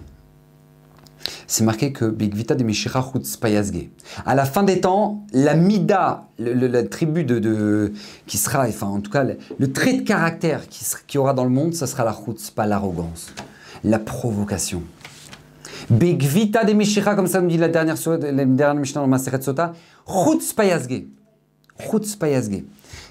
c'est 1.48 1.64
marqué 1.64 1.92
que 1.92 2.06
Big 2.06 2.34
Vita 2.34 2.56
de 2.56 2.64
Mishira 2.64 3.12
Payasge. 3.40 3.90
À 4.26 4.36
la 4.36 4.46
fin 4.46 4.64
des 4.64 4.82
temps, 4.82 5.26
la 5.34 5.56
Mida, 5.56 6.28
la 6.40 6.84
tribu 6.84 7.24
de, 7.24 7.94
qui 8.26 8.38
sera, 8.38 8.68
enfin 8.68 8.88
en 8.88 9.02
tout 9.02 9.12
cas, 9.12 9.24
le, 9.24 9.72
trait 9.72 9.94
de 9.94 10.02
caractère 10.02 10.68
qui, 10.68 10.86
qui 11.08 11.18
aura 11.18 11.34
dans 11.34 11.44
le 11.44 11.50
monde, 11.50 11.74
ça 11.74 11.88
sera 11.88 12.04
la 12.04 12.18
pas 12.56 12.66
l'arrogance, 12.66 13.34
la 13.84 14.00
provocation. 14.00 14.82
Begvita 15.90 16.64
de 16.64 16.74
Mishira, 16.74 17.16
comme 17.16 17.28
ça 17.28 17.42
nous 17.42 17.50
dit 17.50 17.58
la 17.58 17.68
dernière, 17.68 17.96
la 18.08 18.46
dernière 18.46 18.76
Mishnah 18.76 19.02
dans 19.02 19.08
Maseret 19.08 19.42
Sota, 19.42 19.74
Chutz 20.08 20.54
Payazge. 20.54 21.06
Chutz 21.80 22.16
Payazge. 22.16 22.64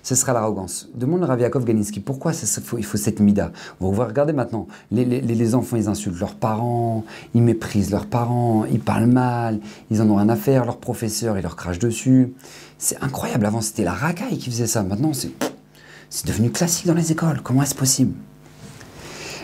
Ce 0.03 0.17
sera 0.17 0.33
l'arrogance. 0.33 0.89
Demande 0.95 1.23
Rav 1.23 1.41
Yaakov 1.41 1.65
Ganiski, 1.65 2.01
pourquoi 2.01 2.33
il 2.77 2.85
faut 2.85 2.97
cette 2.97 3.21
mida? 3.21 3.53
On 3.81 3.93
va 3.93 4.07
regarder 4.07 4.33
maintenant. 4.33 4.67
Les, 4.91 5.05
les, 5.05 5.55
enfants, 5.55 5.77
ils 5.77 5.89
insultent 5.89 6.19
leurs 6.19 6.35
parents, 6.35 7.05
ils 7.35 7.43
méprisent 7.43 7.93
leurs 7.93 8.07
parents, 8.07 8.65
ils 8.65 8.81
parlent 8.81 9.07
mal, 9.07 9.61
ils 9.91 10.03
en 10.03 10.11
ont 10.11 10.17
rien 10.17 10.29
à 10.29 10.35
faire, 10.37 10.65
leurs 10.65 10.79
professeurs, 10.79 11.39
ils 11.39 11.43
leur 11.43 11.55
crachent 11.55 11.79
dessus. 11.79 12.35
C'est 12.79 13.01
incroyable. 13.01 13.47
Avant, 13.47 13.61
c'était 13.61 13.85
la 13.85 13.93
racaille 13.93 14.39
qui 14.39 14.51
faisait 14.51 14.67
ça. 14.67 14.83
Maintenant, 14.83 15.13
c'est 15.13 16.27
devenu 16.27 16.51
classique 16.51 16.87
dans 16.87 16.95
les 16.95 17.13
écoles. 17.13 17.41
Comment 17.43 17.63
est-ce 17.63 17.77
possible? 17.77 18.15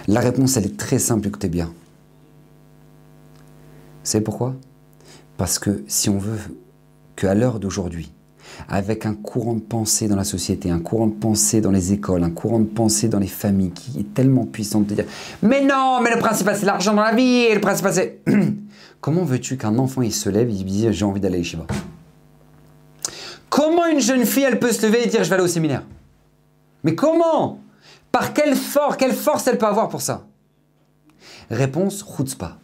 La 0.09 0.21
réponse, 0.21 0.57
elle 0.57 0.67
est 0.67 0.77
très 0.77 0.99
simple, 0.99 1.29
écoutez 1.29 1.49
bien. 1.49 1.71
C'est 4.09 4.23
pourquoi? 4.23 4.55
Parce 5.37 5.59
que 5.59 5.85
si 5.87 6.09
on 6.09 6.17
veut 6.17 6.39
qu'à 7.15 7.35
l'heure 7.35 7.61
d'aujourd'hui, 7.61 8.11
avec 8.67 9.05
un 9.05 9.13
courant 9.13 9.53
de 9.53 9.61
pensée 9.61 10.09
dans 10.09 10.17
la 10.17 10.25
société, 10.25 10.71
un 10.71 10.79
courant 10.79 11.09
de 11.09 11.13
pensée 11.13 11.61
dans 11.61 11.71
les 11.71 11.93
écoles, 11.93 12.25
un 12.25 12.31
courant 12.31 12.59
de 12.59 12.65
pensée 12.65 13.11
dans 13.11 13.19
les 13.19 13.27
familles 13.27 13.73
qui 13.73 14.01
est 14.01 14.15
tellement 14.15 14.47
puissant 14.47 14.81
de 14.81 14.95
dire 14.95 15.05
Mais 15.43 15.61
non, 15.63 16.01
mais 16.03 16.11
le 16.11 16.19
principal 16.19 16.57
c'est 16.57 16.65
l'argent 16.65 16.95
dans 16.95 17.03
la 17.03 17.15
vie, 17.15 17.45
et 17.51 17.55
le 17.55 17.61
principal 17.61 17.93
c'est. 17.93 18.23
Comment 19.03 19.25
veux-tu 19.25 19.59
qu'un 19.59 19.77
enfant 19.77 20.01
il 20.01 20.15
se 20.15 20.31
lève 20.31 20.49
et 20.49 20.55
il 20.55 20.65
dit 20.65 20.91
J'ai 20.91 21.05
envie 21.05 21.21
d'aller 21.21 21.41
à 21.41 21.43
Shiva 21.43 21.67
Comment 23.51 23.89
une 23.89 24.01
jeune 24.01 24.25
fille 24.25 24.45
elle 24.45 24.59
peut 24.59 24.73
se 24.73 24.87
lever 24.87 25.05
et 25.05 25.09
dire 25.09 25.23
Je 25.23 25.29
vais 25.29 25.35
aller 25.35 25.45
au 25.45 25.49
séminaire? 25.49 25.83
Mais 26.83 26.95
comment? 26.95 27.61
Par 28.11 28.33
quelle 28.33 28.57
force, 28.57 28.97
quelle 28.97 29.13
force 29.13 29.47
elle 29.49 29.59
peut 29.59 29.67
avoir 29.67 29.91
pour 29.91 30.01
ça? 30.01 30.27
Réponse 31.51 32.03
pas. 32.39 32.57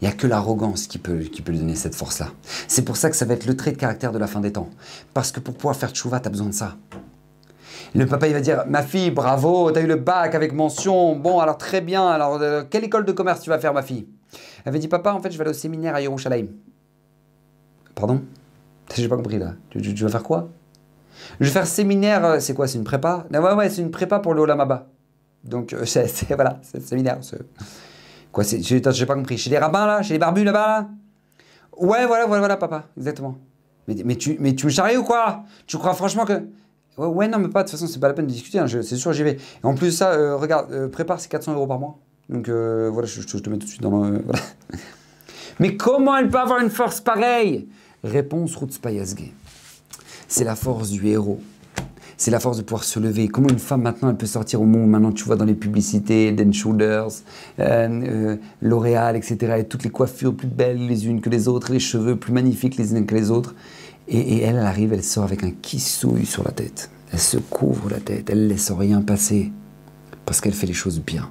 Il 0.00 0.06
n'y 0.06 0.12
a 0.12 0.16
que 0.16 0.26
l'arrogance 0.26 0.86
qui 0.86 0.98
peut, 0.98 1.20
qui 1.20 1.42
peut 1.42 1.52
lui 1.52 1.58
donner 1.58 1.74
cette 1.74 1.94
force-là. 1.94 2.28
C'est 2.68 2.84
pour 2.84 2.96
ça 2.96 3.10
que 3.10 3.16
ça 3.16 3.24
va 3.24 3.34
être 3.34 3.46
le 3.46 3.56
trait 3.56 3.72
de 3.72 3.76
caractère 3.76 4.12
de 4.12 4.18
la 4.18 4.26
fin 4.26 4.40
des 4.40 4.52
temps. 4.52 4.70
Parce 5.12 5.32
que 5.32 5.40
pour 5.40 5.54
pouvoir 5.54 5.76
faire 5.76 5.90
tchouva, 5.90 6.20
tu 6.20 6.28
as 6.28 6.30
besoin 6.30 6.48
de 6.48 6.54
ça. 6.54 6.76
Le 7.94 8.06
papa, 8.06 8.26
il 8.26 8.32
va 8.32 8.40
dire 8.40 8.64
Ma 8.68 8.82
fille, 8.82 9.10
bravo, 9.10 9.70
tu 9.70 9.78
as 9.78 9.82
eu 9.82 9.86
le 9.86 9.96
bac 9.96 10.34
avec 10.34 10.52
mention. 10.52 11.16
Bon, 11.16 11.38
alors 11.38 11.58
très 11.58 11.80
bien. 11.80 12.06
Alors, 12.06 12.40
euh, 12.40 12.64
quelle 12.68 12.84
école 12.84 13.04
de 13.04 13.12
commerce 13.12 13.40
tu 13.40 13.50
vas 13.50 13.58
faire, 13.58 13.72
ma 13.72 13.82
fille? 13.82 14.06
Elle 14.64 14.72
va 14.72 14.78
dire 14.78 14.88
Papa, 14.88 15.12
en 15.12 15.20
fait, 15.20 15.30
je 15.30 15.38
vais 15.38 15.42
aller 15.42 15.50
au 15.50 15.58
séminaire 15.58 15.94
à 15.94 16.00
Yerushalayim. 16.00 16.48
Pardon? 17.94 18.22
J'ai 18.94 19.08
pas 19.08 19.16
compris 19.16 19.38
là. 19.38 19.54
Tu, 19.70 19.78
vas 19.78 20.08
faire 20.08 20.22
quoi? 20.22 20.48
Je 21.40 21.46
vais 21.46 21.50
faire 21.50 21.66
séminaire, 21.66 22.24
euh, 22.24 22.40
c'est 22.40 22.54
quoi 22.54 22.66
C'est 22.66 22.78
une 22.78 22.84
prépa? 22.84 23.26
Ouais, 23.32 23.38
ouais, 23.38 23.70
c'est 23.70 23.82
une 23.82 23.90
prépa 23.90 24.18
pour 24.18 24.34
le 24.34 24.42
Olamaba. 24.42 24.88
Donc, 25.44 25.72
euh, 25.72 25.84
c'est 25.84 26.34
voilà, 26.34 26.60
séminaire. 26.84 27.18
Quoi, 28.34 28.42
j'ai 28.42 29.06
pas 29.06 29.14
compris. 29.14 29.38
Chez 29.38 29.48
les 29.48 29.58
rabbins, 29.58 29.86
là? 29.86 30.02
Chez 30.02 30.14
les 30.14 30.18
barbus, 30.18 30.42
là-bas, 30.42 30.66
là? 30.66 30.88
Ouais, 31.78 32.04
voilà, 32.04 32.26
voilà, 32.26 32.40
voilà, 32.40 32.56
papa, 32.56 32.88
exactement. 32.96 33.38
Mais, 33.86 33.94
mais, 34.04 34.16
tu, 34.16 34.36
mais 34.40 34.56
tu 34.56 34.66
me 34.66 34.72
charries 34.72 34.96
ou 34.96 35.04
quoi 35.04 35.44
Tu 35.68 35.78
crois 35.78 35.94
franchement 35.94 36.24
que. 36.24 36.42
Ouais, 36.96 37.28
non, 37.28 37.38
mais 37.38 37.48
pas, 37.48 37.62
de 37.62 37.68
toute 37.68 37.78
façon, 37.78 37.86
c'est 37.86 38.00
pas 38.00 38.08
la 38.08 38.14
peine 38.14 38.26
de 38.26 38.32
discuter, 38.32 38.58
hein, 38.58 38.66
c'est 38.66 38.96
sûr, 38.96 39.12
j'y 39.12 39.22
vais. 39.22 39.36
En 39.62 39.74
plus 39.74 39.92
ça, 39.92 40.12
euh, 40.12 40.36
regarde, 40.36 40.72
euh, 40.72 40.88
prépare, 40.88 41.20
c'est 41.20 41.28
400 41.28 41.54
euros 41.54 41.68
par 41.68 41.78
mois. 41.78 41.98
Donc 42.28 42.48
euh, 42.48 42.90
voilà, 42.92 43.06
je, 43.06 43.20
te 43.20 43.50
mets 43.50 43.56
tout 43.56 43.66
de 43.66 43.70
suite 43.70 43.82
dans 43.82 44.04
le. 44.04 44.24
Mais 45.60 45.76
comment 45.76 46.16
elle 46.16 46.28
peut 46.28 46.38
avoir 46.38 46.60
une 46.60 46.70
force 46.70 47.00
pareille? 47.00 47.68
Réponse 48.02 48.56
Rutzpayasge. 48.56 49.32
C'est 50.26 50.44
la 50.44 50.56
force 50.56 50.90
du 50.90 51.06
héros 51.06 51.40
c'est 52.16 52.30
la 52.30 52.40
force 52.40 52.56
de 52.56 52.62
pouvoir 52.62 52.84
se 52.84 52.98
lever. 53.00 53.28
Comment 53.28 53.48
une 53.48 53.58
femme 53.58 53.82
maintenant, 53.82 54.10
elle 54.10 54.16
peut 54.16 54.26
sortir 54.26 54.60
au 54.62 54.66
monde? 54.66 54.88
Maintenant, 54.88 55.12
tu 55.12 55.24
vois, 55.24 55.36
dans 55.36 55.44
les 55.44 55.54
publicités, 55.54 56.32
Den 56.32 56.52
Shoulders, 56.52 57.08
euh, 57.58 57.88
euh, 57.88 58.36
L'Oréal, 58.62 59.16
etc., 59.16 59.56
et 59.58 59.64
toutes 59.64 59.84
les 59.84 59.90
coiffures 59.90 60.34
plus 60.34 60.48
belles 60.48 60.86
les 60.86 61.06
unes 61.06 61.20
que 61.20 61.30
les 61.30 61.48
autres, 61.48 61.72
les 61.72 61.80
cheveux 61.80 62.16
plus 62.16 62.32
magnifiques 62.32 62.76
les 62.76 62.92
unes 62.92 63.06
que 63.06 63.14
les 63.14 63.30
autres. 63.30 63.54
Et, 64.06 64.42
elle, 64.42 64.56
elle 64.56 64.66
arrive, 64.66 64.92
elle 64.92 65.02
sort 65.02 65.24
avec 65.24 65.42
un 65.44 65.50
kissouille 65.50 66.26
sur 66.26 66.44
la 66.44 66.50
tête. 66.50 66.90
Elle 67.12 67.20
se 67.20 67.38
couvre 67.38 67.88
la 67.90 68.00
tête, 68.00 68.28
elle 68.30 68.48
laisse 68.48 68.70
rien 68.70 69.00
passer, 69.00 69.52
parce 70.26 70.40
qu'elle 70.40 70.52
fait 70.52 70.66
les 70.66 70.74
choses 70.74 71.00
bien. 71.00 71.30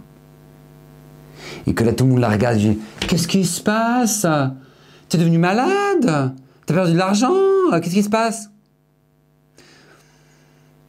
Et 1.67 1.73
que 1.73 1.83
là, 1.83 1.93
tout 1.93 2.05
le 2.05 2.11
monde 2.11 2.19
la 2.19 2.29
regarde 2.29 2.59
Qu'est-ce 2.99 3.27
qui 3.27 3.45
se 3.45 3.61
passe? 3.61 4.25
Tu 5.09 5.17
es 5.17 5.19
devenu 5.19 5.37
malade? 5.37 6.33
T'as 6.65 6.73
perdu 6.73 6.93
de 6.93 6.97
l'argent? 6.97 7.33
Qu'est-ce 7.71 7.93
qui 7.93 8.03
se 8.03 8.09
passe? 8.09 8.52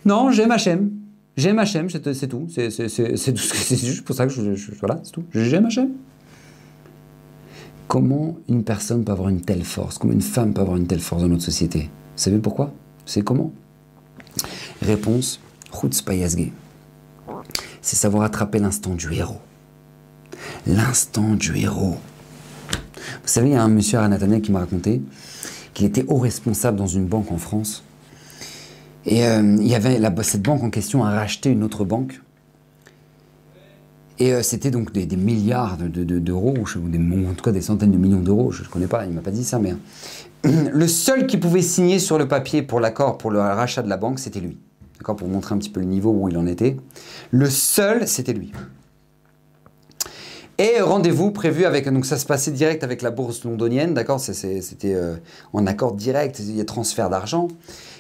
Non, 0.04 0.30
j'aime 0.30 0.52
HM. 0.52 0.90
J'aime 1.36 1.58
HM, 1.58 1.88
c'est 1.90 2.28
tout. 2.28 2.46
C'est 2.48 3.76
juste 3.76 4.04
pour 4.04 4.14
ça 4.14 4.26
que 4.26 4.32
je. 4.32 4.40
voilà, 4.78 5.00
c'est 5.02 5.12
tout. 5.12 5.24
J'aime 5.32 5.68
HM. 5.68 5.90
Comment 7.88 8.36
une 8.48 8.64
personne 8.64 9.04
peut 9.04 9.12
avoir 9.12 9.28
une 9.28 9.40
telle 9.40 9.64
force? 9.64 9.98
Comment 9.98 10.14
une 10.14 10.22
femme 10.22 10.54
peut 10.54 10.60
avoir 10.60 10.76
une 10.76 10.86
telle 10.86 11.00
force 11.00 11.22
dans 11.22 11.28
notre 11.28 11.42
société? 11.42 11.80
Vous 11.82 12.22
savez 12.22 12.38
pourquoi? 12.38 12.72
C'est 13.04 13.22
comment? 13.22 13.52
Réponse 14.80 15.40
Payasge. 16.06 16.50
C'est 17.82 17.96
savoir 17.96 18.22
attraper 18.24 18.58
l'instant 18.58 18.94
du 18.94 19.12
héros. 19.12 19.40
L'instant 20.66 21.34
du 21.34 21.56
héros. 21.56 21.96
Vous 23.22 23.28
savez, 23.28 23.48
il 23.48 23.52
y 23.52 23.56
a 23.56 23.62
un 23.62 23.68
monsieur 23.68 23.98
à 23.98 24.40
qui 24.40 24.52
m'a 24.52 24.60
raconté 24.60 25.02
qu'il 25.74 25.86
était 25.86 26.04
haut 26.08 26.18
responsable 26.18 26.78
dans 26.78 26.86
une 26.86 27.06
banque 27.06 27.32
en 27.32 27.38
France 27.38 27.82
et 29.06 29.26
euh, 29.26 29.56
il 29.58 29.66
y 29.66 29.74
avait 29.74 30.00
cette 30.22 30.42
banque 30.42 30.62
en 30.62 30.70
question 30.70 31.04
a 31.04 31.10
racheté 31.10 31.50
une 31.50 31.62
autre 31.62 31.84
banque. 31.84 32.20
Et 34.18 34.32
euh, 34.32 34.42
c'était 34.42 34.70
donc 34.70 34.92
des, 34.92 35.16
milliards 35.16 35.76
d'euros, 35.76 36.54
de, 36.54 36.98
ou 36.98 37.30
en 37.30 37.34
tout 37.34 37.44
cas 37.44 37.50
des 37.50 37.60
centaines 37.60 37.90
de 37.90 37.98
millions 37.98 38.20
d'euros, 38.20 38.52
je 38.52 38.62
ne 38.62 38.68
connais 38.68 38.86
pas, 38.86 39.04
il 39.04 39.10
ne 39.10 39.16
m'a 39.16 39.22
pas 39.22 39.32
dit 39.32 39.44
ça, 39.44 39.58
mais 39.58 39.74
euh, 40.46 40.70
le 40.72 40.88
seul 40.88 41.26
qui 41.26 41.36
pouvait 41.36 41.62
signer 41.62 41.98
sur 41.98 42.16
le 42.16 42.28
papier 42.28 42.62
pour 42.62 42.78
l'accord 42.78 43.18
pour 43.18 43.32
le 43.32 43.40
rachat 43.40 43.82
de 43.82 43.88
la 43.88 43.96
banque, 43.96 44.20
c'était 44.20 44.40
lui. 44.40 44.56
D'accord 44.98 45.16
Pour 45.16 45.28
montrer 45.28 45.54
un 45.54 45.58
petit 45.58 45.70
peu 45.70 45.80
le 45.80 45.86
niveau 45.86 46.12
où 46.12 46.28
il 46.28 46.38
en 46.38 46.46
était. 46.46 46.76
Le 47.32 47.50
seul, 47.50 48.06
c'était 48.06 48.32
lui. 48.32 48.52
Et 50.58 50.80
rendez-vous 50.80 51.32
prévu 51.32 51.64
avec, 51.64 51.88
donc 51.92 52.06
ça 52.06 52.16
se 52.16 52.24
passait 52.24 52.52
direct 52.52 52.84
avec 52.84 53.02
la 53.02 53.10
bourse 53.10 53.42
londonienne, 53.42 53.92
d'accord 53.92 54.20
C'était 54.20 54.96
en 55.52 55.66
accord 55.66 55.94
direct, 55.94 56.38
il 56.38 56.54
y 56.54 56.60
a 56.60 56.64
transfert 56.64 57.10
d'argent. 57.10 57.48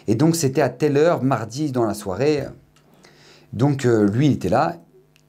Et 0.06 0.14
donc 0.14 0.36
c'était 0.36 0.60
à 0.60 0.68
telle 0.68 0.96
heure, 0.96 1.22
mardi 1.22 1.72
dans 1.72 1.84
la 1.84 1.94
soirée. 1.94 2.44
Donc 3.52 3.84
lui, 3.84 4.26
il 4.26 4.32
était 4.32 4.48
là. 4.48 4.76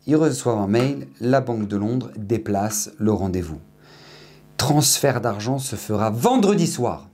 Il 0.07 0.15
reçoit 0.15 0.53
un 0.53 0.67
mail. 0.67 1.07
La 1.21 1.41
Banque 1.41 1.67
de 1.67 1.77
Londres 1.77 2.11
déplace 2.17 2.91
le 2.99 3.11
rendez-vous. 3.11 3.59
transfert 4.57 5.21
d'argent 5.21 5.59
se 5.59 5.75
fera 5.75 6.09
vendredi 6.09 6.67
soir. 6.67 7.09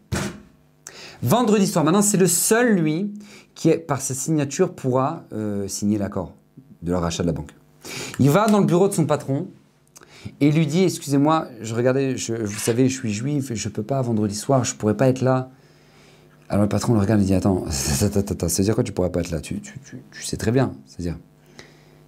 Vendredi 1.23 1.67
soir. 1.67 1.85
Maintenant, 1.85 2.01
c'est 2.01 2.17
le 2.17 2.27
seul, 2.27 2.75
lui, 2.75 3.13
qui, 3.55 3.71
par 3.77 4.01
sa 4.01 4.13
signature, 4.13 4.73
pourra 4.73 5.23
euh, 5.33 5.67
signer 5.67 5.97
l'accord 5.97 6.33
de 6.81 6.91
leur 6.91 7.01
rachat 7.01 7.23
de 7.23 7.27
la 7.27 7.33
banque. 7.33 7.51
Il 8.19 8.29
va 8.29 8.47
dans 8.47 8.59
le 8.59 8.65
bureau 8.65 8.87
de 8.87 8.93
son 8.93 9.05
patron 9.05 9.47
et 10.39 10.51
lui 10.51 10.65
dit 10.65 10.83
Excusez-moi, 10.83 11.47
je 11.61 11.75
regardais, 11.75 12.15
vous 12.15 12.59
savez, 12.59 12.89
je 12.89 12.97
suis 12.97 13.13
juif, 13.13 13.53
je 13.53 13.67
ne 13.67 13.73
peux 13.73 13.83
pas 13.83 14.01
vendredi 14.01 14.35
soir, 14.35 14.63
je 14.63 14.73
ne 14.73 14.77
pourrais 14.77 14.97
pas 14.97 15.07
être 15.07 15.21
là. 15.21 15.51
Alors 16.51 16.63
le 16.63 16.69
patron 16.69 16.93
le 16.93 16.99
regarde 16.99 17.21
et 17.21 17.23
dit 17.23 17.33
Attends, 17.33 17.63
c'est-à-dire 17.71 18.75
quoi 18.75 18.83
tu 18.83 18.91
ne 18.91 18.95
pourrais 18.95 19.09
pas 19.09 19.21
être 19.21 19.31
là? 19.31 19.39
Tu, 19.39 19.61
tu, 19.61 20.01
sais 20.21 20.35
très 20.35 20.51
bien. 20.51 20.73
C'est-à-dire, 20.85 21.17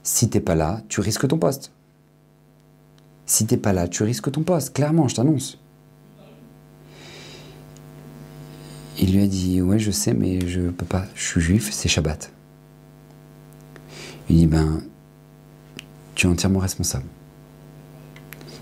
si 0.04 0.30
tu 0.30 0.38
n'es 0.38 0.42
pas 0.42 0.54
là, 0.54 0.82
tu 0.90 1.00
risques 1.00 1.26
ton 1.30 1.38
poste. 1.38 1.72
Si 3.26 3.46
tu 3.46 3.54
n'es 3.54 3.60
pas 3.60 3.72
là, 3.72 3.88
tu 3.88 4.04
risques 4.04 4.30
ton 4.30 4.44
poste. 4.44 4.74
Clairement, 4.74 5.08
je 5.08 5.16
t'annonce. 5.16 5.60
Il 9.00 9.14
lui 9.14 9.24
a 9.24 9.28
dit 9.28 9.62
Ouais, 9.62 9.80
je 9.80 9.92
sais, 9.92 10.14
mais 10.14 10.46
je 10.46 10.60
peux 10.72 10.86
pas. 10.86 11.06
Je 11.16 11.24
suis 11.24 11.42
juif, 11.42 11.72
c'est 11.72 11.88
Shabbat. 11.88 12.30
Il 14.30 14.36
dit 14.36 14.48
Ben, 14.48 14.82
tu 16.16 16.28
es 16.28 16.30
entièrement 16.30 16.60
responsable. 16.60 17.06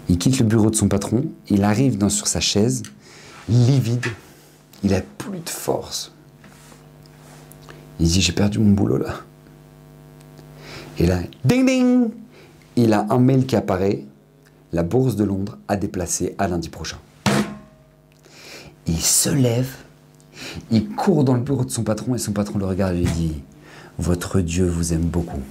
Il 0.09 0.19
quitte 0.19 0.37
le 0.37 0.45
bureau 0.45 0.69
de 0.69 0.75
son 0.75 0.89
patron, 0.89 1.25
il 1.49 1.63
arrive 1.63 1.97
dans, 1.97 2.09
sur 2.09 2.27
sa 2.27 2.39
chaise, 2.39 2.83
livide, 3.49 4.05
il 4.83 4.93
a 4.93 5.01
plus 5.01 5.39
de 5.39 5.49
force. 5.49 6.11
Il 7.99 8.07
dit 8.07 8.21
J'ai 8.21 8.33
perdu 8.33 8.59
mon 8.59 8.71
boulot 8.71 8.97
là. 8.97 9.15
Et 10.97 11.05
là, 11.05 11.19
ding 11.45 11.65
ding 11.65 12.09
Il 12.75 12.93
a 12.93 13.05
un 13.09 13.19
mail 13.19 13.45
qui 13.45 13.55
apparaît 13.55 14.05
La 14.71 14.83
bourse 14.83 15.15
de 15.15 15.23
Londres 15.23 15.57
a 15.67 15.75
déplacé 15.75 16.35
à 16.37 16.47
lundi 16.47 16.69
prochain. 16.69 16.97
Il 18.87 18.99
se 18.99 19.29
lève, 19.29 19.71
il 20.71 20.89
court 20.89 21.23
dans 21.23 21.35
le 21.35 21.41
bureau 21.41 21.63
de 21.63 21.69
son 21.69 21.83
patron 21.83 22.15
et 22.15 22.17
son 22.17 22.31
patron 22.31 22.57
le 22.57 22.65
regarde 22.65 22.95
et 22.95 23.01
lui 23.01 23.11
dit 23.11 23.43
Votre 23.99 24.41
Dieu 24.41 24.67
vous 24.67 24.93
aime 24.93 25.01
beaucoup. 25.05 25.41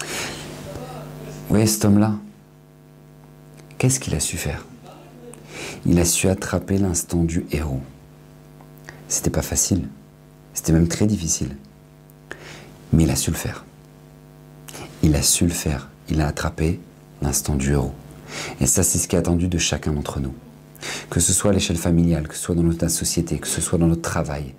Vous 0.00 1.50
voyez 1.50 1.66
cet 1.66 1.84
homme-là? 1.84 2.14
Qu'est-ce 3.78 4.00
qu'il 4.00 4.14
a 4.14 4.20
su 4.20 4.36
faire? 4.36 4.64
Il 5.86 5.98
a 5.98 6.04
su 6.04 6.28
attraper 6.28 6.78
l'instant 6.78 7.24
du 7.24 7.44
héros. 7.52 7.80
C'était 9.08 9.30
pas 9.30 9.42
facile, 9.42 9.88
c'était 10.54 10.72
même 10.72 10.88
très 10.88 11.06
difficile. 11.06 11.56
Mais 12.92 13.04
il 13.04 13.10
a 13.10 13.16
su 13.16 13.30
le 13.30 13.36
faire. 13.36 13.64
Il 15.02 15.14
a 15.14 15.22
su 15.22 15.44
le 15.44 15.50
faire. 15.50 15.90
Il 16.08 16.20
a 16.20 16.28
attrapé 16.28 16.80
l'instant 17.20 17.56
du 17.56 17.72
héros. 17.72 17.92
Et 18.60 18.66
ça, 18.66 18.82
c'est 18.82 18.98
ce 18.98 19.08
qui 19.08 19.16
est 19.16 19.18
attendu 19.18 19.48
de 19.48 19.58
chacun 19.58 19.92
d'entre 19.92 20.20
nous. 20.20 20.34
Que 21.10 21.20
ce 21.20 21.32
soit 21.32 21.50
à 21.50 21.54
l'échelle 21.54 21.76
familiale, 21.76 22.28
que 22.28 22.34
ce 22.34 22.42
soit 22.42 22.54
dans 22.54 22.62
notre 22.62 22.88
société, 22.88 23.38
que 23.38 23.48
ce 23.48 23.60
soit 23.60 23.78
dans 23.78 23.86
notre 23.86 24.02
travail, 24.02 24.54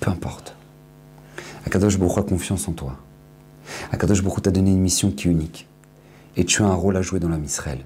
peu 0.00 0.10
importe. 0.10 0.56
Akadosh 1.64 1.98
Baruch 1.98 2.18
a 2.18 2.22
confiance 2.22 2.68
en 2.68 2.72
toi. 2.72 2.96
Akadosh 3.92 4.22
Baruch 4.22 4.42
t'a 4.42 4.50
donné 4.50 4.70
une 4.70 4.80
mission 4.80 5.10
qui 5.10 5.28
est 5.28 5.30
unique. 5.30 5.66
Et 6.36 6.44
tu 6.44 6.62
as 6.62 6.66
un 6.66 6.74
rôle 6.74 6.96
à 6.96 7.02
jouer 7.02 7.20
dans 7.20 7.28
l'âme 7.28 7.44
Israël. 7.44 7.84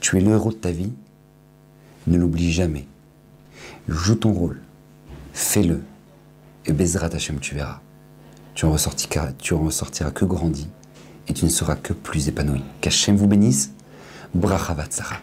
Tu 0.00 0.16
es 0.16 0.20
le 0.20 0.32
héros 0.32 0.50
de 0.50 0.56
ta 0.56 0.70
vie. 0.70 0.92
Ne 2.06 2.18
l'oublie 2.18 2.52
jamais. 2.52 2.86
Joue 3.88 4.16
ton 4.16 4.32
rôle. 4.32 4.60
Fais-le. 5.32 5.82
Et 6.66 6.72
Bezrat 6.72 7.14
Hashem, 7.14 7.40
tu 7.40 7.54
verras. 7.54 7.80
Tu 8.54 8.64
en, 8.64 8.72
ressortiras, 8.72 9.32
tu 9.38 9.54
en 9.54 9.62
ressortiras 9.62 10.10
que 10.10 10.24
grandi 10.24 10.68
et 11.28 11.32
tu 11.32 11.44
ne 11.44 11.50
seras 11.50 11.76
que 11.76 11.92
plus 11.92 12.28
épanoui. 12.28 12.62
Qu'Hachem 12.80 13.16
vous 13.16 13.26
bénisse. 13.26 13.72
Bracha 14.34 14.76
Sarah. 14.90 15.20